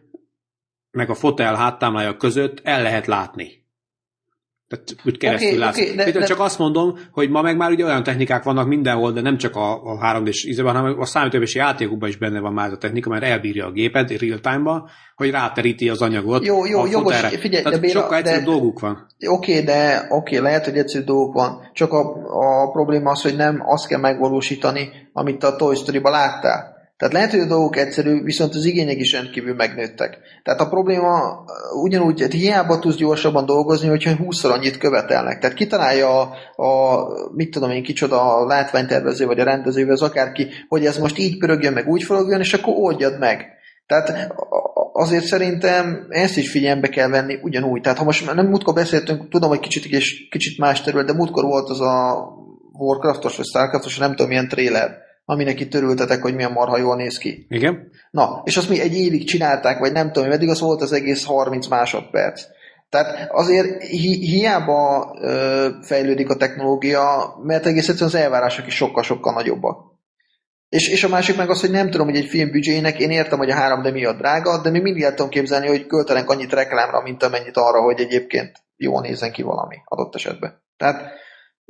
meg 0.90 1.10
a 1.10 1.14
fotel 1.14 1.54
háttámlája 1.54 2.16
között 2.16 2.60
el 2.62 2.82
lehet 2.82 3.06
látni. 3.06 3.61
Tehát 4.72 4.94
úgy 5.04 5.18
keresztül 5.18 5.48
okay, 5.48 5.60
látsz. 5.60 5.78
Okay, 5.80 5.94
de, 5.94 6.10
de, 6.10 6.24
csak 6.24 6.40
azt 6.40 6.58
mondom, 6.58 6.98
hogy 7.10 7.30
ma 7.30 7.42
meg 7.42 7.56
már 7.56 7.70
ugye 7.70 7.84
olyan 7.84 8.02
technikák 8.02 8.42
vannak 8.42 8.66
mindenhol, 8.66 9.12
de 9.12 9.20
nem 9.20 9.36
csak 9.36 9.56
a, 9.56 9.72
a 9.72 9.98
3D-s 9.98 10.44
ízében, 10.44 10.74
hanem 10.74 11.00
a 11.00 11.04
számítógépes 11.04 11.54
játékokban 11.54 12.08
is 12.08 12.16
benne 12.16 12.40
van 12.40 12.52
már 12.52 12.66
ez 12.66 12.72
a 12.72 12.78
technika, 12.78 13.10
mert 13.10 13.24
elbírja 13.24 13.66
a 13.66 13.70
gépet 13.70 14.20
real 14.20 14.40
time-ban, 14.40 14.88
hogy 15.16 15.30
ráteríti 15.30 15.88
az 15.88 16.02
anyagot. 16.02 16.44
Jó, 16.44 16.66
jó, 16.66 16.86
jogos, 16.86 17.20
figyelj, 17.20 17.62
Tehát 17.62 17.80
de 17.80 17.86
Béla, 17.86 18.00
sokkal 18.00 18.16
egyszerűbb 18.16 18.44
dolguk 18.44 18.80
van. 18.80 19.06
Oké, 19.26 19.52
okay, 19.52 19.64
de 19.64 20.06
oké, 20.08 20.36
okay, 20.36 20.48
lehet, 20.48 20.64
hogy 20.64 20.76
egyszerű 20.76 21.04
dolguk 21.04 21.34
van, 21.34 21.70
csak 21.72 21.92
a, 21.92 22.00
a 22.62 22.70
probléma 22.70 23.10
az, 23.10 23.22
hogy 23.22 23.36
nem 23.36 23.62
azt 23.66 23.86
kell 23.86 24.00
megvalósítani, 24.00 24.88
amit 25.12 25.44
a 25.44 25.56
Toy 25.56 25.74
Story-ban 25.74 26.12
láttál. 26.12 26.71
Tehát 27.02 27.16
lehet, 27.16 27.30
hogy 27.30 27.40
a 27.40 27.54
dolgok 27.54 27.76
egyszerű, 27.76 28.22
viszont 28.22 28.54
az 28.54 28.64
igények 28.64 28.96
is 28.96 29.12
rendkívül 29.12 29.54
megnőttek. 29.54 30.18
Tehát 30.42 30.60
a 30.60 30.68
probléma 30.68 31.44
ugyanúgy, 31.82 32.20
hogy 32.20 32.32
hiába 32.32 32.78
tudsz 32.78 32.96
gyorsabban 32.96 33.46
dolgozni, 33.46 33.88
hogyha 33.88 34.16
20 34.16 34.44
annyit 34.44 34.78
követelnek. 34.78 35.38
Tehát 35.38 35.56
kitalálja 35.56 36.20
a, 36.20 36.62
a 36.62 37.06
mit 37.34 37.50
tudom 37.50 37.70
én, 37.70 37.82
kicsoda 37.82 38.36
a 38.36 38.46
látványtervező 38.46 39.26
vagy 39.26 39.38
a 39.38 39.44
rendező, 39.44 39.88
az 39.88 40.02
akárki, 40.02 40.48
hogy 40.68 40.86
ez 40.86 40.98
most 40.98 41.18
így 41.18 41.38
pörögjön, 41.38 41.72
meg 41.72 41.88
úgy 41.88 42.02
forogjon, 42.02 42.40
és 42.40 42.54
akkor 42.54 42.74
oldjad 42.76 43.18
meg. 43.18 43.46
Tehát 43.86 44.34
azért 44.92 45.24
szerintem 45.24 46.06
ezt 46.08 46.36
is 46.36 46.50
figyelembe 46.50 46.88
kell 46.88 47.08
venni 47.08 47.38
ugyanúgy. 47.42 47.80
Tehát 47.80 47.98
ha 47.98 48.04
most 48.04 48.34
nem 48.34 48.46
múltkor 48.46 48.74
beszéltünk, 48.74 49.28
tudom, 49.28 49.48
hogy 49.48 49.60
kicsit, 49.60 49.84
és 49.84 50.28
kicsit 50.30 50.58
más 50.58 50.82
terület, 50.82 51.06
de 51.06 51.12
múltkor 51.12 51.44
volt 51.44 51.68
az 51.68 51.80
a 51.80 52.26
Warcraftos 52.72 53.36
vagy 53.36 53.46
Starcraftos, 53.46 53.98
nem 53.98 54.10
tudom, 54.10 54.28
milyen 54.28 54.48
trailer 54.48 55.10
aminek 55.32 55.60
itt 55.60 55.74
örültetek, 55.74 56.22
hogy 56.22 56.34
milyen 56.34 56.52
marha 56.52 56.78
jól 56.78 56.96
néz 56.96 57.18
ki. 57.18 57.46
Igen. 57.48 57.90
Na, 58.10 58.42
és 58.44 58.56
azt 58.56 58.68
mi 58.68 58.80
egy 58.80 58.96
évig 58.96 59.24
csinálták, 59.24 59.78
vagy 59.78 59.92
nem 59.92 60.12
tudom, 60.12 60.28
meddig 60.28 60.48
az 60.48 60.60
volt 60.60 60.82
az 60.82 60.92
egész 60.92 61.24
30 61.24 61.66
másodperc. 61.66 62.42
Tehát 62.88 63.30
azért 63.30 63.82
hi- 63.82 64.26
hiába 64.26 65.10
ö, 65.20 65.68
fejlődik 65.82 66.30
a 66.30 66.36
technológia, 66.36 67.34
mert 67.42 67.66
egész 67.66 67.88
egyszerűen 67.88 68.14
az 68.14 68.20
elvárások 68.20 68.66
is 68.66 68.74
sokkal-sokkal 68.74 69.32
nagyobbak. 69.32 69.90
És, 70.68 70.88
és 70.88 71.04
a 71.04 71.08
másik 71.08 71.36
meg 71.36 71.50
az, 71.50 71.60
hogy 71.60 71.70
nem 71.70 71.90
tudom, 71.90 72.06
hogy 72.06 72.16
egy 72.16 72.28
film 72.28 72.50
büdzséjének, 72.50 72.98
én 72.98 73.10
értem, 73.10 73.38
hogy 73.38 73.50
a 73.50 73.54
3D 73.54 73.92
miatt 73.92 74.18
drága, 74.18 74.60
de 74.62 74.70
még 74.70 74.82
mindig 74.82 75.02
el 75.02 75.14
tudom 75.14 75.30
képzelni, 75.30 75.66
hogy 75.66 75.86
költenek 75.86 76.30
annyit 76.30 76.52
reklámra, 76.52 77.02
mint 77.02 77.22
amennyit 77.22 77.56
arra, 77.56 77.80
hogy 77.80 78.00
egyébként 78.00 78.52
jól 78.76 79.00
nézzen 79.00 79.32
ki 79.32 79.42
valami 79.42 79.76
adott 79.84 80.14
esetben. 80.14 80.62
Tehát 80.76 81.20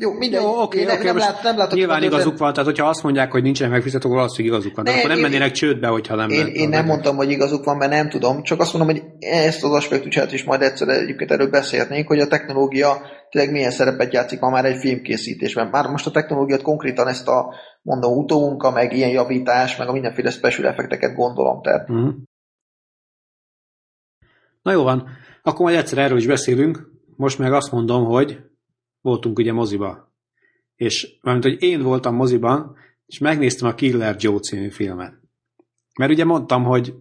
jó, 0.02 0.12
mindegy. 0.12 0.42
Jó, 0.42 0.62
oké, 0.62 0.84
oké, 0.84 1.04
nem, 1.04 1.14
most 1.14 1.26
lát, 1.28 1.42
nem 1.42 1.56
látok 1.56 1.78
Nyilván 1.78 2.02
igazuk 2.02 2.38
van, 2.38 2.52
tehát 2.52 2.68
hogyha 2.68 2.88
azt 2.88 3.02
mondják, 3.02 3.30
hogy 3.32 3.42
nincsenek 3.42 3.72
megfizetők, 3.72 4.04
akkor 4.04 4.16
valószínűleg 4.16 4.54
igazuk 4.56 4.76
van. 4.76 4.84
Ne, 4.84 4.92
akkor 4.92 5.08
nem 5.08 5.16
én- 5.16 5.22
mennének 5.22 5.50
csődbe, 5.50 5.86
hogyha 5.86 6.14
nem 6.14 6.30
Én, 6.30 6.46
én 6.46 6.68
nem 6.68 6.86
mondtam, 6.86 7.16
hogy 7.16 7.30
igazuk 7.30 7.64
van, 7.64 7.76
mert 7.76 7.90
nem 7.90 8.08
tudom, 8.08 8.42
csak 8.42 8.60
azt 8.60 8.72
mondom, 8.74 8.94
hogy 8.94 9.04
ezt 9.18 9.64
az 9.64 9.70
aspektusát 9.70 10.32
is 10.32 10.44
majd 10.44 10.62
egyszer 10.62 10.88
egyébként 10.88 11.30
erről 11.30 11.50
beszélnénk, 11.50 12.06
hogy 12.06 12.18
a 12.20 12.26
technológia 12.26 13.00
tényleg 13.30 13.52
milyen 13.52 13.70
szerepet 13.70 14.12
játszik 14.12 14.40
ma 14.40 14.50
már 14.50 14.64
egy 14.64 14.78
filmkészítésben. 14.78 15.68
Már 15.68 15.86
most 15.86 16.06
a 16.06 16.10
technológiát 16.10 16.62
konkrétan 16.62 17.08
ezt 17.08 17.28
a 17.28 17.54
mondom 17.82 18.16
utómunka, 18.16 18.70
meg 18.70 18.92
ilyen 18.92 19.10
javítás, 19.10 19.76
meg 19.76 19.88
a 19.88 19.92
mindenféle 19.92 20.30
special 20.30 20.68
effekteket 20.68 21.14
gondolom. 21.14 21.62
Tehát 21.62 21.88
Mhm. 21.88 22.08
Na 24.62 24.72
jó 24.72 24.82
van, 24.82 25.08
akkor 25.42 25.60
majd 25.64 25.76
egyszer 25.76 25.98
erről 25.98 26.18
is 26.18 26.26
beszélünk. 26.26 26.90
Most 27.16 27.38
meg 27.38 27.52
azt 27.52 27.72
mondom, 27.72 28.04
hogy 28.04 28.40
voltunk 29.02 29.38
ugye 29.38 29.52
moziba. 29.52 30.12
És 30.74 31.18
mert 31.22 31.42
hogy 31.42 31.62
én 31.62 31.82
voltam 31.82 32.14
moziban, 32.14 32.76
és 33.06 33.18
megnéztem 33.18 33.68
a 33.68 33.74
Killer 33.74 34.16
Joe 34.18 34.38
című 34.38 34.68
filmet. 34.70 35.14
Mert 35.98 36.12
ugye 36.12 36.24
mondtam, 36.24 36.64
hogy 36.64 36.94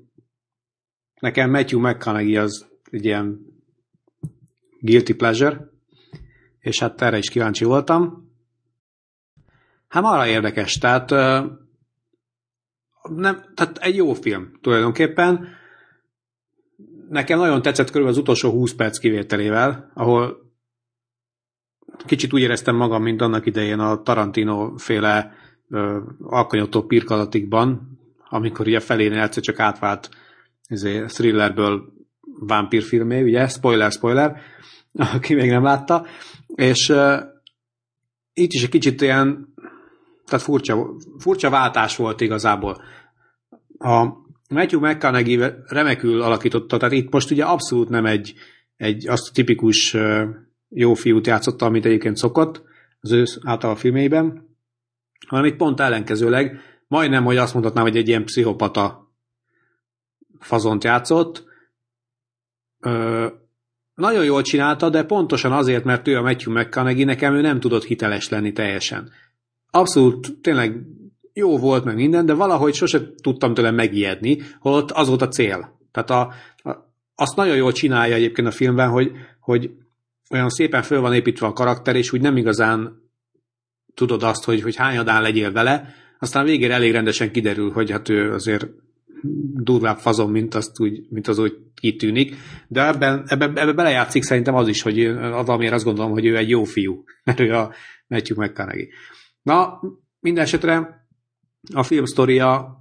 nekem 1.19 1.49
Matthew 1.49 1.79
McConaughey 1.79 2.37
az 2.37 2.67
egy 2.89 3.05
ilyen 3.05 3.39
guilty 4.79 5.13
pleasure, 5.13 5.69
és 6.59 6.79
hát 6.79 7.01
erre 7.01 7.17
is 7.17 7.29
kíváncsi 7.29 7.63
voltam. 7.63 8.29
Hát 9.87 10.03
arra 10.03 10.27
érdekes, 10.27 10.77
tehát, 10.77 11.09
nem, 13.09 13.43
tehát 13.53 13.77
egy 13.77 13.95
jó 13.95 14.13
film 14.13 14.51
tulajdonképpen. 14.61 15.47
Nekem 17.09 17.39
nagyon 17.39 17.61
tetszett 17.61 17.89
körülbelül 17.89 18.17
az 18.17 18.23
utolsó 18.23 18.51
20 18.51 18.73
perc 18.73 18.97
kivételével, 18.97 19.91
ahol 19.93 20.50
kicsit 22.05 22.33
úgy 22.33 22.41
éreztem 22.41 22.75
magam, 22.75 23.03
mint 23.03 23.21
annak 23.21 23.45
idején 23.45 23.79
a 23.79 24.01
Tarantino 24.01 24.77
féle 24.77 25.33
ö, 25.69 25.99
alkonyató 26.21 26.83
pirkadatikban, 26.83 27.99
amikor 28.29 28.67
ugye 28.67 28.79
felénél 28.79 29.19
egyszer 29.19 29.43
csak 29.43 29.59
átvált 29.59 30.09
izé, 30.67 31.05
thrillerből 31.05 31.93
vámpírfilmé, 32.39 33.21
ugye, 33.21 33.47
spoiler, 33.47 33.91
spoiler, 33.91 34.41
aki 35.15 35.33
még 35.33 35.49
nem 35.49 35.63
látta, 35.63 36.05
és 36.55 36.89
uh, 36.89 37.19
itt 38.33 38.51
is 38.51 38.63
egy 38.63 38.69
kicsit 38.69 39.01
ilyen, 39.01 39.53
tehát 40.25 40.45
furcsa, 40.45 40.95
furcsa 41.17 41.49
váltás 41.49 41.95
volt 41.95 42.21
igazából. 42.21 42.83
A 43.77 44.07
Matthew 44.49 44.79
McConaughey 44.79 45.53
remekül 45.67 46.21
alakította, 46.21 46.77
tehát 46.77 46.93
itt 46.93 47.11
most 47.11 47.31
ugye 47.31 47.43
abszolút 47.43 47.89
nem 47.89 48.05
egy, 48.05 48.33
egy 48.77 49.07
azt 49.07 49.29
a 49.29 49.31
tipikus 49.33 49.93
uh, 49.93 50.23
jó 50.73 50.93
fiút 50.93 51.27
játszotta, 51.27 51.65
amit 51.65 51.85
egyébként 51.85 52.17
szokott 52.17 52.63
az 53.01 53.11
ő 53.11 53.23
által 53.43 53.71
a 53.71 53.75
filmében, 53.75 54.49
hanem 55.27 55.45
itt 55.45 55.55
pont 55.55 55.79
ellenkezőleg, 55.79 56.59
majdnem, 56.87 57.23
hogy 57.23 57.37
azt 57.37 57.53
mondhatnám, 57.53 57.83
hogy 57.83 57.97
egy 57.97 58.07
ilyen 58.07 58.25
pszichopata 58.25 59.11
fazont 60.39 60.83
játszott. 60.83 61.43
Ö, 62.79 63.27
nagyon 63.95 64.23
jól 64.23 64.41
csinálta, 64.41 64.89
de 64.89 65.03
pontosan 65.03 65.51
azért, 65.51 65.83
mert 65.83 66.07
ő 66.07 66.17
a 66.17 66.21
Matthew 66.21 66.53
McConaughey, 66.53 67.03
nekem 67.03 67.33
ő 67.33 67.41
nem 67.41 67.59
tudott 67.59 67.83
hiteles 67.83 68.29
lenni 68.29 68.51
teljesen. 68.51 69.11
Abszolút 69.71 70.41
tényleg 70.41 70.81
jó 71.33 71.57
volt 71.57 71.83
meg 71.83 71.95
minden, 71.95 72.25
de 72.25 72.33
valahogy 72.33 72.73
sose 72.73 73.13
tudtam 73.21 73.53
tőle 73.53 73.71
megijedni, 73.71 74.37
holott 74.59 74.91
az 74.91 75.07
volt 75.07 75.21
a 75.21 75.27
cél. 75.27 75.79
Tehát 75.91 76.09
a, 76.09 76.33
a, 76.69 76.75
azt 77.15 77.35
nagyon 77.35 77.55
jól 77.55 77.71
csinálja 77.71 78.15
egyébként 78.15 78.47
a 78.47 78.51
filmben, 78.51 78.89
hogy, 78.89 79.11
hogy 79.39 79.71
olyan 80.31 80.49
szépen 80.49 80.83
föl 80.83 81.01
van 81.01 81.13
építve 81.13 81.47
a 81.47 81.53
karakter, 81.53 81.95
és 81.95 82.13
úgy 82.13 82.21
nem 82.21 82.37
igazán 82.37 83.09
tudod 83.93 84.23
azt, 84.23 84.43
hogy, 84.43 84.61
hogy 84.61 84.75
hányadán 84.75 85.21
legyél 85.21 85.51
vele, 85.51 85.93
aztán 86.19 86.45
végére 86.45 86.73
elég 86.73 86.91
rendesen 86.91 87.31
kiderül, 87.31 87.71
hogy 87.71 87.91
hát 87.91 88.09
ő 88.09 88.33
azért 88.33 88.67
durvább 89.53 89.97
fazon, 89.97 90.29
mint, 90.29 90.55
azt 90.55 90.79
úgy, 90.79 91.05
mint 91.09 91.27
az 91.27 91.39
úgy 91.39 91.57
kitűnik, 91.75 92.35
de 92.67 92.87
ebben, 92.87 93.23
ebben, 93.27 93.57
ebben 93.57 93.75
belejátszik 93.75 94.23
szerintem 94.23 94.55
az 94.55 94.67
is, 94.67 94.81
hogy 94.81 95.13
valamiért 95.13 95.73
azt 95.73 95.83
gondolom, 95.83 96.11
hogy 96.11 96.25
ő 96.25 96.37
egy 96.37 96.49
jó 96.49 96.63
fiú, 96.63 97.03
mert 97.23 97.39
ő 97.39 97.53
a 97.53 97.73
Matthew 98.07 98.43
McConaughey. 98.43 98.89
Na, 99.41 99.79
minden 100.19 100.43
esetre 100.43 101.05
a 101.73 101.83
film 101.83 102.05
sztoria 102.05 102.80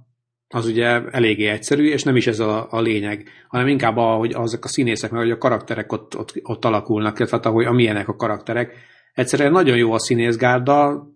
az 0.51 0.65
ugye 0.65 1.01
eléggé 1.11 1.47
egyszerű, 1.47 1.89
és 1.89 2.03
nem 2.03 2.15
is 2.15 2.27
ez 2.27 2.39
a, 2.39 2.67
a 2.69 2.81
lényeg, 2.81 3.29
hanem 3.47 3.67
inkább 3.67 3.97
a, 3.97 4.15
hogy 4.15 4.33
azok 4.33 4.65
a 4.65 4.67
színészek, 4.67 5.11
meg 5.11 5.21
hogy 5.21 5.31
a 5.31 5.37
karakterek 5.37 5.91
ott, 5.91 6.17
ott, 6.17 6.33
ott 6.43 6.65
alakulnak, 6.65 7.17
illetve 7.19 7.37
hát, 7.37 7.45
ahogy 7.45 7.65
amilyenek 7.65 8.07
a 8.07 8.15
karakterek. 8.15 8.73
Egyszerűen 9.13 9.51
nagyon 9.51 9.77
jó 9.77 9.93
a 9.93 9.99
színészgárda, 9.99 11.07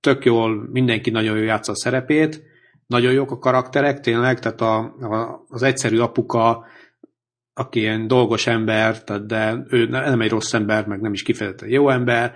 tök 0.00 0.24
jól, 0.24 0.68
mindenki 0.70 1.10
nagyon 1.10 1.36
jól 1.36 1.44
játsza 1.44 1.72
a 1.72 1.76
szerepét, 1.76 2.42
nagyon 2.86 3.12
jók 3.12 3.30
a 3.30 3.38
karakterek, 3.38 4.00
tényleg, 4.00 4.38
tehát 4.38 4.60
a, 4.60 4.78
a, 4.78 5.44
az 5.48 5.62
egyszerű 5.62 5.98
apuka, 5.98 6.66
aki 7.54 7.78
ilyen 7.78 8.06
dolgos 8.06 8.46
ember, 8.46 9.04
tehát 9.04 9.26
de 9.26 9.64
ő 9.68 9.86
nem 9.86 10.20
egy 10.20 10.30
rossz 10.30 10.52
ember, 10.52 10.86
meg 10.86 11.00
nem 11.00 11.12
is 11.12 11.22
kifejezetten 11.22 11.68
jó 11.68 11.88
ember, 11.88 12.34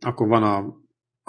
akkor 0.00 0.28
van 0.28 0.42
a, 0.42 0.76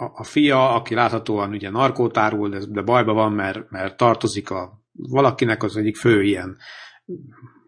a, 0.01 0.11
a 0.15 0.23
fia, 0.23 0.75
aki 0.75 0.93
láthatóan 0.93 1.51
ugye 1.51 1.69
narkótárul, 1.69 2.49
de, 2.49 2.59
de 2.69 2.81
bajba 2.81 3.13
van, 3.13 3.31
mert, 3.31 3.69
mert 3.69 3.97
tartozik 3.97 4.49
a 4.49 4.81
valakinek 4.91 5.63
az 5.63 5.77
egyik 5.77 5.95
fő 5.95 6.23
ilyen 6.23 6.57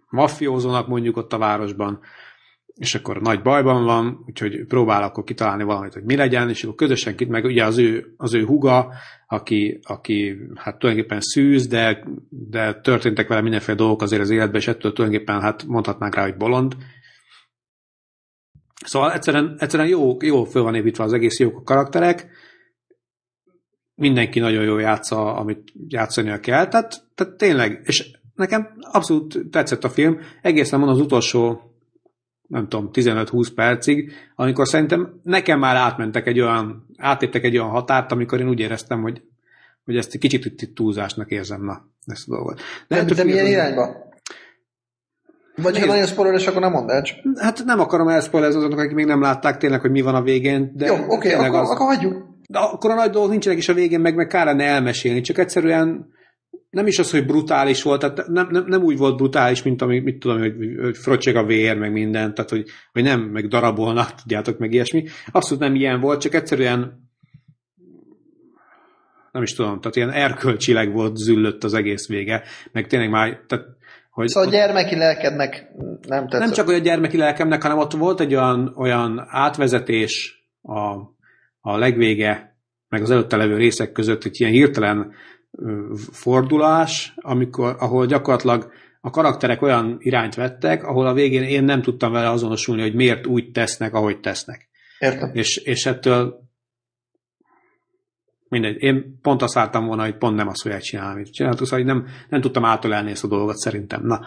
maffiózónak 0.09 0.87
mondjuk 0.87 1.17
ott 1.17 1.33
a 1.33 1.37
városban, 1.37 1.99
és 2.75 2.95
akkor 2.95 3.21
nagy 3.21 3.41
bajban 3.41 3.83
van, 3.83 4.23
úgyhogy 4.27 4.65
próbál 4.65 5.03
akkor 5.03 5.23
kitalálni 5.23 5.63
valamit, 5.63 5.93
hogy 5.93 6.03
mi 6.03 6.15
legyen, 6.15 6.49
és 6.49 6.63
akkor 6.63 6.75
közösen 6.75 7.15
kit, 7.15 7.29
meg 7.29 7.43
ugye 7.43 7.65
az 7.65 7.77
ő, 7.77 8.13
az 8.17 8.33
ő 8.33 8.45
huga, 8.45 8.93
aki, 9.27 9.79
aki 9.83 10.37
hát 10.55 10.79
tulajdonképpen 10.79 11.21
szűz, 11.21 11.67
de, 11.67 12.03
de 12.29 12.73
történtek 12.73 13.27
vele 13.27 13.41
mindenféle 13.41 13.77
dolgok 13.77 14.01
azért 14.01 14.21
az 14.21 14.29
életben, 14.29 14.61
és 14.61 14.67
ettől 14.67 14.93
tulajdonképpen 14.93 15.41
hát 15.41 15.63
mondhatnánk 15.65 16.15
rá, 16.15 16.23
hogy 16.23 16.37
bolond. 16.37 16.75
Szóval 18.85 19.13
egyszerűen, 19.13 19.55
egyszerűen 19.59 19.89
jó, 19.89 20.17
jó 20.19 20.43
föl 20.43 20.63
van 20.63 20.75
építve 20.75 21.03
az 21.03 21.13
egész 21.13 21.39
jók 21.39 21.57
a 21.57 21.63
karakterek, 21.63 22.29
mindenki 23.95 24.39
nagyon 24.39 24.63
jól 24.63 24.81
játsza, 24.81 25.35
amit 25.35 25.71
játszania 25.87 26.39
kell, 26.39 26.67
tehát, 26.67 27.03
tehát 27.15 27.33
tényleg, 27.33 27.81
és 27.83 28.11
nekem 28.35 28.73
abszolút 28.91 29.39
tetszett 29.51 29.83
a 29.83 29.89
film, 29.89 30.19
egészen 30.41 30.79
van 30.79 30.89
az 30.89 30.99
utolsó 30.99 31.71
nem 32.51 32.67
tudom, 32.67 32.89
15-20 32.93 33.47
percig, 33.55 34.13
amikor 34.35 34.67
szerintem 34.67 35.19
nekem 35.23 35.59
már 35.59 35.75
átmentek 35.75 36.27
egy 36.27 36.39
olyan, 36.39 36.85
átéptek 36.97 37.43
egy 37.43 37.57
olyan 37.57 37.69
határt, 37.69 38.11
amikor 38.11 38.39
én 38.39 38.49
úgy 38.49 38.59
éreztem, 38.59 39.01
hogy, 39.01 39.21
hogy 39.85 39.97
ezt 39.97 40.13
egy 40.13 40.19
kicsit 40.19 40.45
itt 40.45 40.75
túlzásnak 40.75 41.29
érzem, 41.29 41.63
na, 41.63 41.87
ezt 42.05 42.29
a 42.29 42.31
dolgot. 42.35 42.61
De, 42.87 42.95
ettől 42.95 43.15
de 43.15 43.23
milyen 43.23 43.45
irányba? 43.45 44.10
Vagy 45.61 45.79
ha 45.79 45.85
nagyon 45.85 46.05
spoileres, 46.05 46.47
akkor 46.47 46.61
nem 46.61 46.71
mondd 46.71 46.89
el. 46.89 47.01
csak- 47.01 47.17
Hát 47.39 47.63
nem 47.65 47.79
akarom 47.79 48.07
elszpoilezni 48.07 48.57
azoknak, 48.57 48.79
akik 48.79 48.93
még 48.93 49.05
nem 49.05 49.21
látták 49.21 49.57
tényleg, 49.57 49.81
hogy 49.81 49.91
mi 49.91 50.01
van 50.01 50.15
a 50.15 50.21
végén, 50.21 50.71
de 50.75 50.85
Jó, 50.85 50.95
oké, 51.07 51.29
tényleg 51.29 51.49
akkor, 51.49 51.59
az- 51.61 51.69
akkor 51.69 51.85
hagyjuk. 51.95 52.29
De 52.49 52.59
akkor 52.59 52.91
a 52.91 52.95
nagy 52.95 53.09
dolgok 53.09 53.31
nincsenek 53.31 53.57
is 53.57 53.69
a 53.69 53.73
végén, 53.73 53.99
meg 53.99 54.15
meg 54.15 54.27
kár 54.27 54.45
lenne 54.45 54.63
elmesélni, 54.63 55.21
csak 55.21 55.37
egyszerűen 55.37 56.05
nem 56.69 56.87
is 56.87 56.99
az, 56.99 57.11
hogy 57.11 57.25
brutális 57.25 57.83
volt, 57.83 57.99
tehát 57.99 58.27
nem, 58.27 58.47
nem, 58.51 58.63
nem 58.67 58.83
úgy 58.83 58.97
volt 58.97 59.15
brutális, 59.15 59.63
mint 59.63 59.81
ami, 59.81 59.99
mit 59.99 60.19
tudom, 60.19 60.39
hogy, 60.39 60.53
hogy 60.81 60.97
fröccseg 60.97 61.35
a 61.35 61.45
vér, 61.45 61.77
meg 61.77 61.91
minden, 61.91 62.33
tehát 62.33 62.49
hogy, 62.49 62.63
hogy 62.91 63.03
nem, 63.03 63.21
meg 63.21 63.47
darabolnak, 63.47 64.15
tudjátok, 64.21 64.57
meg 64.57 64.73
ilyesmi. 64.73 65.03
Abszolút 65.31 65.63
nem 65.63 65.75
ilyen 65.75 65.99
volt, 65.99 66.21
csak 66.21 66.33
egyszerűen 66.33 67.09
nem 69.31 69.43
is 69.43 69.53
tudom, 69.53 69.79
tehát 69.79 69.95
ilyen 69.95 70.11
erkölcsileg 70.11 70.91
volt 70.93 71.15
züllött 71.17 71.63
az 71.63 71.73
egész 71.73 72.07
vége, 72.07 72.43
meg 72.71 72.87
tényleg 72.87 73.09
már, 73.09 73.39
tehát, 73.47 73.65
hogy 74.11 74.27
Szóval 74.27 74.49
a 74.49 74.51
gyermeki 74.51 74.95
lelkednek 74.95 75.67
nem 76.07 76.23
tetszett. 76.23 76.39
nem 76.39 76.51
csak 76.51 76.65
hogy 76.65 76.75
a 76.75 76.79
gyermeki 76.79 77.17
lelkemnek, 77.17 77.61
hanem 77.61 77.77
ott 77.77 77.91
volt 77.91 78.19
egy 78.19 78.35
olyan, 78.35 78.73
olyan 78.77 79.25
átvezetés 79.29 80.43
a, 80.61 80.91
a 81.59 81.77
legvége, 81.77 82.55
meg 82.89 83.01
az 83.01 83.11
előtte 83.11 83.35
levő 83.35 83.57
részek 83.57 83.91
között 83.91 84.23
egy 84.23 84.39
ilyen 84.39 84.51
hirtelen 84.51 85.13
fordulás, 86.11 87.13
amikor, 87.15 87.75
ahol 87.79 88.05
gyakorlatilag 88.05 88.71
a 89.01 89.09
karakterek 89.09 89.61
olyan 89.61 89.95
irányt 89.99 90.35
vettek, 90.35 90.83
ahol 90.83 91.07
a 91.07 91.13
végén 91.13 91.43
én 91.43 91.63
nem 91.63 91.81
tudtam 91.81 92.11
vele 92.11 92.29
azonosulni, 92.29 92.81
hogy 92.81 92.95
miért 92.95 93.27
úgy 93.27 93.51
tesznek, 93.51 93.93
ahogy 93.93 94.19
tesznek. 94.19 94.69
Értem. 94.99 95.31
És, 95.33 95.57
és 95.57 95.85
ettől 95.85 96.40
mindegy, 98.51 98.81
én 98.81 99.19
pont 99.21 99.41
azt 99.41 99.53
vártam 99.53 99.85
volna, 99.85 100.03
hogy 100.03 100.17
pont 100.17 100.35
nem 100.35 100.47
azt 100.47 100.61
fogják 100.61 100.81
csinálni, 100.81 101.13
amit 101.13 101.33
csináltuk, 101.33 101.67
szóval 101.67 101.85
nem, 101.85 102.07
nem 102.29 102.41
tudtam 102.41 102.65
átölelni 102.65 103.11
ezt 103.11 103.23
a 103.23 103.27
dolgot 103.27 103.55
szerintem. 103.55 104.05
Na, 104.05 104.21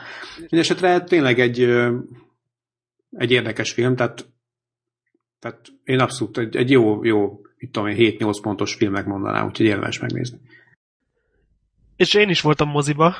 mindesetre 0.50 1.00
tényleg 1.00 1.40
egy 1.40 1.60
egy 3.16 3.30
érdekes 3.30 3.72
film, 3.72 3.96
tehát, 3.96 4.26
tehát 5.38 5.72
én 5.84 5.98
abszolút 5.98 6.38
egy, 6.38 6.56
egy 6.56 6.70
jó, 6.70 7.04
jó, 7.04 7.40
mit 7.56 7.70
tudom 7.70 7.88
én, 7.88 8.16
7-8 8.18 8.38
pontos 8.42 8.74
filmek 8.74 9.06
mondanám, 9.06 9.46
úgyhogy 9.46 9.66
érdemes 9.66 9.98
megnézni. 9.98 10.38
És 11.96 12.14
én 12.14 12.28
is 12.28 12.40
voltam 12.40 12.68
moziba, 12.68 13.14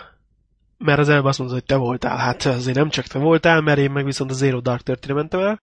mert 0.79 0.99
az 0.99 1.09
előbb 1.09 1.25
azt 1.25 1.39
mondta, 1.39 1.57
hogy 1.57 1.67
te 1.67 1.77
voltál. 1.77 2.17
Hát 2.17 2.45
azért 2.45 2.77
nem 2.77 2.89
csak 2.89 3.07
te 3.07 3.19
voltál, 3.19 3.61
mert 3.61 3.79
én 3.79 3.91
meg 3.91 4.05
viszont 4.05 4.31
a 4.31 4.35
Zero 4.35 4.61
Dark 4.61 4.83
thirty 4.83 5.13
mentem 5.13 5.41
el. 5.41 5.63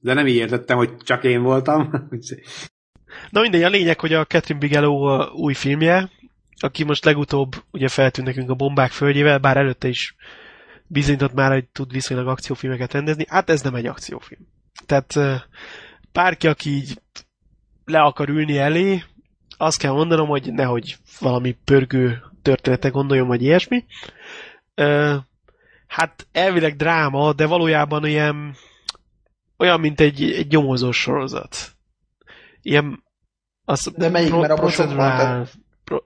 De 0.00 0.14
nem 0.14 0.26
így 0.26 0.34
értettem, 0.34 0.76
hogy 0.76 0.96
csak 0.96 1.24
én 1.24 1.42
voltam. 1.42 1.90
Na 3.30 3.40
mindegy, 3.40 3.62
a 3.62 3.68
lényeg, 3.68 4.00
hogy 4.00 4.12
a 4.12 4.24
Catherine 4.24 4.58
Bigelow 4.58 5.22
új 5.22 5.54
filmje, 5.54 6.10
aki 6.60 6.84
most 6.84 7.04
legutóbb 7.04 7.64
ugye 7.70 7.88
feltűnt 7.88 8.26
nekünk 8.26 8.50
a 8.50 8.54
bombák 8.54 8.90
földjével, 8.90 9.38
bár 9.38 9.56
előtte 9.56 9.88
is 9.88 10.16
bizonyított 10.86 11.32
már, 11.32 11.52
hogy 11.52 11.64
tud 11.64 11.92
viszonylag 11.92 12.28
akciófilmeket 12.28 12.92
rendezni. 12.92 13.24
Hát 13.28 13.50
ez 13.50 13.60
nem 13.60 13.74
egy 13.74 13.86
akciófilm. 13.86 14.46
Tehát 14.86 15.14
bárki, 16.12 16.46
aki 16.46 16.70
így 16.70 17.00
le 17.84 18.00
akar 18.00 18.28
ülni 18.28 18.58
elé, 18.58 19.02
azt 19.56 19.78
kell 19.78 19.92
mondanom, 19.92 20.28
hogy 20.28 20.52
nehogy 20.52 20.96
valami 21.20 21.56
pörgő 21.64 22.22
története 22.42 22.88
gondoljon, 22.88 23.26
vagy 23.26 23.42
ilyesmi. 23.42 23.84
Hát 25.86 26.26
elvileg 26.32 26.76
dráma, 26.76 27.32
de 27.32 27.46
valójában 27.46 28.06
ilyen 28.06 28.56
olyan, 29.58 29.80
mint 29.80 30.00
egy, 30.00 30.22
egy 30.22 30.50
nyomozós 30.50 31.00
sorozat. 31.00 31.76
Ilyen 32.62 33.06
az 33.64 33.92
de 33.96 34.08
melyik, 34.08 34.28
pro, 34.28 34.40
mert 34.40 34.52
abban 34.52 34.96
van, 34.96 35.48
pro, 35.84 35.98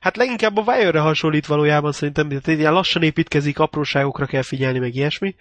Hát 0.00 0.16
leginkább 0.16 0.56
a 0.56 0.62
Wire-re 0.66 1.00
hasonlít 1.00 1.46
valójában 1.46 1.92
szerintem, 1.92 2.28
tehát 2.28 2.46
ilyen 2.46 2.72
lassan 2.72 3.02
építkezik, 3.02 3.58
apróságokra 3.58 4.26
kell 4.26 4.42
figyelni, 4.42 4.78
meg 4.78 4.94
ilyesmi. 4.94 5.34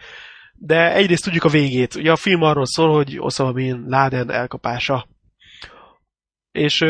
De 0.53 0.93
egyrészt 0.93 1.23
tudjuk 1.23 1.43
a 1.43 1.49
végét. 1.49 1.95
Ugye 1.95 2.11
a 2.11 2.15
film 2.15 2.41
arról 2.41 2.65
szól, 2.65 2.93
hogy 2.93 3.19
Osama 3.19 3.51
Bin 3.51 3.85
Laden 3.87 4.31
elkapása. 4.31 5.07
És 6.51 6.85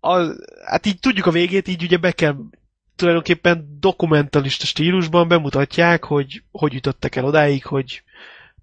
az, 0.00 0.44
hát 0.66 0.86
így 0.86 0.98
tudjuk 0.98 1.26
a 1.26 1.30
végét, 1.30 1.68
így 1.68 1.82
ugye 1.82 1.96
be 1.96 2.12
kell 2.12 2.36
tulajdonképpen 2.96 3.76
dokumentalista 3.80 4.66
stílusban 4.66 5.28
bemutatják, 5.28 6.04
hogy 6.04 6.42
hogy 6.50 6.72
jutottak 6.72 7.16
el 7.16 7.24
odáig, 7.24 7.64
hogy 7.64 8.02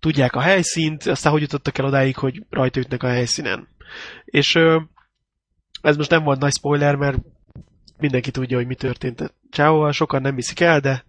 tudják 0.05 0.35
a 0.35 0.41
helyszínt, 0.41 1.05
aztán 1.05 1.31
hogy 1.31 1.41
jutottak 1.41 1.77
el 1.77 1.85
odáig, 1.85 2.15
hogy 2.15 2.43
rajta 2.49 2.79
ütnek 2.79 3.03
a 3.03 3.07
helyszínen. 3.07 3.67
És 4.25 4.55
ez 5.81 5.97
most 5.97 6.09
nem 6.09 6.23
volt 6.23 6.39
nagy 6.39 6.53
spoiler, 6.53 6.95
mert 6.95 7.17
mindenki 7.97 8.31
tudja, 8.31 8.57
hogy 8.57 8.67
mi 8.67 8.75
történt 8.75 9.33
Csáóval, 9.49 9.91
sokan 9.91 10.21
nem 10.21 10.35
viszik 10.35 10.59
el, 10.59 10.79
de 10.79 11.05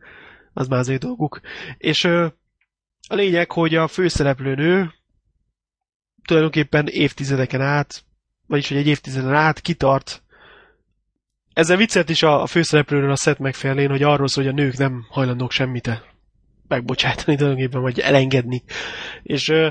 az 0.53 0.69
már 0.69 0.79
az 0.79 0.89
ő 0.89 0.97
dolguk. 0.97 1.41
És 1.79 2.05
a 3.09 3.15
lényeg, 3.15 3.51
hogy 3.53 3.75
a 3.75 3.89
főszereplő 3.89 4.55
nő 4.55 4.93
tulajdonképpen 6.25 6.87
évtizedeken 6.87 7.61
át, 7.61 8.05
vagyis 8.47 8.69
hogy 8.69 8.77
egy 8.77 8.87
évtizeden 8.87 9.35
át 9.35 9.61
kitart 9.61 10.23
ezzel 11.53 11.77
viccelt 11.77 12.09
is 12.09 12.23
a, 12.23 12.47
főszereplőről 12.47 13.11
a 13.11 13.17
Seth 13.17 13.41
MacFarlane, 13.41 13.89
hogy 13.89 14.03
arról 14.03 14.29
szól, 14.29 14.45
hogy 14.45 14.53
a 14.53 14.57
nők 14.57 14.77
nem 14.77 15.07
hajlandók 15.09 15.51
semmit 15.51 15.87
megbocsátani 16.69 17.37
tulajdonképpen, 17.37 17.81
vagy 17.81 18.01
elengedni. 18.01 18.63
És 19.23 19.49
uh, 19.49 19.67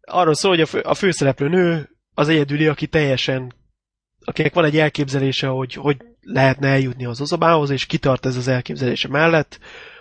arról 0.00 0.34
szól, 0.34 0.50
hogy 0.50 0.60
a, 0.60 0.66
fő, 0.66 0.80
a 0.80 0.94
főszereplő 0.94 1.48
nő 1.48 1.88
az 2.14 2.28
egyedüli, 2.28 2.66
aki 2.66 2.86
teljesen, 2.86 3.54
akinek 4.24 4.54
van 4.54 4.64
egy 4.64 4.78
elképzelése, 4.78 5.46
hogy 5.46 5.74
hogy 5.74 5.96
lehetne 6.20 6.68
eljutni 6.68 7.04
az 7.04 7.20
Ozamához, 7.20 7.70
és 7.70 7.86
kitart 7.86 8.26
ez 8.26 8.36
az 8.36 8.48
elképzelése 8.48 9.08
mellett 9.08 9.58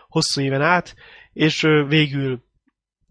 hosszú 0.07 0.41
éven 0.41 0.61
át, 0.61 0.95
és 1.33 1.63
uh, 1.63 1.87
végül 1.87 2.43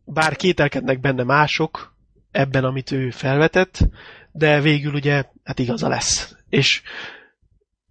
bár 0.04 0.36
kételkednek 0.36 1.00
benne 1.00 1.22
mások 1.22 1.96
ebben, 2.30 2.64
amit 2.64 2.90
ő 2.90 3.10
felvetett, 3.10 3.78
de 4.32 4.60
végül 4.60 4.94
ugye, 4.94 5.24
hát 5.44 5.58
igaza 5.58 5.88
lesz. 5.88 6.36
És 6.48 6.82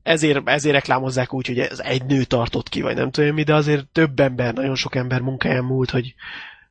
ezért, 0.03 0.47
ezért 0.47 0.75
reklámozzák 0.75 1.33
úgy, 1.33 1.47
hogy 1.47 1.59
ez 1.59 1.79
egy 1.79 2.05
nő 2.05 2.23
tartott 2.23 2.69
ki, 2.69 2.81
vagy 2.81 2.95
nem 2.95 3.11
tudom 3.11 3.33
mi, 3.33 3.43
de 3.43 3.55
azért 3.55 3.87
több 3.87 4.19
ember, 4.19 4.53
nagyon 4.53 4.75
sok 4.75 4.95
ember 4.95 5.21
munkáján 5.21 5.63
múlt, 5.63 5.89
hogy, 5.89 6.15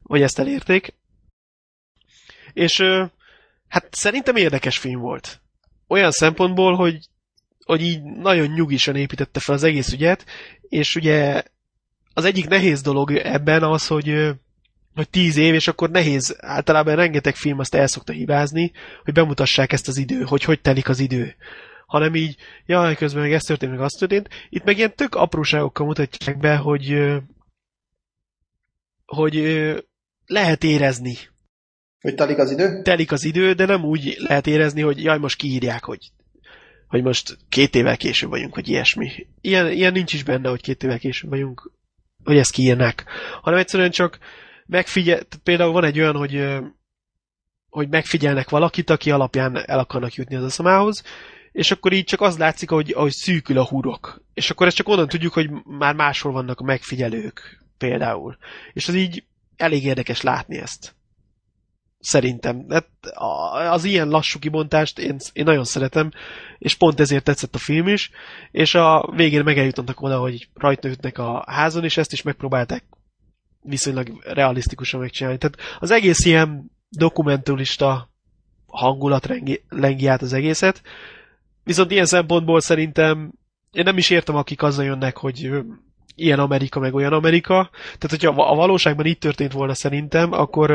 hogy 0.03 0.23
ezt 0.23 0.39
elérték. 0.39 0.95
És 2.53 2.83
hát 3.69 3.89
szerintem 3.91 4.37
érdekes 4.37 4.79
film 4.79 5.01
volt. 5.01 5.41
Olyan 5.89 6.11
szempontból, 6.11 6.75
hogy, 6.75 6.99
hogy 7.65 7.83
így 7.83 8.03
nagyon 8.03 8.47
nyugisan 8.47 8.97
építette 8.97 9.41
fel 9.41 9.55
az 9.55 9.63
egész 9.63 9.93
ügyet, 9.93 10.25
és 10.69 10.97
ugye 10.97 11.43
az 12.15 12.25
egyik 12.25 12.49
nehéz 12.49 12.81
dolog 12.83 13.17
ebben 13.17 13.63
az, 13.63 13.87
hogy 13.87 14.35
hogy 14.95 15.11
tíz 15.11 15.37
év, 15.37 15.55
és 15.55 15.69
akkor 15.69 15.91
nehéz, 15.91 16.37
általában 16.41 16.97
rengeteg 16.97 17.37
film 17.37 17.59
azt 17.59 17.75
el 17.75 17.87
szokta 17.87 18.13
hibázni, 18.13 18.73
hogy 19.05 19.15
bemutassák 19.15 19.73
ezt 19.73 19.89
az 19.89 19.97
idő, 19.97 20.23
hogy 20.23 20.45
hogy 20.45 20.61
telik 20.61 20.89
az 20.89 20.99
idő 20.99 21.37
hanem 21.91 22.15
így, 22.15 22.37
jaj, 22.67 22.97
közben 22.97 23.23
meg 23.23 23.33
ez 23.33 23.43
történt, 23.43 23.73
meg 23.73 23.81
az 23.81 23.93
történt. 23.93 24.29
Itt 24.49 24.65
meg 24.65 24.77
ilyen 24.77 24.95
tök 24.95 25.15
apróságokkal 25.15 25.87
mutatják 25.87 26.39
be, 26.39 26.57
hogy 26.57 27.17
hogy 29.07 29.35
lehet 30.27 30.65
érezni. 30.65 31.17
Hogy 32.01 32.15
telik 32.15 32.39
az 32.39 32.51
idő? 32.51 32.83
Telik 32.83 33.13
az 33.13 33.25
idő, 33.25 33.53
de 33.53 33.65
nem 33.67 33.85
úgy 33.85 34.17
lehet 34.19 34.47
érezni, 34.47 34.81
hogy 34.81 35.03
jaj, 35.03 35.19
most 35.19 35.37
kiírják, 35.37 35.85
hogy, 35.85 36.11
hogy 36.87 37.03
most 37.03 37.37
két 37.49 37.75
évvel 37.75 37.97
később 37.97 38.31
vagyunk, 38.31 38.55
hogy 38.55 38.69
ilyesmi. 38.69 39.27
Ilyen, 39.41 39.73
ilyen 39.73 39.93
nincs 39.93 40.13
is 40.13 40.23
benne, 40.23 40.49
hogy 40.49 40.61
két 40.61 40.83
évvel 40.83 40.99
később 40.99 41.31
vagyunk, 41.31 41.73
hogy 42.25 42.37
ezt 42.37 42.53
kiírnák. 42.53 43.05
Hanem 43.43 43.59
egyszerűen 43.59 43.91
csak 43.91 44.19
megfigyel, 44.67 45.21
például 45.43 45.73
van 45.73 45.85
egy 45.85 45.99
olyan, 45.99 46.17
hogy 46.17 46.59
hogy 47.69 47.89
megfigyelnek 47.89 48.51
valakit, 48.51 48.91
aki 48.91 49.11
alapján 49.11 49.57
el 49.67 49.79
akarnak 49.79 50.15
jutni 50.15 50.37
az 50.37 50.45
aszamához, 50.45 51.03
és 51.53 51.71
akkor 51.71 51.93
így 51.93 52.05
csak 52.05 52.21
az 52.21 52.39
látszik, 52.39 52.71
hogy, 52.71 52.93
hogy 52.93 53.13
szűkül 53.13 53.59
a 53.59 53.67
hurok. 53.67 54.23
És 54.35 54.51
akkor 54.51 54.67
ezt 54.67 54.77
csak 54.77 54.89
onnan 54.89 55.09
tudjuk, 55.09 55.33
hogy 55.33 55.51
már 55.65 55.95
máshol 55.95 56.33
vannak 56.33 56.61
a 56.61 56.65
megfigyelők 56.65 57.65
például. 57.79 58.37
És 58.73 58.89
az 58.89 58.95
így 58.95 59.25
elég 59.57 59.85
érdekes 59.85 60.21
látni 60.21 60.59
ezt. 60.59 60.95
Szerintem. 62.01 62.67
Hát 62.69 62.89
az 63.71 63.85
ilyen 63.85 64.09
lassú 64.09 64.39
kibontást 64.39 64.99
én, 64.99 65.17
én 65.33 65.45
nagyon 65.45 65.65
szeretem, 65.65 66.11
és 66.59 66.75
pont 66.75 67.01
ezért 67.01 67.25
tetszett 67.25 67.55
a 67.55 67.59
film 67.59 67.89
is, 67.89 68.11
és 68.51 68.75
a 68.75 69.13
végén 69.17 69.45
megeljutottak 69.45 70.01
oda, 70.01 70.19
hogy 70.19 70.49
rajta 70.55 70.89
ütnek 70.89 71.19
a 71.19 71.45
házon, 71.47 71.85
és 71.85 71.97
ezt 71.97 72.13
is 72.13 72.23
megpróbálták 72.23 72.85
viszonylag 73.63 74.23
realisztikusan 74.25 75.01
megcsinálni. 75.01 75.39
Tehát 75.39 75.59
az 75.79 75.91
egész 75.91 76.25
ilyen 76.25 76.71
dokumentalista 76.89 78.11
hangulat 78.67 79.29
lengi 79.69 80.07
át 80.07 80.23
az 80.23 80.33
egészet, 80.33 80.83
Viszont 81.71 81.91
ilyen 81.91 82.07
szempontból 82.07 82.61
szerintem 82.61 83.33
én 83.73 83.85
nem 83.85 83.97
is 83.97 84.11
értem, 84.11 84.37
akik 84.37 84.63
azzal 84.63 84.85
jönnek, 84.85 85.17
hogy 85.17 85.51
ilyen 86.15 86.39
Amerika, 86.39 86.81
meg 86.81 86.95
olyan 86.95 87.13
Amerika. 87.13 87.71
Tehát, 87.83 88.09
hogyha 88.09 88.43
a 88.43 88.55
valóságban 88.55 89.07
így 89.07 89.19
történt 89.19 89.53
volna 89.53 89.75
szerintem, 89.75 90.33
akkor, 90.33 90.71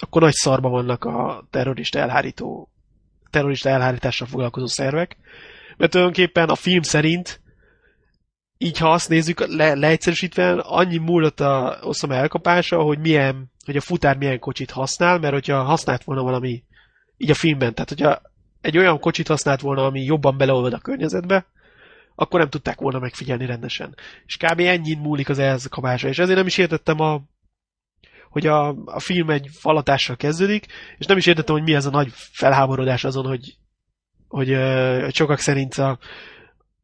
akkor 0.00 0.22
nagy 0.22 0.32
szarba 0.32 0.68
vannak 0.68 1.04
a 1.04 1.46
terrorista 1.50 1.98
elhárító 1.98 2.68
terrorista 3.30 3.68
elhárítással 3.68 4.26
foglalkozó 4.26 4.66
szervek. 4.66 5.16
Mert 5.76 5.90
tulajdonképpen 5.90 6.48
a 6.48 6.54
film 6.54 6.82
szerint 6.82 7.40
így 8.58 8.78
ha 8.78 8.90
azt 8.90 9.08
nézzük, 9.08 9.46
le, 9.46 9.74
leegyszerűsítve, 9.74 10.52
annyi 10.52 10.98
múlott 10.98 11.40
a 11.40 11.78
Osama 11.82 12.14
elkapása, 12.14 12.82
hogy 12.82 12.98
milyen, 12.98 13.50
hogy 13.64 13.76
a 13.76 13.80
futár 13.80 14.16
milyen 14.16 14.38
kocsit 14.38 14.70
használ, 14.70 15.18
mert 15.18 15.32
hogyha 15.32 15.62
használt 15.62 16.04
volna 16.04 16.22
valami 16.22 16.62
így 17.16 17.30
a 17.30 17.34
filmben, 17.34 17.74
tehát 17.74 17.88
hogyha 17.88 18.29
egy 18.60 18.78
olyan 18.78 18.98
kocsit 18.98 19.28
használt 19.28 19.60
volna, 19.60 19.84
ami 19.84 20.02
jobban 20.02 20.36
beleolvad 20.36 20.72
a 20.72 20.78
környezetbe, 20.78 21.46
akkor 22.14 22.40
nem 22.40 22.48
tudták 22.48 22.80
volna 22.80 22.98
megfigyelni 22.98 23.46
rendesen. 23.46 23.94
És 24.26 24.36
kb. 24.36 24.60
ennyi 24.60 24.94
múlik 24.94 25.28
az 25.28 25.38
elkapása. 25.38 26.08
És 26.08 26.18
ezért 26.18 26.36
nem 26.36 26.46
is 26.46 26.58
értettem 26.58 27.00
a 27.00 27.20
hogy 28.30 28.46
a, 28.46 28.68
a 28.84 29.00
film 29.00 29.30
egy 29.30 29.48
falatással 29.52 30.16
kezdődik, 30.16 30.66
és 30.98 31.06
nem 31.06 31.16
is 31.16 31.26
értettem, 31.26 31.54
hogy 31.54 31.64
mi 31.64 31.74
ez 31.74 31.86
a 31.86 31.90
nagy 31.90 32.08
felháborodás 32.12 33.04
azon, 33.04 33.26
hogy, 33.26 33.56
hogy, 34.28 34.56
hogy 35.02 35.14
sokak 35.14 35.38
szerint 35.38 35.74
a, 35.74 35.98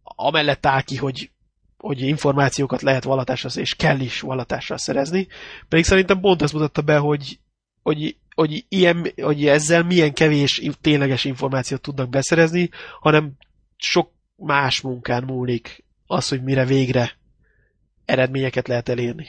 amellett 0.03 0.67
áll 0.67 0.83
ki, 0.83 0.97
hogy, 0.97 1.31
hogy 1.77 2.01
információkat 2.01 2.83
lehet 2.83 3.05
valatással, 3.05 3.51
és 3.55 3.75
kell 3.75 4.01
is 4.01 4.21
valatással 4.21 4.79
szerezni. 4.79 5.29
Pedig 5.69 5.85
szerintem 5.85 6.21
pont 6.21 6.43
azt 6.43 6.53
mutatta 6.53 6.83
be, 6.83 6.97
hogy, 6.97 7.39
hogy 7.83 8.17
hogy, 8.37 8.65
ilyen, 8.69 9.13
hogy 9.23 9.47
ezzel 9.47 9.83
milyen 9.83 10.13
kevés 10.13 10.63
tényleges 10.81 11.25
információt 11.25 11.81
tudnak 11.81 12.09
beszerezni, 12.09 12.71
hanem 13.01 13.33
sok 13.77 14.11
más 14.37 14.81
munkán 14.81 15.25
múlik 15.25 15.85
az, 16.07 16.29
hogy 16.29 16.43
mire 16.43 16.65
végre 16.65 17.11
eredményeket 18.05 18.69
lehet 18.69 18.89
elérni. 18.89 19.29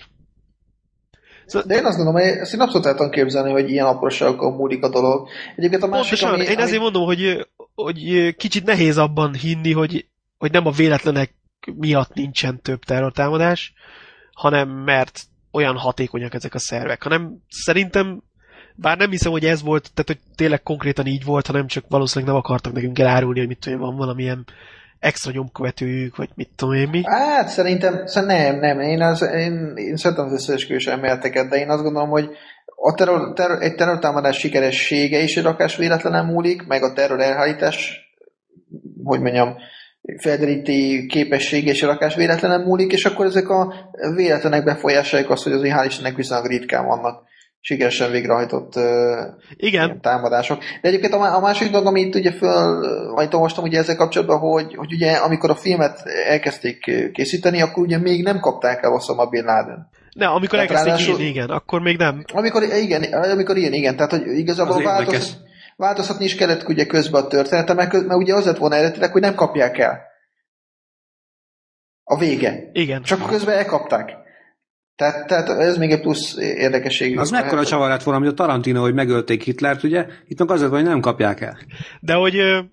Szóval... 1.45 1.67
De 1.67 1.75
én 1.75 1.85
azt 1.85 1.97
gondolom, 1.97 2.21
hogy 2.21 2.31
ezt 2.37 2.53
én 2.53 2.59
abszolút 2.59 2.85
el 2.85 2.95
tudom 2.95 3.11
képzelni, 3.11 3.51
hogy 3.51 3.69
ilyen 3.69 3.85
apróságokkal 3.85 4.55
múlik 4.55 4.83
a 4.83 4.89
dolog. 4.89 5.27
Egyébként 5.55 5.83
a 5.83 5.87
másik, 5.87 6.19
Pontosan, 6.19 6.33
ami, 6.33 6.43
én 6.43 6.59
ezért 6.59 6.81
mondom, 6.81 7.03
hogy, 7.03 7.47
hogy 7.75 8.35
kicsit 8.35 8.65
nehéz 8.65 8.97
abban 8.97 9.33
hinni, 9.33 9.71
hogy, 9.71 10.07
hogy 10.37 10.51
nem 10.51 10.65
a 10.65 10.71
véletlenek 10.71 11.35
miatt 11.75 12.13
nincsen 12.13 12.61
több 12.61 12.83
terrortámadás, 12.83 13.73
hanem 14.33 14.69
mert 14.69 15.19
olyan 15.51 15.77
hatékonyak 15.77 16.33
ezek 16.33 16.53
a 16.53 16.59
szervek, 16.59 17.03
hanem 17.03 17.37
szerintem 17.49 18.21
bár 18.81 18.97
nem 18.97 19.09
hiszem, 19.09 19.31
hogy 19.31 19.45
ez 19.45 19.63
volt, 19.63 19.91
tehát 19.93 20.07
hogy 20.07 20.19
tényleg 20.35 20.63
konkrétan 20.63 21.05
így 21.05 21.23
volt, 21.23 21.47
hanem 21.47 21.67
csak 21.67 21.83
valószínűleg 21.87 22.33
nem 22.33 22.43
akartak 22.43 22.73
nekünk 22.73 22.99
elárulni, 22.99 23.39
hogy 23.39 23.47
mit 23.47 23.59
tudom, 23.59 23.79
van 23.79 23.95
valamilyen 23.95 24.45
extra 24.99 25.31
nyomkövetőjük, 25.31 26.15
vagy 26.15 26.29
mit 26.35 26.49
tudom 26.55 26.73
én 26.73 26.89
mi. 26.89 27.01
Hát 27.03 27.47
szerintem, 27.47 28.05
szerintem 28.05 28.37
nem, 28.37 28.59
nem. 28.59 28.79
Én, 28.79 29.01
az, 29.01 29.21
én, 29.21 29.73
én 29.75 29.95
szeretem 29.95 30.25
az 30.25 30.33
összeesküvés 30.33 30.87
elméleteket, 30.87 31.49
de 31.49 31.55
én 31.55 31.69
azt 31.69 31.83
gondolom, 31.83 32.09
hogy 32.09 32.29
a 32.65 32.93
terror, 32.93 33.33
terror, 33.33 33.61
egy 33.61 33.75
terrortámadás 33.75 34.37
sikeressége 34.37 35.19
is 35.19 35.37
egy 35.37 35.43
rakás 35.43 35.75
véletlenen 35.75 36.25
múlik, 36.25 36.67
meg 36.67 36.83
a 36.83 36.93
terror 36.93 37.21
elhárítás, 37.21 37.99
hogy 39.03 39.19
mondjam, 39.19 39.55
felderíti 40.17 41.05
képessége 41.09 41.71
és 41.71 41.81
rakás 41.81 42.15
véletlenen 42.15 42.61
múlik, 42.61 42.91
és 42.91 43.05
akkor 43.05 43.25
ezek 43.25 43.49
a 43.49 43.73
véletlenek 44.15 44.63
befolyásolják 44.63 45.29
azt, 45.29 45.43
hogy 45.43 45.51
az 45.51 45.61
hál' 45.63 46.13
viszonylag 46.15 46.47
ritkán 46.47 46.85
vannak 46.85 47.25
sikeresen 47.59 48.11
végrehajtott 48.11 48.73
Igen. 49.55 50.01
támadások. 50.01 50.59
De 50.81 50.87
egyébként 50.87 51.13
a, 51.13 51.39
másik 51.39 51.71
dolog, 51.71 51.87
amit 51.87 52.15
ugye 52.15 52.31
föl, 52.31 52.81
vagy 53.13 53.33
olvastam 53.33 53.63
ugye 53.63 53.79
ezzel 53.79 53.95
kapcsolatban, 53.95 54.39
hogy, 54.39 54.75
hogy 54.75 54.93
ugye 54.93 55.11
amikor 55.11 55.49
a 55.49 55.55
filmet 55.55 56.05
elkezdték 56.05 57.11
készíteni, 57.11 57.61
akkor 57.61 57.83
ugye 57.83 57.97
még 57.97 58.23
nem 58.23 58.39
kapták 58.39 58.83
el 58.83 58.91
Osama 58.91 59.25
Bin 59.25 59.43
Laden. 59.43 59.89
Ne, 60.11 60.27
amikor 60.27 60.59
elkezdték 60.59 60.87
ráadásul, 60.87 61.13
írni, 61.13 61.25
igen, 61.25 61.49
akkor 61.49 61.81
még 61.81 61.97
nem. 61.97 62.23
Amikor, 62.33 62.63
igen, 62.63 63.03
amikor 63.13 63.57
ilyen, 63.57 63.73
igen, 63.73 63.95
tehát 63.95 64.11
hogy 64.11 64.37
igazából 64.37 64.83
változ, 64.83 65.37
változtatni 65.75 66.25
is 66.25 66.35
kellett 66.35 66.67
ugye 66.67 66.85
közben 66.85 67.23
a 67.23 67.27
történetet, 67.27 67.75
mert, 67.75 67.91
mert 67.91 68.19
ugye 68.19 68.33
az 68.33 68.45
lett 68.45 68.57
volna 68.57 68.75
eredetileg, 68.75 69.11
hogy 69.11 69.21
nem 69.21 69.35
kapják 69.35 69.77
el. 69.77 70.01
A 72.03 72.17
vége. 72.17 72.69
Igen. 72.71 73.01
Csak 73.01 73.27
közben 73.27 73.57
elkapták. 73.57 74.25
Tehát, 74.97 75.27
tehát 75.27 75.49
ez 75.49 75.77
még 75.77 75.91
egy 75.91 76.01
plusz 76.01 76.37
érdekesség. 76.37 77.19
Az 77.19 77.29
mekkora 77.29 77.65
csavar 77.65 77.89
lett 77.89 78.03
volna, 78.03 78.19
hogy 78.19 78.29
a 78.29 78.33
Tarantino, 78.33 78.81
hogy 78.81 78.93
megölték 78.93 79.43
Hitlert, 79.43 79.83
ugye? 79.83 80.05
Itt 80.27 80.39
meg 80.39 80.51
azért, 80.51 80.71
hogy 80.71 80.83
nem 80.83 80.99
kapják 80.99 81.41
el. 81.41 81.57
De 81.99 82.13
hogy 82.13 82.65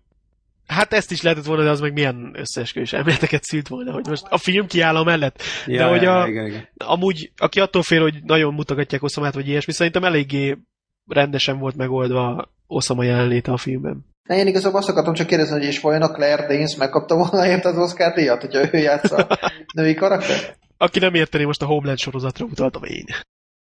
Hát 0.67 0.93
ezt 0.93 1.11
is 1.11 1.23
lehetett 1.23 1.45
volna, 1.45 1.63
de 1.63 1.71
az 1.71 1.81
meg 1.81 1.93
milyen 1.93 2.35
összeesküvés 2.37 2.93
elméleteket 2.93 3.45
szült 3.45 3.69
volna, 3.69 3.93
hogy 3.93 4.07
most 4.07 4.27
a 4.29 4.39
film 4.39 4.67
kiáll 4.67 4.97
a 4.97 5.05
mellett. 5.05 5.43
Ja, 5.67 5.79
de 5.79 5.85
hogy 5.85 6.05
a, 6.05 6.27
igen, 6.27 6.47
igen. 6.47 6.69
amúgy, 6.77 7.33
aki 7.37 7.61
attól 7.61 7.83
fél, 7.83 8.03
hogy 8.03 8.15
nagyon 8.23 8.55
mutogatják 8.55 9.03
Oszamát, 9.03 9.35
vagy 9.35 9.49
ilyesmi, 9.49 9.73
szerintem 9.73 10.05
eléggé 10.05 10.59
rendesen 11.07 11.59
volt 11.59 11.77
megoldva 11.77 12.51
Oszama 12.67 13.03
jelenléte 13.03 13.53
a 13.53 13.57
filmben. 13.57 14.05
Na, 14.29 14.35
én 14.35 14.47
igazából 14.47 14.79
azt 14.79 14.89
akartam 14.89 15.15
csak 15.15 15.27
kérdezni, 15.27 15.59
hogy 15.59 15.69
is 15.69 15.81
vajon 15.81 16.03
a 16.03 16.13
Claire 16.13 16.47
Danes 16.47 16.77
megkapta 16.77 17.17
volna 17.17 17.47
ért 17.47 17.65
az 17.65 17.79
Oscar 17.79 18.13
díjat, 18.13 18.41
hogyha 18.41 18.69
ő 18.73 18.79
játsza 18.79 19.27
női 19.75 19.95
karakter? 19.95 20.57
Aki 20.85 20.99
nem 20.99 21.15
érteni, 21.15 21.45
most 21.45 21.63
a 21.63 21.67
Homeland 21.67 21.99
sorozatra 21.99 22.47
utaltam 22.47 22.83
én. 22.83 23.05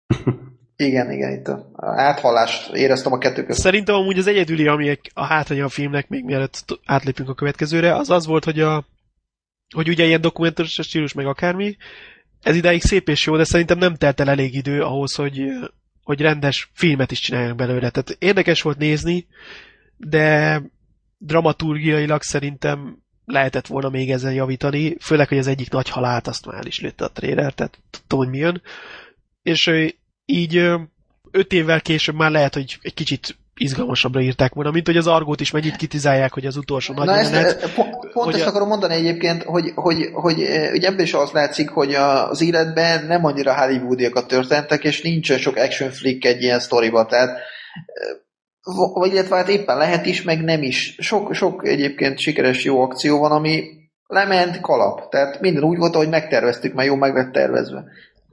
Igen, 0.76 1.10
igen, 1.10 1.32
itt 1.32 1.46
a 1.48 1.70
áthallást 1.76 2.74
éreztem 2.74 3.12
a 3.12 3.18
kettő 3.18 3.44
között. 3.44 3.62
Szerintem 3.62 3.94
amúgy 3.94 4.18
az 4.18 4.26
egyedüli, 4.26 4.66
ami 4.66 4.98
a 5.14 5.24
hátránya 5.24 5.64
a 5.64 5.68
filmnek, 5.68 6.08
még 6.08 6.24
mielőtt 6.24 6.80
átlépünk 6.84 7.28
a 7.28 7.34
következőre, 7.34 7.94
az 7.94 8.10
az 8.10 8.26
volt, 8.26 8.44
hogy 8.44 8.60
a 8.60 8.84
hogy 9.74 9.88
ugye 9.88 10.04
ilyen 10.04 10.20
dokumentáros 10.20 10.78
stílus, 10.82 11.12
meg 11.12 11.26
akármi, 11.26 11.76
ez 12.42 12.56
idáig 12.56 12.82
szép 12.82 13.08
és 13.08 13.26
jó, 13.26 13.36
de 13.36 13.44
szerintem 13.44 13.78
nem 13.78 13.94
telt 13.94 14.20
el 14.20 14.30
elég 14.30 14.54
idő 14.54 14.82
ahhoz, 14.82 15.14
hogy, 15.14 15.42
hogy 16.02 16.20
rendes 16.20 16.70
filmet 16.72 17.10
is 17.10 17.20
csináljanak 17.20 17.56
belőle. 17.56 17.90
Tehát 17.90 18.16
érdekes 18.18 18.62
volt 18.62 18.78
nézni, 18.78 19.26
de 19.96 20.62
dramaturgiailag 21.18 22.22
szerintem 22.22 23.02
lehetett 23.28 23.66
volna 23.66 23.88
még 23.88 24.10
ezen 24.10 24.32
javítani, 24.32 24.96
főleg, 25.00 25.28
hogy 25.28 25.38
az 25.38 25.46
egyik 25.46 25.70
nagy 25.70 25.88
halált 25.88 26.26
azt 26.26 26.46
már 26.46 26.66
is 26.66 26.80
lőtte 26.80 27.04
a 27.04 27.10
trailer, 27.12 27.52
tehát 27.52 27.78
tudtam, 27.90 28.18
hogy 28.18 28.28
mi 28.28 28.38
jön. 28.38 28.62
És 29.42 29.70
így 30.24 30.56
öt 31.30 31.52
évvel 31.52 31.80
később 31.80 32.14
már 32.14 32.30
lehet, 32.30 32.54
hogy 32.54 32.78
egy 32.82 32.94
kicsit 32.94 33.38
izgalmasabbra 33.58 34.20
írták 34.20 34.54
volna, 34.54 34.70
mint 34.70 34.86
hogy 34.86 34.96
az 34.96 35.06
argót 35.06 35.40
is 35.40 35.50
mennyit 35.50 35.76
kitizálják, 35.76 36.32
hogy 36.32 36.46
az 36.46 36.56
utolsó 36.56 36.94
nagy 36.94 37.06
Na 37.06 37.16
ezt, 37.16 37.74
pont, 37.74 38.12
pont 38.12 38.34
ezt 38.34 38.44
a... 38.44 38.48
akarom 38.48 38.68
mondani 38.68 38.94
egyébként, 38.94 39.42
hogy, 39.42 39.72
hogy, 39.74 40.08
hogy, 40.12 40.34
hogy 40.70 40.84
ebből 40.84 41.00
is 41.00 41.14
az 41.14 41.30
látszik, 41.30 41.68
hogy 41.68 41.94
az 41.94 42.40
életben 42.40 43.06
nem 43.06 43.24
annyira 43.24 43.56
hollywoodiak 43.56 44.26
történtek, 44.26 44.84
és 44.84 45.02
nincsen 45.02 45.38
sok 45.38 45.56
action 45.56 45.90
flick 45.90 46.24
egy 46.24 46.42
ilyen 46.42 46.60
sztoriba, 46.60 47.06
tehát 47.06 47.38
illetve 49.10 49.36
hát 49.36 49.48
éppen 49.48 49.76
lehet 49.76 50.06
is, 50.06 50.22
meg 50.22 50.44
nem 50.44 50.62
is. 50.62 50.96
Sok, 50.98 51.34
sok 51.34 51.66
egyébként 51.66 52.18
sikeres 52.18 52.64
jó 52.64 52.80
akció 52.80 53.18
van, 53.18 53.30
ami 53.30 53.64
lement 54.06 54.60
kalap. 54.60 55.10
Tehát 55.10 55.40
minden 55.40 55.62
úgy 55.62 55.78
volt, 55.78 55.94
hogy 55.94 56.08
megterveztük, 56.08 56.74
mert 56.74 56.88
jó 56.88 56.94
meg 56.94 57.14
lett 57.14 57.32
tervezve. 57.32 57.84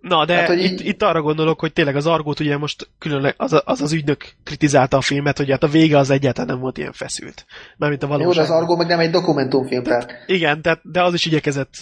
Na, 0.02 0.26
de 0.26 0.36
hát, 0.36 0.48
hogy 0.48 0.64
itt, 0.64 0.80
így... 0.80 0.86
itt 0.86 1.02
arra 1.02 1.22
gondolok, 1.22 1.60
hogy 1.60 1.74
tényleg 1.74 1.96
az 1.96 2.06
Argót 2.06 2.40
ugye 2.40 2.58
most 2.58 2.90
különleg 3.00 3.34
az, 3.38 3.62
az 3.66 3.82
az 3.82 3.92
ügynök 3.92 4.34
kritizálta 4.44 4.98
a 4.98 5.02
filmet, 5.02 5.38
hogy 5.38 5.50
hát 5.50 5.64
a 5.64 5.68
vége 5.68 5.98
az 5.98 6.10
egyáltalán 6.10 6.50
nem 6.50 6.60
volt 6.60 6.78
ilyen 6.78 6.92
feszült. 6.92 7.46
Mármint 7.78 8.04
a 8.04 8.08
valóság. 8.08 8.28
Jó, 8.28 8.34
de 8.34 8.42
az 8.42 8.62
Argó 8.62 8.76
meg 8.76 8.88
nem 8.88 9.00
egy 9.00 9.10
dokumentumfilm, 9.10 9.84
tehát... 9.84 10.08
tehát... 10.08 10.30
Igen, 10.30 10.62
tehát, 10.62 10.80
de 10.84 11.04
az 11.04 11.14
is 11.14 11.26
igyekezett 11.26 11.74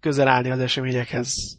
közel 0.00 0.28
állni 0.28 0.50
az 0.50 0.58
eseményekhez 0.58 1.58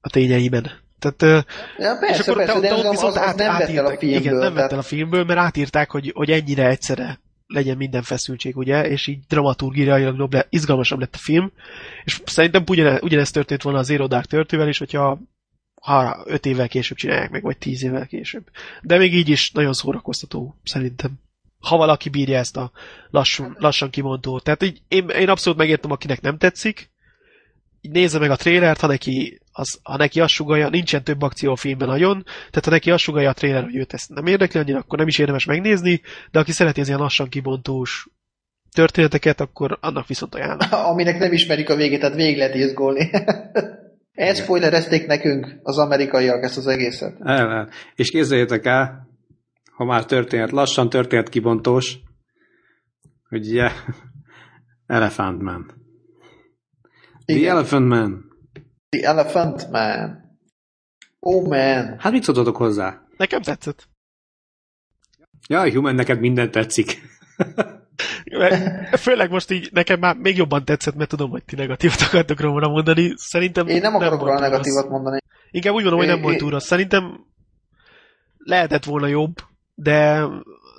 a 0.00 0.10
tényeiben. 0.10 0.70
Tehát, 1.00 1.46
ja, 1.78 1.96
persze, 2.00 2.14
és 2.14 2.28
akkor 2.28 2.36
persze, 2.36 2.52
te, 2.52 2.60
de 2.60 2.74
az, 2.74 2.90
viszont 2.90 3.16
az, 3.16 3.22
az 3.22 3.34
nem 3.34 3.56
vett 3.56 3.68
el 3.68 3.86
a 3.86 3.96
filmből. 3.96 4.20
Igen, 4.20 4.34
nem 4.34 4.56
el 4.56 4.78
a 4.78 4.82
filmből, 4.82 5.24
mert 5.24 5.38
átírták, 5.38 5.90
hogy, 5.90 6.12
hogy 6.14 6.30
ennyire 6.30 6.68
egyszerre 6.68 7.20
legyen 7.46 7.76
minden 7.76 8.02
feszültség, 8.02 8.56
ugye, 8.56 8.88
és 8.88 9.06
így 9.06 9.18
dramaturgiailag 9.28 10.32
le, 10.32 10.46
izgalmasabb 10.50 10.98
lett 10.98 11.14
a 11.14 11.18
film, 11.18 11.52
és 12.04 12.20
szerintem 12.24 12.64
ugyane, 12.68 12.98
ugyanezt 13.02 13.32
történt 13.32 13.62
volna 13.62 13.78
az 13.78 13.86
Zero 13.86 14.06
Dark 14.06 14.26
törtével 14.26 14.68
is, 14.68 14.78
hogyha 14.78 15.18
ha 15.80 16.22
öt 16.24 16.46
évvel 16.46 16.68
később 16.68 16.96
csinálják 16.96 17.30
meg, 17.30 17.42
vagy 17.42 17.58
tíz 17.58 17.82
évvel 17.82 18.06
később. 18.06 18.50
De 18.82 18.98
még 18.98 19.14
így 19.14 19.28
is 19.28 19.50
nagyon 19.50 19.72
szórakoztató, 19.72 20.56
szerintem. 20.64 21.10
Ha 21.60 21.76
valaki 21.76 22.08
bírja 22.08 22.38
ezt 22.38 22.56
a 22.56 22.70
lassan, 23.10 23.56
lassan 23.58 23.90
kimondó. 23.90 24.38
Tehát 24.38 24.62
így, 24.62 24.82
én, 24.88 25.08
én 25.08 25.28
abszolút 25.28 25.58
megértem, 25.58 25.90
akinek 25.90 26.20
nem 26.20 26.38
tetszik, 26.38 26.89
így 27.80 27.92
nézze 27.92 28.18
meg 28.18 28.30
a 28.30 28.36
trélert, 28.36 28.80
ha 28.80 28.86
neki, 28.86 29.40
az, 29.52 29.78
ha 29.82 29.96
neki 29.96 30.20
azt 30.20 30.32
sugalja, 30.32 30.68
nincsen 30.68 31.04
több 31.04 31.22
akció 31.22 31.52
a 31.52 31.56
filmben 31.56 31.88
nagyon, 31.88 32.22
tehát 32.24 32.64
ha 32.64 32.70
neki 32.70 32.90
azt 32.90 33.02
sugalja 33.02 33.28
a 33.28 33.32
tréler, 33.32 33.62
hogy 33.62 33.76
őt 33.76 33.92
ezt 33.92 34.08
nem 34.08 34.26
érdekli 34.26 34.60
annyira, 34.60 34.78
akkor 34.78 34.98
nem 34.98 35.08
is 35.08 35.18
érdemes 35.18 35.44
megnézni, 35.44 36.00
de 36.30 36.38
aki 36.38 36.52
szereti 36.52 36.80
az 36.80 36.86
ilyen 36.86 37.00
lassan 37.00 37.28
kibontós 37.28 38.08
történeteket, 38.72 39.40
akkor 39.40 39.78
annak 39.80 40.06
viszont 40.06 40.34
ajánlom. 40.34 40.68
Aminek 40.92 41.18
nem 41.18 41.32
ismerik 41.32 41.70
a 41.70 41.76
végét, 41.76 42.00
tehát 42.00 42.14
végig 42.14 42.36
lehet 42.36 42.54
izgulni. 42.54 43.10
Ezt 44.12 44.42
spoilerezték 44.42 45.06
nekünk 45.06 45.58
az 45.62 45.78
amerikaiak 45.78 46.42
ezt 46.42 46.56
az 46.56 46.66
egészet. 46.66 47.16
El, 47.20 47.68
És 47.94 48.10
képzeljétek 48.10 48.66
el, 48.66 49.08
ha 49.72 49.84
már 49.84 50.04
történet, 50.04 50.50
lassan 50.50 50.88
történet 50.88 51.28
kibontós, 51.28 51.98
hogy 53.28 53.46
ugye, 53.48 53.70
Elephant 54.86 55.42
Man. 55.42 55.79
The 57.34 57.48
Elephant 57.48 57.86
Man. 57.86 58.24
The 58.88 59.08
Elephant 59.08 59.70
Man. 59.70 60.28
Oh 61.20 61.48
man. 61.48 61.98
Hát 61.98 62.12
mit 62.12 62.22
szóltatok 62.22 62.56
hozzá? 62.56 63.02
Nekem 63.16 63.42
tetszett. 63.42 63.88
Ja, 65.48 65.72
Human, 65.72 65.94
neked 65.94 66.20
minden 66.20 66.50
tetszik. 66.50 67.02
Főleg 68.98 69.30
most 69.30 69.50
így 69.50 69.68
nekem 69.72 69.98
már 69.98 70.16
még 70.16 70.36
jobban 70.36 70.64
tetszett, 70.64 70.94
mert 70.94 71.10
tudom, 71.10 71.30
hogy 71.30 71.44
ti 71.44 71.56
negatívat 71.56 72.00
akartok 72.00 72.40
róla 72.40 72.68
mondani. 72.68 73.12
Szerintem 73.16 73.66
Én 73.66 73.80
nem 73.80 73.94
akarok 73.94 74.20
róla 74.20 74.38
negatívat 74.40 74.88
mondani. 74.88 75.18
Inkább 75.50 75.74
úgy 75.74 75.82
mondom, 75.82 75.98
hogy 75.98 76.08
nem 76.08 76.18
é, 76.18 76.22
volt 76.22 76.40
rossz. 76.40 76.66
Szerintem 76.66 77.26
lehetett 78.36 78.84
volna 78.84 79.06
jobb, 79.06 79.34
de 79.74 80.26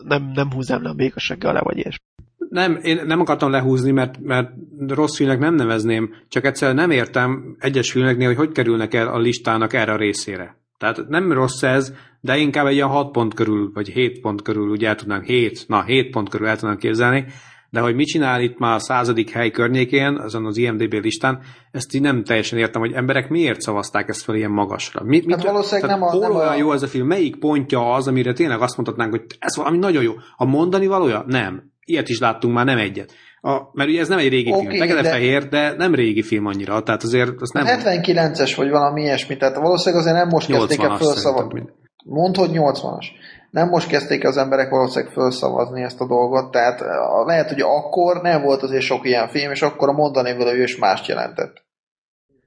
nem, 0.03 0.31
nem 0.33 0.51
húznám 0.51 0.83
le 0.83 0.89
a 0.89 0.93
békassággal 0.93 1.49
alá, 1.49 1.59
vagy 1.59 1.77
ilyesmi 1.77 2.05
nem, 2.51 2.79
én 2.81 3.01
nem 3.05 3.19
akartam 3.19 3.51
lehúzni, 3.51 3.91
mert, 3.91 4.19
mert 4.21 4.49
rossz 4.87 5.15
filmnek 5.15 5.39
nem 5.39 5.55
nevezném, 5.55 6.13
csak 6.27 6.45
egyszerűen 6.45 6.77
nem 6.77 6.89
értem 6.89 7.55
egyes 7.59 7.91
filmeknél, 7.91 8.27
hogy 8.27 8.35
hogy 8.35 8.51
kerülnek 8.51 8.93
el 8.93 9.07
a 9.07 9.19
listának 9.19 9.73
erre 9.73 9.91
a 9.91 9.97
részére. 9.97 10.57
Tehát 10.77 11.07
nem 11.07 11.31
rossz 11.31 11.63
ez, 11.63 11.93
de 12.19 12.37
inkább 12.37 12.65
egy 12.65 12.73
ilyen 12.73 12.87
6 12.87 13.11
pont 13.11 13.33
körül, 13.33 13.71
vagy 13.73 13.89
7 13.89 14.19
pont 14.19 14.41
körül, 14.41 14.69
ugye 14.69 14.87
el 14.87 14.95
tudnánk 14.95 15.25
7, 15.25 15.65
na 15.67 15.83
7 15.83 16.11
pont 16.11 16.29
körül 16.29 16.47
el 16.47 16.57
tudnánk 16.57 16.79
képzelni, 16.79 17.25
de 17.69 17.79
hogy 17.79 17.95
mit 17.95 18.07
csinál 18.07 18.41
itt 18.41 18.57
már 18.57 18.75
a 18.75 18.79
századik 18.79 19.29
hely 19.29 19.51
környékén, 19.51 20.17
azon 20.17 20.45
az 20.45 20.57
IMDB 20.57 20.93
listán, 20.93 21.39
ezt 21.71 21.93
így 21.93 22.01
nem 22.01 22.23
teljesen 22.23 22.59
értem, 22.59 22.81
hogy 22.81 22.93
emberek 22.93 23.29
miért 23.29 23.61
szavazták 23.61 24.09
ezt 24.09 24.21
fel 24.21 24.35
ilyen 24.35 24.51
magasra. 24.51 25.03
Mi, 25.03 25.21
mit, 25.25 25.35
hát 25.35 25.43
valószínűleg 25.43 25.89
nem 25.89 26.03
a, 26.03 26.09
hol 26.09 26.21
nem 26.21 26.35
olyan 26.35 26.47
a... 26.47 26.55
jó 26.55 26.71
ez 26.71 26.83
a 26.83 26.87
film? 26.87 27.07
Melyik 27.07 27.35
pontja 27.35 27.93
az, 27.93 28.07
amire 28.07 28.33
tényleg 28.33 28.61
azt 28.61 28.77
mondhatnánk, 28.77 29.11
hogy 29.11 29.25
ez 29.39 29.55
valami 29.55 29.77
nagyon 29.77 30.03
jó. 30.03 30.13
A 30.35 30.45
mondani 30.45 30.87
valója? 30.87 31.23
Nem 31.27 31.70
ilyet 31.85 32.09
is 32.09 32.19
láttunk 32.19 32.53
már, 32.53 32.65
nem 32.65 32.77
egyet. 32.77 33.11
A, 33.41 33.69
mert 33.73 33.89
ugye 33.89 33.99
ez 33.99 34.07
nem 34.07 34.17
egy 34.17 34.29
régi 34.29 34.51
okay, 34.51 34.65
film, 34.67 34.79
fekete-fehér, 34.79 35.47
de... 35.47 35.69
de 35.69 35.75
nem 35.77 35.95
régi 35.95 36.21
film 36.21 36.45
annyira, 36.45 36.83
tehát 36.83 37.03
azért 37.03 37.41
azt 37.41 37.53
nem... 37.53 37.65
79-es 37.67 38.53
vagy 38.55 38.69
valami 38.69 39.01
ilyesmi, 39.01 39.37
tehát 39.37 39.55
valószínűleg 39.55 40.05
azért 40.05 40.17
nem 40.17 40.27
most 40.27 40.47
kezdték 40.47 40.81
el 40.81 40.97
felszavazni. 40.97 41.69
Mondd, 42.05 42.37
hogy 42.37 42.49
80-as. 42.53 43.05
Nem 43.51 43.67
most 43.67 43.87
kezdték 43.87 44.27
az 44.27 44.37
emberek 44.37 44.69
valószínűleg 44.69 45.13
felszavazni 45.13 45.81
ezt 45.81 46.01
a 46.01 46.07
dolgot, 46.07 46.51
tehát 46.51 46.79
lehet, 47.25 47.49
hogy 47.49 47.61
akkor 47.61 48.21
nem 48.21 48.41
volt 48.41 48.61
azért 48.61 48.83
sok 48.83 49.05
ilyen 49.05 49.27
film, 49.27 49.51
és 49.51 49.61
akkor 49.61 49.89
a 49.89 49.91
mondani 49.91 50.37
való 50.37 50.61
is 50.61 50.77
mást 50.77 51.07
jelentett. 51.07 51.63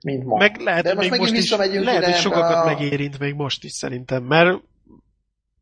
mint 0.02 0.24
ma. 0.24 0.36
Meg 0.36 0.56
lehet, 0.60 0.84
De 0.84 0.94
most 0.94 1.10
még 1.10 1.10
megint 1.10 1.30
most 1.30 1.32
is, 1.32 1.38
visszamegyünk 1.38 1.84
lehet, 1.84 2.04
hogy 2.04 2.14
sokakat 2.14 2.64
a- 2.64 2.64
megérint 2.64 3.18
még 3.18 3.34
most 3.34 3.64
is 3.64 3.72
szerintem, 3.72 4.22
mert 4.22 4.60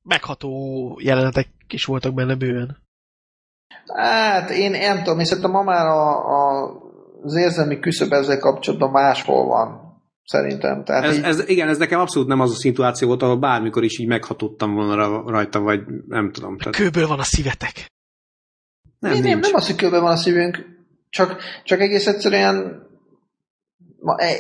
megható 0.03 0.99
jelenetek 1.03 1.49
is 1.69 1.85
voltak 1.85 2.15
benne 2.15 2.35
bőven. 2.35 2.82
Hát 3.95 4.51
én 4.51 4.71
nem 4.71 5.03
tudom, 5.03 5.19
én 5.19 5.25
szerintem 5.25 5.53
ma 5.53 5.63
már 5.63 5.87
a, 5.87 6.09
a, 6.11 6.71
az 7.23 7.35
érzelmi 7.35 7.79
küszöb 7.79 8.13
ezzel 8.13 8.39
kapcsolatban 8.39 8.91
máshol 8.91 9.47
van. 9.47 9.81
Szerintem. 10.25 10.85
Tehát 10.85 11.05
Ez, 11.05 11.17
így, 11.17 11.25
ez, 11.25 11.49
igen, 11.49 11.69
ez 11.69 11.79
nekem 11.79 12.01
abszolút 12.01 12.29
nem 12.29 12.41
az 12.41 12.51
a 12.51 12.55
szituáció 12.55 13.09
volt, 13.09 13.23
ahol 13.23 13.39
bármikor 13.39 13.85
is 13.85 13.99
így 13.99 14.07
meghatottam 14.07 14.75
volna 14.75 14.95
ra- 14.95 15.29
rajta, 15.29 15.61
vagy 15.61 15.81
nem 16.09 16.33
tudom. 16.33 16.59
Tehát 16.59 16.77
Kőből 16.77 17.07
van 17.07 17.19
a 17.19 17.23
szívetek. 17.23 17.93
nem, 18.99 19.13
nem, 19.13 19.23
nem, 19.23 19.33
nincs. 19.33 19.47
nem 19.47 19.55
az, 19.55 19.67
hogy 19.67 19.77
kőben 19.77 20.03
van 20.03 20.13
a 20.13 20.17
szívünk, 20.17 20.65
csak, 21.11 21.37
csak 21.65 21.81
egész 21.81 22.07
egyszerűen 22.07 22.87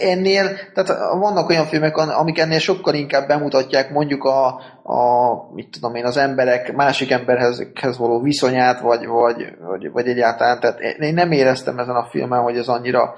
ennél, 0.01 0.57
tehát 0.75 0.89
vannak 1.19 1.49
olyan 1.49 1.65
filmek, 1.65 1.97
amik 1.97 2.39
ennél 2.39 2.59
sokkal 2.59 2.95
inkább 2.95 3.29
bemutatják 3.29 3.91
mondjuk 3.91 4.25
a, 4.25 4.47
a 4.83 5.55
mit 5.55 5.71
tudom 5.71 5.95
én, 5.95 6.05
az 6.05 6.17
emberek 6.17 6.73
másik 6.73 7.11
emberhez 7.11 7.67
hez 7.75 7.99
való 7.99 8.21
viszonyát, 8.21 8.81
vagy, 8.81 9.07
vagy, 9.07 9.57
vagy, 9.61 9.91
vagy 9.91 10.07
egyáltalán, 10.07 10.61
tehát 10.61 10.81
én 10.81 11.15
nem 11.15 11.33
éreztem 11.33 11.79
ezen 11.79 11.95
a 11.95 12.09
filmen, 12.11 12.43
hogy 12.43 12.57
ez 12.57 12.69
annyira 12.69 13.15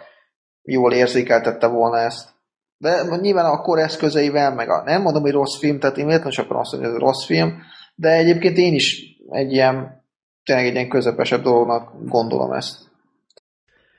jól 0.63 0.93
érzékeltette 0.93 1.67
volna 1.67 1.99
ezt. 1.99 2.29
De 2.77 3.03
nyilván 3.21 3.45
a 3.45 3.61
kor 3.61 3.79
eszközeivel, 3.79 4.55
meg 4.55 4.69
a, 4.69 4.83
nem 4.85 5.03
mondom, 5.03 5.23
hogy 5.23 5.33
rossz 5.33 5.59
film, 5.59 5.79
tehát 5.79 5.97
én 5.97 6.07
véletlenül 6.07 6.33
csak 6.33 6.51
azt 6.51 6.73
mondom, 6.73 6.91
hogy 6.91 7.01
ez 7.01 7.07
rossz 7.07 7.25
film, 7.25 7.63
de 7.95 8.11
egyébként 8.11 8.57
én 8.57 8.75
is 8.75 9.03
egy 9.31 9.53
ilyen, 9.53 10.05
tényleg 10.45 10.67
egy 10.67 10.75
ilyen 10.75 10.89
közepesebb 10.89 11.43
dolognak 11.43 11.93
gondolom 12.09 12.53
ezt. 12.53 12.93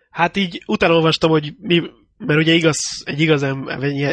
Hát 0.10 0.38
így 0.38 0.64
utána 0.68 0.94
olvastam, 0.94 1.30
hogy 1.30 1.54
mi, 1.60 1.82
mert 2.18 2.40
ugye 2.40 2.54
igaz, 2.54 3.04
egy 3.06 3.20
igaz 3.20 3.44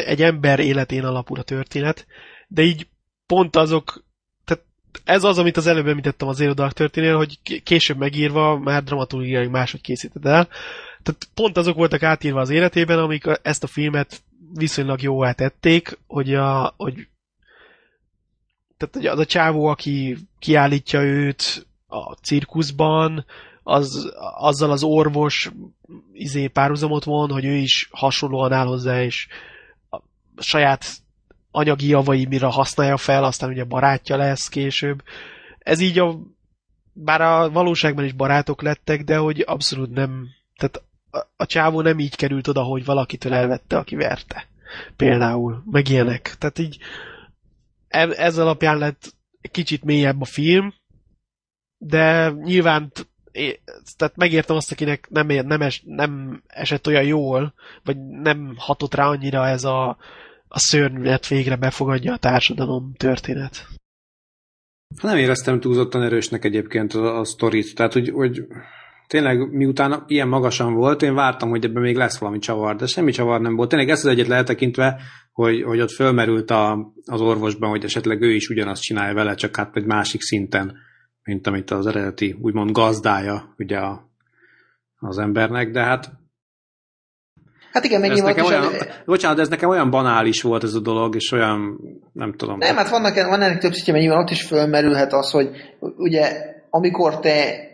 egy 0.05 0.21
ember 0.21 0.59
életén 0.59 1.03
alapul 1.03 1.39
a 1.39 1.43
történet, 1.43 2.05
de 2.47 2.61
így 2.61 2.87
pont 3.25 3.55
azok, 3.55 4.03
tehát 4.45 4.63
ez 5.03 5.23
az, 5.23 5.37
amit 5.37 5.57
az 5.57 5.67
előbb 5.67 5.87
említettem 5.87 6.27
az 6.27 6.35
Zero 6.35 6.53
Dark 6.53 6.73
történél, 6.73 7.15
hogy 7.15 7.61
később 7.63 7.97
megírva 7.97 8.57
már 8.57 8.83
dramaturgiai 8.83 9.47
máshogy 9.47 9.81
készíted 9.81 10.25
el. 10.25 10.47
Tehát 11.03 11.27
pont 11.33 11.57
azok 11.57 11.75
voltak 11.75 12.03
átírva 12.03 12.39
az 12.39 12.49
életében, 12.49 12.99
amik 12.99 13.23
ezt 13.41 13.63
a 13.63 13.67
filmet 13.67 14.21
viszonylag 14.53 15.01
jóvá 15.01 15.31
tették, 15.31 15.97
hogy, 16.07 16.33
a, 16.33 16.73
hogy 16.77 17.07
tehát 18.77 19.13
az 19.13 19.19
a 19.19 19.25
csávó, 19.25 19.65
aki 19.65 20.17
kiállítja 20.39 21.01
őt 21.01 21.67
a 21.87 22.13
cirkuszban, 22.13 23.25
az, 23.63 24.13
azzal 24.37 24.71
az 24.71 24.83
orvos 24.83 25.51
izé 26.13 26.47
párhuzamot 26.47 27.03
von, 27.03 27.31
hogy 27.31 27.45
ő 27.45 27.55
is 27.55 27.89
hasonlóan 27.91 28.51
áll 28.51 28.65
hozzá, 28.65 29.03
és 29.03 29.27
a 29.89 29.99
saját 30.37 30.85
anyagi 31.51 31.87
javai 31.87 32.25
mire 32.25 32.45
használja 32.47 32.97
fel, 32.97 33.23
aztán 33.23 33.49
ugye 33.49 33.63
barátja 33.63 34.17
lesz 34.17 34.47
később. 34.47 35.03
Ez 35.59 35.79
így 35.79 35.99
a 35.99 36.19
bár 36.93 37.21
a 37.21 37.49
valóságban 37.49 38.05
is 38.05 38.13
barátok 38.13 38.61
lettek, 38.61 39.03
de 39.03 39.17
hogy 39.17 39.43
abszolút 39.47 39.89
nem, 39.89 40.27
tehát 40.55 40.83
a, 41.11 41.43
a 41.43 41.45
csávó 41.45 41.81
nem 41.81 41.99
így 41.99 42.15
került 42.15 42.47
oda, 42.47 42.61
hogy 42.61 42.85
valakitől 42.85 43.33
elvette, 43.33 43.77
aki 43.77 43.95
verte. 43.95 44.47
Például, 44.95 45.63
meg 45.71 45.89
ilyenek. 45.89 46.35
Tehát 46.37 46.59
így 46.59 46.77
e- 47.87 48.15
ez 48.17 48.37
alapján 48.37 48.77
lett 48.77 49.15
kicsit 49.51 49.83
mélyebb 49.83 50.21
a 50.21 50.25
film, 50.25 50.73
de 51.77 52.29
nyilván 52.29 52.91
é- 53.33 53.61
tehát 53.97 54.15
megértem 54.15 54.55
azt, 54.55 54.71
akinek 54.71 55.07
nem, 55.09 55.29
ér- 55.29 55.45
nem, 55.45 55.61
es, 55.61 55.83
nem 55.85 56.41
esett 56.47 56.87
olyan 56.87 57.03
jól, 57.03 57.53
vagy 57.83 57.97
nem 57.97 58.53
hatott 58.57 58.93
rá 58.93 59.07
annyira 59.07 59.47
ez 59.47 59.63
a, 59.63 59.97
a 60.47 60.59
szörnyet 60.59 61.27
végre 61.27 61.55
befogadja 61.55 62.13
a 62.13 62.17
társadalom 62.17 62.93
történet. 62.97 63.67
Nem 65.01 65.17
éreztem 65.17 65.59
túlzottan 65.59 66.03
erősnek 66.03 66.45
egyébként 66.45 66.93
a, 66.93 67.19
a 67.19 67.25
sztorit, 67.25 67.75
tehát 67.75 67.93
hogy, 67.93 68.09
hogy 68.09 68.45
tényleg 69.07 69.51
miután 69.51 70.03
ilyen 70.07 70.27
magasan 70.27 70.73
volt, 70.73 71.01
én 71.01 71.13
vártam, 71.13 71.49
hogy 71.49 71.65
ebben 71.65 71.81
még 71.81 71.95
lesz 71.95 72.17
valami 72.17 72.39
csavar, 72.39 72.75
de 72.75 72.85
semmi 72.85 73.11
csavar 73.11 73.41
nem 73.41 73.55
volt. 73.55 73.69
Tényleg 73.69 73.89
ezt 73.89 74.05
az 74.05 74.11
egyet 74.11 74.27
lehetekintve, 74.27 75.01
hogy, 75.31 75.63
hogy 75.63 75.81
ott 75.81 75.91
fölmerült 75.91 76.51
a, 76.51 76.93
az 77.05 77.21
orvosban, 77.21 77.69
hogy 77.69 77.83
esetleg 77.83 78.21
ő 78.21 78.31
is 78.31 78.49
ugyanazt 78.49 78.81
csinálja 78.81 79.13
vele, 79.13 79.35
csak 79.35 79.55
hát 79.55 79.75
egy 79.75 79.85
másik 79.85 80.21
szinten, 80.21 80.77
mint 81.23 81.47
amit 81.47 81.71
az 81.71 81.87
eredeti, 81.87 82.35
úgymond 82.41 82.71
gazdája 82.71 83.53
ugye 83.57 83.77
a, 83.77 84.09
az 84.99 85.17
embernek, 85.17 85.71
de 85.71 85.83
hát 85.83 86.11
Hát 87.71 87.83
igen, 87.83 87.99
meg 87.99 88.09
ez 88.09 88.15
nyilván 88.15 88.35
nekem 88.35 88.51
is 88.51 88.57
olyan, 88.57 88.73
a- 88.73 89.03
bocsánat, 89.05 89.35
de 89.37 89.43
ez 89.43 89.49
nekem 89.49 89.69
olyan 89.69 89.89
banális 89.89 90.41
volt 90.41 90.63
ez 90.63 90.73
a 90.73 90.79
dolog, 90.79 91.15
és 91.15 91.31
olyan, 91.31 91.79
nem 92.11 92.33
tudom. 92.33 92.57
Nem, 92.57 92.75
hát 92.75 92.89
vannak, 92.89 93.15
van 93.15 93.41
ennek 93.41 93.59
több 93.59 93.73
szintje, 93.73 93.93
mert 93.93 94.05
nyilván 94.05 94.23
ott 94.23 94.31
is 94.31 94.41
fölmerülhet 94.41 95.13
az, 95.13 95.31
hogy 95.31 95.49
ugye 95.79 96.53
amikor 96.69 97.19
te 97.19 97.67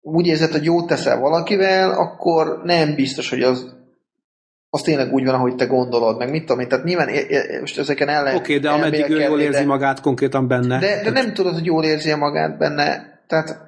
úgy 0.00 0.26
érzed, 0.26 0.50
hogy 0.50 0.64
jót 0.64 0.86
teszel 0.86 1.20
valakivel, 1.20 1.90
akkor 1.90 2.60
nem 2.64 2.94
biztos, 2.94 3.30
hogy 3.30 3.42
az, 3.42 3.77
az 4.70 4.82
tényleg 4.82 5.12
úgy 5.12 5.24
van, 5.24 5.34
ahogy 5.34 5.54
te 5.54 5.64
gondolod, 5.64 6.18
meg 6.18 6.30
mit 6.30 6.40
tudom 6.40 6.60
én. 6.60 6.68
Tehát 6.68 6.84
nyilván 6.84 7.08
most 7.60 7.78
ezeken 7.78 8.08
el 8.08 8.22
lehet 8.22 8.38
Oké, 8.38 8.56
okay, 8.56 8.64
de 8.64 8.76
ameddig 8.76 9.10
ő 9.10 9.20
jól 9.20 9.40
érzi 9.40 9.60
de- 9.60 9.66
magát 9.66 10.00
konkrétan 10.00 10.48
benne. 10.48 10.78
De, 10.78 11.02
de 11.02 11.10
nem 11.10 11.34
tudod, 11.34 11.54
hogy 11.54 11.64
jól 11.64 11.84
érzi 11.84 12.14
magát 12.14 12.58
benne. 12.58 13.20
Tehát 13.26 13.66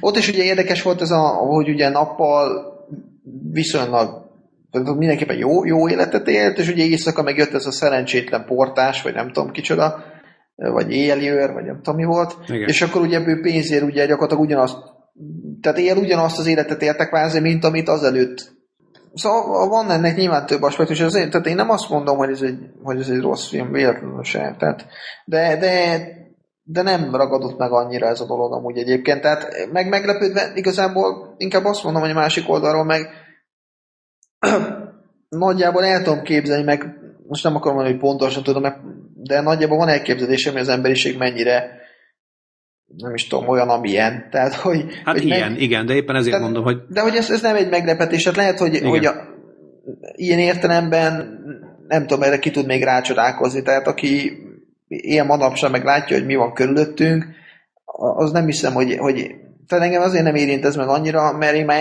ott 0.00 0.16
is 0.16 0.28
ugye 0.28 0.42
érdekes 0.42 0.82
volt 0.82 1.00
ez, 1.00 1.10
a, 1.10 1.20
hogy 1.28 1.68
ugye 1.68 1.88
nappal 1.88 2.74
viszonylag 3.50 4.24
mindenképpen 4.70 5.36
jó, 5.36 5.64
jó 5.64 5.88
életet 5.88 6.28
élt, 6.28 6.58
és 6.58 6.68
ugye 6.68 6.84
éjszaka 6.84 7.22
meg 7.22 7.36
jött 7.36 7.54
ez 7.54 7.66
a 7.66 7.70
szerencsétlen 7.70 8.44
portás, 8.44 9.02
vagy 9.02 9.14
nem 9.14 9.32
tudom 9.32 9.50
kicsoda, 9.50 10.04
vagy 10.54 10.92
éjjeli 10.92 11.30
őr, 11.30 11.52
vagy 11.52 11.64
nem 11.64 11.76
tudom 11.76 11.94
mi 11.94 12.04
volt, 12.04 12.36
Igen. 12.48 12.68
és 12.68 12.82
akkor 12.82 13.00
ugye 13.00 13.22
ő 13.26 13.40
pénzért 13.40 13.82
ugye 13.82 14.06
gyakorlatilag 14.06 14.44
ugyanazt, 14.44 14.76
tehát 15.60 15.78
él 15.78 15.96
ugyanazt 15.96 16.38
az 16.38 16.46
életet 16.46 16.82
éltek 16.82 17.08
kvázi, 17.08 17.40
mint 17.40 17.64
amit 17.64 17.88
azelőtt. 17.88 18.55
Szóval 19.16 19.68
van 19.68 19.90
ennek 19.90 20.16
nyilván 20.16 20.46
több 20.46 20.62
aspektus, 20.62 21.00
azért, 21.00 21.30
tehát 21.30 21.46
én 21.46 21.54
nem 21.54 21.70
azt 21.70 21.88
mondom, 21.88 22.16
hogy 22.16 22.30
ez 22.30 22.42
egy, 22.42 22.58
hogy 22.82 23.00
ez 23.00 23.08
egy 23.08 23.20
rossz 23.20 23.48
film, 23.48 23.72
véletlenül 23.72 24.22
sem. 24.22 24.56
Tehát, 24.56 24.86
de, 25.24 25.56
de, 25.56 25.98
de 26.62 26.82
nem 26.82 27.14
ragadott 27.14 27.58
meg 27.58 27.72
annyira 27.72 28.06
ez 28.06 28.20
a 28.20 28.26
dolog 28.26 28.52
amúgy 28.52 28.78
egyébként. 28.78 29.20
Tehát 29.20 29.68
meg 29.72 29.88
meglepődve 29.88 30.52
igazából 30.54 31.34
inkább 31.36 31.64
azt 31.64 31.84
mondom, 31.84 32.02
hogy 32.02 32.10
a 32.10 32.14
másik 32.14 32.48
oldalról 32.48 32.84
meg 32.84 33.08
nagyjából 35.28 35.84
el 35.84 36.02
tudom 36.02 36.22
képzelni, 36.22 36.64
meg 36.64 36.98
most 37.26 37.44
nem 37.44 37.56
akarom 37.56 37.74
mondani, 37.74 37.96
hogy 37.96 38.08
pontosan 38.08 38.42
tudom, 38.42 38.62
meg- 38.62 38.80
de 39.14 39.40
nagyjából 39.40 39.78
van 39.78 39.88
elképzelésem, 39.88 40.52
hogy 40.52 40.62
az 40.62 40.68
emberiség 40.68 41.18
mennyire 41.18 41.75
nem 42.96 43.14
is 43.14 43.26
tudom, 43.26 43.48
olyan, 43.48 43.68
amilyen. 43.68 44.28
Tehát, 44.30 44.54
hogy, 44.54 44.84
Hát 45.04 45.14
hogy 45.14 45.24
ilyen, 45.24 45.50
meg- 45.50 45.60
igen, 45.60 45.86
de 45.86 45.94
éppen 45.94 46.16
ezért 46.16 46.30
Tehát- 46.36 46.44
mondom, 46.52 46.64
hogy 46.64 46.82
de 46.88 47.00
hogy 47.00 47.14
ez, 47.16 47.30
ez 47.30 47.42
nem 47.42 47.56
egy 47.56 47.68
meglepetés, 47.68 48.22
tehát 48.22 48.38
lehet, 48.38 48.58
hogy, 48.58 48.74
Igen. 48.74 48.88
hogy 48.88 49.04
a, 49.04 49.12
ilyen 50.12 50.38
értelemben 50.38 51.40
nem 51.88 52.06
tudom, 52.06 52.22
erre 52.22 52.38
ki 52.38 52.50
tud 52.50 52.66
még 52.66 52.82
rácsodálkozni, 52.82 53.62
tehát 53.62 53.86
aki 53.86 54.32
ilyen 54.88 55.26
manapság 55.26 55.70
meg 55.70 55.84
látja, 55.84 56.16
hogy 56.16 56.26
mi 56.26 56.34
van 56.34 56.52
körülöttünk, 56.52 57.26
az 58.16 58.30
nem 58.32 58.44
hiszem, 58.46 58.72
hogy, 58.72 58.96
hogy 58.96 59.34
tehát 59.66 59.84
engem 59.84 60.02
azért 60.02 60.24
nem 60.24 60.34
érint 60.34 60.64
ez 60.64 60.76
meg 60.76 60.88
annyira, 60.88 61.32
mert 61.36 61.54
én 61.54 61.64
már 61.64 61.80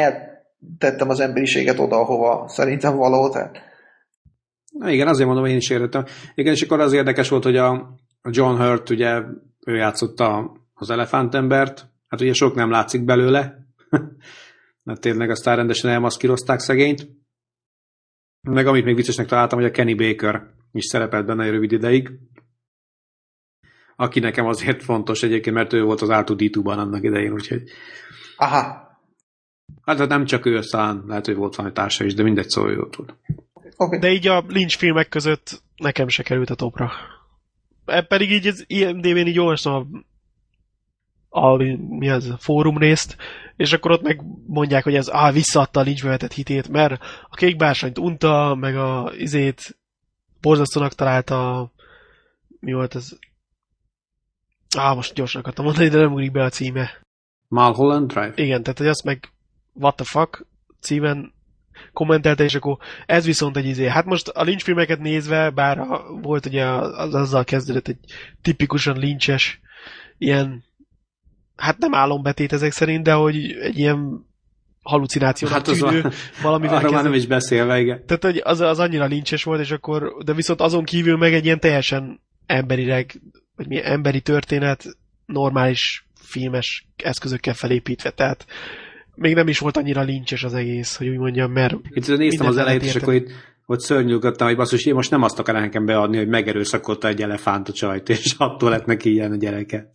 eltettem 0.80 1.10
az 1.10 1.20
emberiséget 1.20 1.80
oda, 1.80 1.95
ahova 1.99 2.47
szerintem 2.47 2.95
való, 2.95 3.30
tehát 3.30 3.58
Na 4.80 4.89
igen, 4.89 5.08
azért 5.08 5.28
mondom, 5.28 5.45
én 5.45 5.56
is 5.56 5.70
értettem. 5.70 6.06
Igen, 6.36 6.53
és 6.53 6.62
akkor 6.62 6.80
az 6.80 6.93
érdekes 6.93 7.30
volt, 7.30 7.43
hogy 7.43 7.58
a 7.58 7.72
a 8.22 8.30
John 8.32 8.62
Hurt, 8.62 8.89
ugye, 8.89 9.22
ő 9.66 9.76
játszotta 9.76 10.51
az 10.76 10.89
elefántembert, 10.89 11.89
hát 12.07 12.21
ugye 12.21 12.34
sok 12.34 12.55
nem 12.55 12.69
látszik 12.69 13.05
belőle, 13.05 13.67
mert 14.84 15.01
tényleg 15.01 15.30
aztán 15.30 15.55
rendesen 15.55 15.91
elmaszkírozták 15.91 16.59
szegényt. 16.59 17.07
Meg 18.41 18.67
amit 18.67 18.86
még 18.86 18.95
viccesnek 18.95 19.28
találtam, 19.28 19.59
hogy 19.59 19.67
a 19.67 19.71
Kenny 19.71 19.95
Baker 19.95 20.53
is 20.71 20.86
szerepelt 20.86 21.26
benne 21.26 21.43
egy 21.43 21.51
rövid 21.51 21.71
ideig, 21.71 22.09
aki 23.95 24.19
nekem 24.19 24.45
azért 24.45 24.84
fontos 24.84 25.23
egyébként, 25.23 25.55
mert 25.55 25.73
ő 25.73 25.84
volt 25.84 26.01
az 26.01 26.09
R2D2-ban 26.11 26.78
annak 26.78 27.03
idején, 27.03 27.34
úgyhogy 27.34 27.63
aha, 28.38 28.86
hát 29.82 29.97
hát 29.97 30.09
nem 30.09 30.26
csak 30.26 30.45
ő, 30.45 30.57
aztán 30.57 31.03
lehet, 31.07 31.26
hogy 31.26 31.36
volt 31.36 31.55
valami 31.55 31.73
társa 31.73 32.03
is, 32.03 32.13
de 32.13 32.23
mindegy 32.23 32.49
szó, 32.49 32.61
volt. 32.61 32.97
oké. 32.97 33.13
Okay. 33.78 33.99
De 33.99 34.11
így 34.11 34.28
a 34.28 34.43
Lynch 34.47 34.78
filmek 34.78 35.09
között 35.09 35.61
nekem 35.76 36.07
se 36.07 36.23
került 36.23 36.49
a 36.49 36.55
topra. 36.55 36.91
E 37.86 38.01
pedig 38.01 38.32
így 38.32 38.47
az 38.47 38.63
IMDb-n 38.67 39.28
így 39.28 39.39
olvastam 39.39 39.73
a, 39.73 39.86
a 41.36 41.55
mi 41.77 42.09
az, 42.09 42.33
fórum 42.38 42.77
részt, 42.77 43.17
és 43.55 43.73
akkor 43.73 43.91
ott 43.91 44.01
meg 44.01 44.21
mondják, 44.47 44.83
hogy 44.83 44.95
ez 44.95 45.11
á, 45.11 45.31
visszaadta 45.31 45.79
a 45.79 45.83
Lynch 45.83 46.03
vetett 46.03 46.33
hitét, 46.33 46.69
mert 46.69 47.01
a 47.29 47.36
kék 47.36 47.55
bársanyt 47.55 47.97
unta, 47.97 48.55
meg 48.59 48.75
a 48.77 49.11
izét 49.17 49.77
borzasztónak 50.41 50.93
találta 50.93 51.71
mi 52.59 52.73
volt 52.73 52.95
ez? 52.95 53.09
Á, 54.77 54.93
most 54.93 55.13
gyorsan 55.13 55.41
akartam 55.41 55.65
mondani, 55.65 55.88
de 55.88 55.97
nem 55.97 56.11
ugrik 56.11 56.31
be 56.31 56.43
a 56.43 56.49
címe. 56.49 56.89
Mulholland 57.47 58.11
Drive? 58.11 58.33
Igen, 58.36 58.63
tehát 58.63 58.77
hogy 58.77 58.88
azt 58.88 59.03
meg 59.03 59.29
what 59.73 59.95
the 59.95 60.05
fuck 60.05 60.45
címen 60.79 61.33
kommentelte, 61.93 62.43
és 62.43 62.55
akkor 62.55 62.77
ez 63.05 63.25
viszont 63.25 63.57
egy 63.57 63.65
izé. 63.65 63.88
Hát 63.88 64.05
most 64.05 64.27
a 64.27 64.43
Lynch 64.43 64.63
filmeket 64.63 64.99
nézve, 64.99 65.49
bár 65.49 65.88
volt 66.21 66.45
ugye 66.45 66.65
az, 66.65 67.13
azzal 67.13 67.43
kezdődött 67.43 67.88
egy 67.88 67.99
tipikusan 68.41 68.97
lincses 68.97 69.59
ilyen, 70.17 70.63
hát 71.56 71.78
nem 71.78 71.93
álombetét 71.93 72.53
ezek 72.53 72.72
szerint, 72.72 73.03
de 73.03 73.14
hogy 73.14 73.51
egy 73.62 73.78
ilyen 73.80 74.26
halucinációnak 74.82 75.58
Hát 75.58 75.68
az 75.68 75.78
tűnő 75.78 76.01
a- 76.01 76.12
valamivel 76.41 76.76
Arra 76.76 76.91
már 76.91 77.03
nem 77.03 77.14
is 77.14 77.26
beszélve, 77.28 77.80
igen. 77.80 78.06
Tehát, 78.06 78.24
hogy 78.24 78.41
az, 78.43 78.60
az 78.60 78.80
annyira 78.80 79.06
lincses 79.06 79.43
volt, 79.43 79.60
és 79.60 79.72
akkor, 79.72 80.14
de 80.26 80.34
viszont 80.34 80.62
azon 80.62 80.84
kívül 80.84 81.18
meg 81.18 81.34
egy 81.34 81.45
ilyen 81.45 81.60
teljesen 81.60 82.22
emberileg, 82.45 83.22
vagy 83.56 83.68
milyen 83.68 83.86
emberi 83.86 84.22
történet, 84.22 84.86
normális 85.26 86.08
filmes 86.22 86.88
eszközökkel 86.95 87.53
felépítve, 87.53 88.10
tehát 88.10 88.45
még 89.16 89.36
nem 89.36 89.47
is 89.47 89.60
volt 89.60 89.78
annyira 89.78 90.01
lincses 90.01 90.43
az 90.43 90.53
egész, 90.53 90.95
hogy 90.95 91.08
úgy 91.08 91.18
mondjam, 91.18 91.51
mert 91.51 91.76
Itt 91.89 92.18
néztem 92.18 92.47
az 92.47 92.58
elejét, 92.58 92.84
és 92.84 92.95
akkor 92.95 93.14
itt 93.14 93.32
ott 93.66 93.80
szörnyűködtem, 93.80 94.47
hogy 94.47 94.55
basszus, 94.55 94.86
én 94.86 94.93
most 94.93 95.11
nem 95.11 95.22
azt 95.22 95.39
akarom 95.39 95.61
nekem 95.61 95.86
beadni, 95.86 96.18
hogy 96.18 96.28
megerőszakolta 96.28 97.07
egy 97.07 97.22
elefánt 97.22 97.70
a 97.70 97.74
csajt, 97.74 98.09
és 98.09 98.36
attól 98.38 98.70
lett 98.70 98.86
neki 98.86 99.11
ilyen 99.11 99.32
a 99.32 99.36
gyereke. 99.36 99.89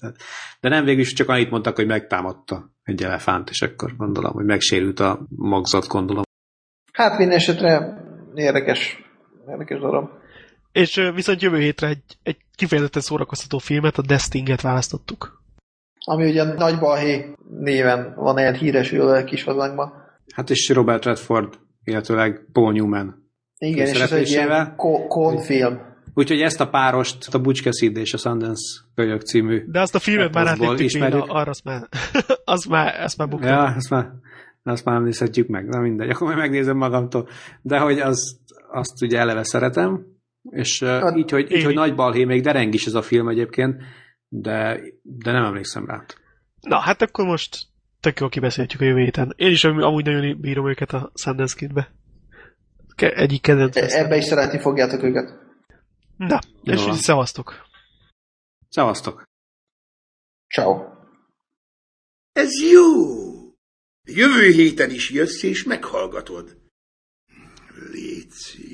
De 0.60 0.68
nem 0.68 0.84
végül 0.84 1.00
is 1.00 1.12
csak 1.12 1.28
annyit 1.28 1.50
mondtak, 1.50 1.76
hogy 1.76 1.86
megtámadta 1.86 2.70
egy 2.82 3.02
elefánt, 3.02 3.50
és 3.50 3.62
akkor 3.62 3.96
gondolom, 3.96 4.32
hogy 4.32 4.44
megsérült 4.44 5.00
a 5.00 5.26
magzat, 5.28 5.86
gondolom. 5.86 6.22
Hát 6.92 7.18
minden 7.18 7.36
esetre 7.36 8.02
érdekes, 8.34 9.02
érdekes 9.48 9.80
darab. 9.80 10.08
És 10.72 11.10
viszont 11.14 11.42
jövő 11.42 11.58
hétre 11.58 11.88
egy, 11.88 12.02
egy 12.22 12.36
kifejezetten 12.54 13.02
szórakoztató 13.02 13.58
filmet, 13.58 13.98
a 13.98 14.02
Destinget 14.02 14.60
választottuk. 14.60 15.42
Ami 16.04 16.28
ugye 16.28 16.44
Nagy 16.44 16.78
Balhé 16.78 17.34
néven 17.48 18.14
van 18.16 18.38
ilyen 18.38 18.54
híresülve 18.54 19.18
a 19.18 19.24
kis 19.24 19.44
hazányban. 19.44 19.92
Hát 20.34 20.50
és 20.50 20.68
Robert 20.68 21.04
Redford, 21.04 21.58
illetőleg 21.84 22.46
Paul 22.52 22.72
Newman. 22.72 23.29
Igen, 23.62 23.86
és 23.86 24.00
ez 24.00 24.12
egy 24.12 24.28
ilyen 24.28 24.74
ko- 24.76 25.06
konfilm. 25.06 25.80
Úgyhogy 26.14 26.40
ezt 26.40 26.60
a 26.60 26.68
párost, 26.68 27.34
a 27.34 27.38
Butch 27.40 27.62
Cassidy 27.62 28.00
és 28.00 28.14
a 28.14 28.16
Sundance 28.16 28.62
kölyök 28.94 29.20
című 29.22 29.64
De 29.66 29.80
azt 29.80 29.94
a 29.94 29.98
filmet 29.98 30.34
már 30.34 30.58
Béla, 30.58 30.78
ismerjük. 30.78 31.24
arra 31.26 31.50
azt 31.50 31.64
már, 31.64 31.88
az 32.44 32.64
már, 32.64 32.94
ezt 33.00 33.16
már 33.18 33.28
buktam. 33.28 33.48
Ja, 33.48 33.62
azt 33.62 33.90
már, 33.90 34.10
azt 34.62 34.84
már 34.84 34.94
nem 34.94 35.04
nézhetjük 35.04 35.48
meg, 35.48 35.68
na 35.68 35.80
mindegy, 35.80 36.08
akkor 36.10 36.26
majd 36.26 36.38
megnézem 36.38 36.76
magamtól. 36.76 37.28
De 37.62 37.78
hogy 37.78 37.98
azt, 37.98 38.36
azt 38.72 39.02
ugye 39.02 39.18
eleve 39.18 39.42
szeretem, 39.44 40.06
és 40.50 40.82
Hát, 40.82 41.16
így, 41.16 41.30
hogy, 41.30 41.50
így, 41.52 41.64
hogy 41.64 41.74
nagy 41.74 41.94
balhé, 41.94 42.24
még 42.24 42.42
dereng 42.42 42.74
is 42.74 42.86
ez 42.86 42.94
a 42.94 43.02
film 43.02 43.28
egyébként, 43.28 43.82
de, 44.28 44.80
de 45.02 45.32
nem 45.32 45.44
emlékszem 45.44 45.86
rá. 45.86 46.04
Na, 46.60 46.78
hát 46.78 47.02
akkor 47.02 47.24
most 47.24 47.56
tök 48.00 48.20
jól 48.20 48.28
kibeszéltjük 48.28 48.80
a 48.80 48.84
jövő 48.84 49.00
héten. 49.02 49.32
Én 49.36 49.50
is 49.50 49.64
am- 49.64 49.82
amúgy 49.82 50.04
nagyon 50.04 50.40
bírom 50.40 50.68
őket 50.68 50.92
a 50.92 51.10
Sundance 51.14 51.54
Kidbe. 51.58 51.90
Ke- 52.94 53.14
egyik 53.16 53.42
kedvenc. 53.42 53.76
E- 53.76 53.98
Ebbe 54.04 54.16
is 54.16 54.24
szeretni 54.24 54.58
fogjátok 54.60 55.02
őket. 55.02 55.38
Na, 56.16 56.38
és 56.62 56.78
Jó 56.80 56.84
van. 56.86 56.94
így 56.94 57.00
szevasztok. 57.00 57.68
Szevasztok! 58.68 59.22
Ciao. 60.48 60.84
Ez 62.32 62.50
jó. 62.72 62.84
Jövő 64.04 64.50
héten 64.50 64.90
is 64.90 65.10
jössz 65.10 65.42
és 65.42 65.62
meghallgatod. 65.64 66.56
Léci. 67.92 68.69